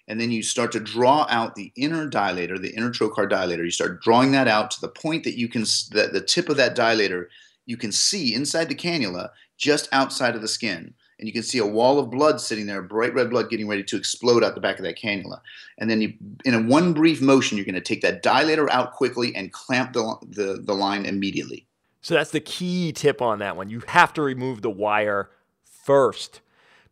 And 0.07 0.21
then 0.21 0.31
you 0.31 0.41
start 0.41 0.71
to 0.71 0.79
draw 0.79 1.25
out 1.29 1.55
the 1.55 1.71
inner 1.75 2.09
dilator, 2.09 2.61
the 2.61 2.73
inner 2.75 2.91
trocar 2.91 3.29
dilator. 3.29 3.63
You 3.63 3.71
start 3.71 4.01
drawing 4.01 4.31
that 4.31 4.47
out 4.47 4.71
to 4.71 4.81
the 4.81 4.87
point 4.87 5.23
that 5.25 5.37
you 5.37 5.49
can 5.49 5.63
that 5.91 6.11
the 6.13 6.21
tip 6.21 6.49
of 6.49 6.57
that 6.57 6.75
dilator 6.75 7.25
you 7.65 7.75
can 7.75 7.91
see 7.91 8.33
inside 8.33 8.69
the 8.69 8.75
cannula, 8.75 9.29
just 9.57 9.89
outside 9.91 10.35
of 10.35 10.41
the 10.41 10.47
skin 10.47 10.93
and 11.19 11.27
you 11.27 11.33
can 11.33 11.43
see 11.43 11.57
a 11.57 11.65
wall 11.65 11.99
of 11.99 12.11
blood 12.11 12.39
sitting 12.39 12.67
there, 12.67 12.81
bright 12.81 13.13
red 13.13 13.29
blood 13.29 13.49
getting 13.49 13.67
ready 13.67 13.83
to 13.83 13.97
explode 13.97 14.43
out 14.43 14.55
the 14.55 14.61
back 14.61 14.77
of 14.77 14.85
that 14.85 14.99
cannula. 14.99 15.41
And 15.79 15.89
then 15.89 16.01
you, 16.01 16.13
in 16.45 16.53
a 16.53 16.61
one 16.61 16.93
brief 16.93 17.21
motion, 17.21 17.57
you're 17.57 17.65
going 17.65 17.75
to 17.75 17.81
take 17.81 18.01
that 18.01 18.23
dilator 18.23 18.69
out 18.69 18.93
quickly 18.93 19.35
and 19.35 19.51
clamp 19.51 19.93
the, 19.93 20.15
the, 20.21 20.61
the 20.63 20.73
line 20.73 21.05
immediately. 21.05 21.65
So 22.01 22.13
that's 22.13 22.31
the 22.31 22.39
key 22.39 22.91
tip 22.91 23.21
on 23.21 23.39
that 23.39 23.57
one. 23.57 23.69
You 23.69 23.81
have 23.87 24.13
to 24.13 24.21
remove 24.21 24.61
the 24.61 24.69
wire 24.69 25.31
first 25.63 26.41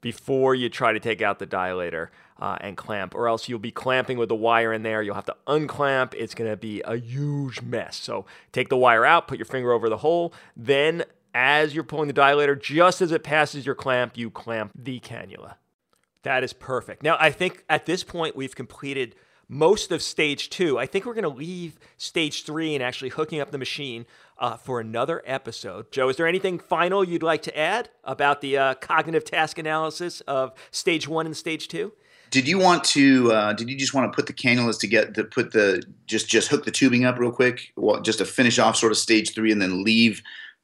before 0.01 0.56
you 0.56 0.69
try 0.69 0.91
to 0.91 0.99
take 0.99 1.21
out 1.21 1.39
the 1.39 1.47
dilator 1.47 2.10
uh, 2.39 2.58
and 2.62 2.76
clamp, 2.76 3.15
or 3.15 3.28
else 3.28 3.48
you'll 3.48 3.60
be 3.60 3.71
clamping 3.71 4.17
with 4.17 4.30
the 4.30 4.36
wire 4.36 4.74
in 4.74 4.84
there. 4.84 5.02
You'll 5.02 5.15
have 5.15 5.26
to 5.26 5.36
unclamp. 5.48 6.13
It's 6.15 6.34
going 6.34 6.50
to 6.50 6.58
be 6.58 6.82
a 6.82 6.98
huge 6.98 7.62
mess. 7.62 7.95
So 7.98 8.26
take 8.52 8.69
the 8.69 8.78
wire 8.78 9.06
out, 9.06 9.28
put 9.28 9.38
your 9.38 9.45
finger 9.45 9.71
over 9.71 9.89
the 9.89 9.98
hole, 9.98 10.34
then 10.56 11.04
as 11.34 11.76
you're 11.76 11.84
pulling 11.84 12.08
the 12.08 12.13
dilator, 12.13 12.60
just 12.60 13.02
as 13.02 13.12
it 13.12 13.24
passes 13.24 13.65
your 13.65 13.76
clamp, 13.76 14.17
you 14.17 14.30
clamp 14.30 14.71
the 14.76 15.00
cannula. 15.00 15.56
That 16.24 16.43
is 16.43 16.54
perfect. 16.54 17.04
Now, 17.04 17.17
I 17.19 17.30
think 17.30 17.63
at 17.69 17.86
this 17.86 18.04
point 18.04 18.36
we've 18.36 18.56
completed 18.56 19.15
most 19.48 19.91
of 19.91 20.02
stage 20.02 20.50
two. 20.50 20.80
I 20.80 20.88
think 20.88 21.06
we're 21.06 21.13
going 21.13 21.24
to 21.24 21.30
leave 21.30 21.78
stage 21.98 22.45
three 22.45 22.74
and 22.74 22.84
actually 22.84 23.10
hooking 23.10 23.39
up 23.39 23.52
the 23.52 23.58
machine 23.58 24.06
uh, 24.39 24.58
for 24.58 24.80
another 24.80 25.21
episode. 25.26 25.91
Joe, 25.91 26.10
is 26.10 26.17
there 26.17 26.26
anything 26.26 26.58
final 26.58 27.04
you'd 27.04 27.21
like 27.21 27.43
to 27.43 27.58
add 27.58 27.89
about 28.04 28.41
the 28.41 28.58
uh, 28.58 28.74
cognitive 28.76 29.24
task 29.24 29.58
analysis 29.60 30.21
of 30.21 30.54
stage 30.71 31.08
one 31.08 31.26
and 31.26 31.38
stage 31.38 31.67
two? 31.67 31.93
Did 32.31 32.47
you 32.47 32.57
want 32.59 32.83
to? 32.85 33.31
Uh, 33.31 33.53
did 33.53 33.69
you 33.69 33.77
just 33.77 33.93
want 33.93 34.11
to 34.11 34.15
put 34.15 34.25
the 34.27 34.33
cannulas 34.33 34.79
to 34.81 34.88
get 34.88 35.13
to 35.15 35.23
put 35.23 35.51
the 35.51 35.83
just 36.07 36.27
just 36.27 36.47
hook 36.49 36.65
the 36.65 36.71
tubing 36.71 37.05
up 37.05 37.17
real 37.19 37.31
quick, 37.31 37.71
well, 37.75 38.01
just 38.01 38.19
to 38.19 38.25
finish 38.25 38.59
off 38.59 38.75
sort 38.75 38.91
of 38.91 38.97
stage 38.97 39.33
three, 39.33 39.51
and 39.51 39.61
then 39.61 39.83
leave 39.83 40.21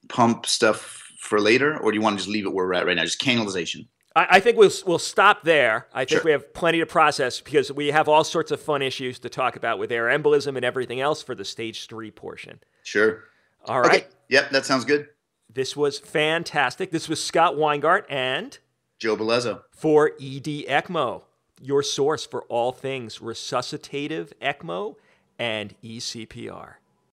pump 0.10 0.46
stuff 0.46 0.98
for 1.20 1.40
later, 1.40 1.78
or 1.78 1.92
do 1.92 1.96
you 1.98 2.02
want 2.02 2.18
to 2.18 2.24
just 2.24 2.30
leave 2.30 2.46
it 2.46 2.54
where 2.54 2.66
we're 2.66 2.74
at 2.74 2.86
right 2.86 2.96
now, 2.96 3.04
just 3.04 3.22
cannulization? 3.22 3.88
I, 4.16 4.28
I 4.32 4.40
think 4.42 4.58
we'll 4.58 4.72
we'll 4.86 5.00
stop 5.00 5.44
there. 5.44 5.88
I 5.94 6.00
think 6.06 6.10
Sure. 6.22 6.26
we 6.26 6.32
have 6.32 6.54
plenty 6.54 6.80
to 6.80 6.86
process 6.86 7.40
because 7.40 7.72
we 7.72 7.88
have 7.88 8.10
all 8.10 8.24
sorts 8.26 8.52
of 8.52 8.60
fun 8.60 8.82
issues 8.82 9.20
to 9.20 9.30
talk 9.30 9.56
about 9.56 9.80
with 9.80 9.92
air 9.92 10.06
embolism 10.06 10.56
and 10.58 10.66
everything 10.66 11.00
else 11.00 11.22
for 11.24 11.36
the 11.36 11.46
stage 11.46 11.88
three 11.88 12.12
portion. 12.12 12.60
Sure. 12.84 13.24
All 13.66 13.80
right. 13.80 14.04
Okay. 14.04 14.08
Yep, 14.30 14.50
that 14.52 14.66
sounds 14.66 14.84
good. 14.86 15.08
This 15.54 15.76
was 15.78 16.00
fantastic. 16.00 16.92
This 16.92 17.08
was 17.08 17.24
Scott 17.24 17.56
Weingart 17.56 18.04
and 18.10 18.58
Joe 19.00 19.16
Bellezzo. 19.16 19.64
for 19.72 20.12
ED 20.20 20.66
ECMO, 20.68 21.24
your 21.62 21.84
source 21.84 22.26
for 22.26 22.44
all 22.44 22.72
things 22.72 23.20
resuscitative 23.20 24.34
ECMO 24.42 24.96
and 25.40 25.76
eCPR. 25.84 26.76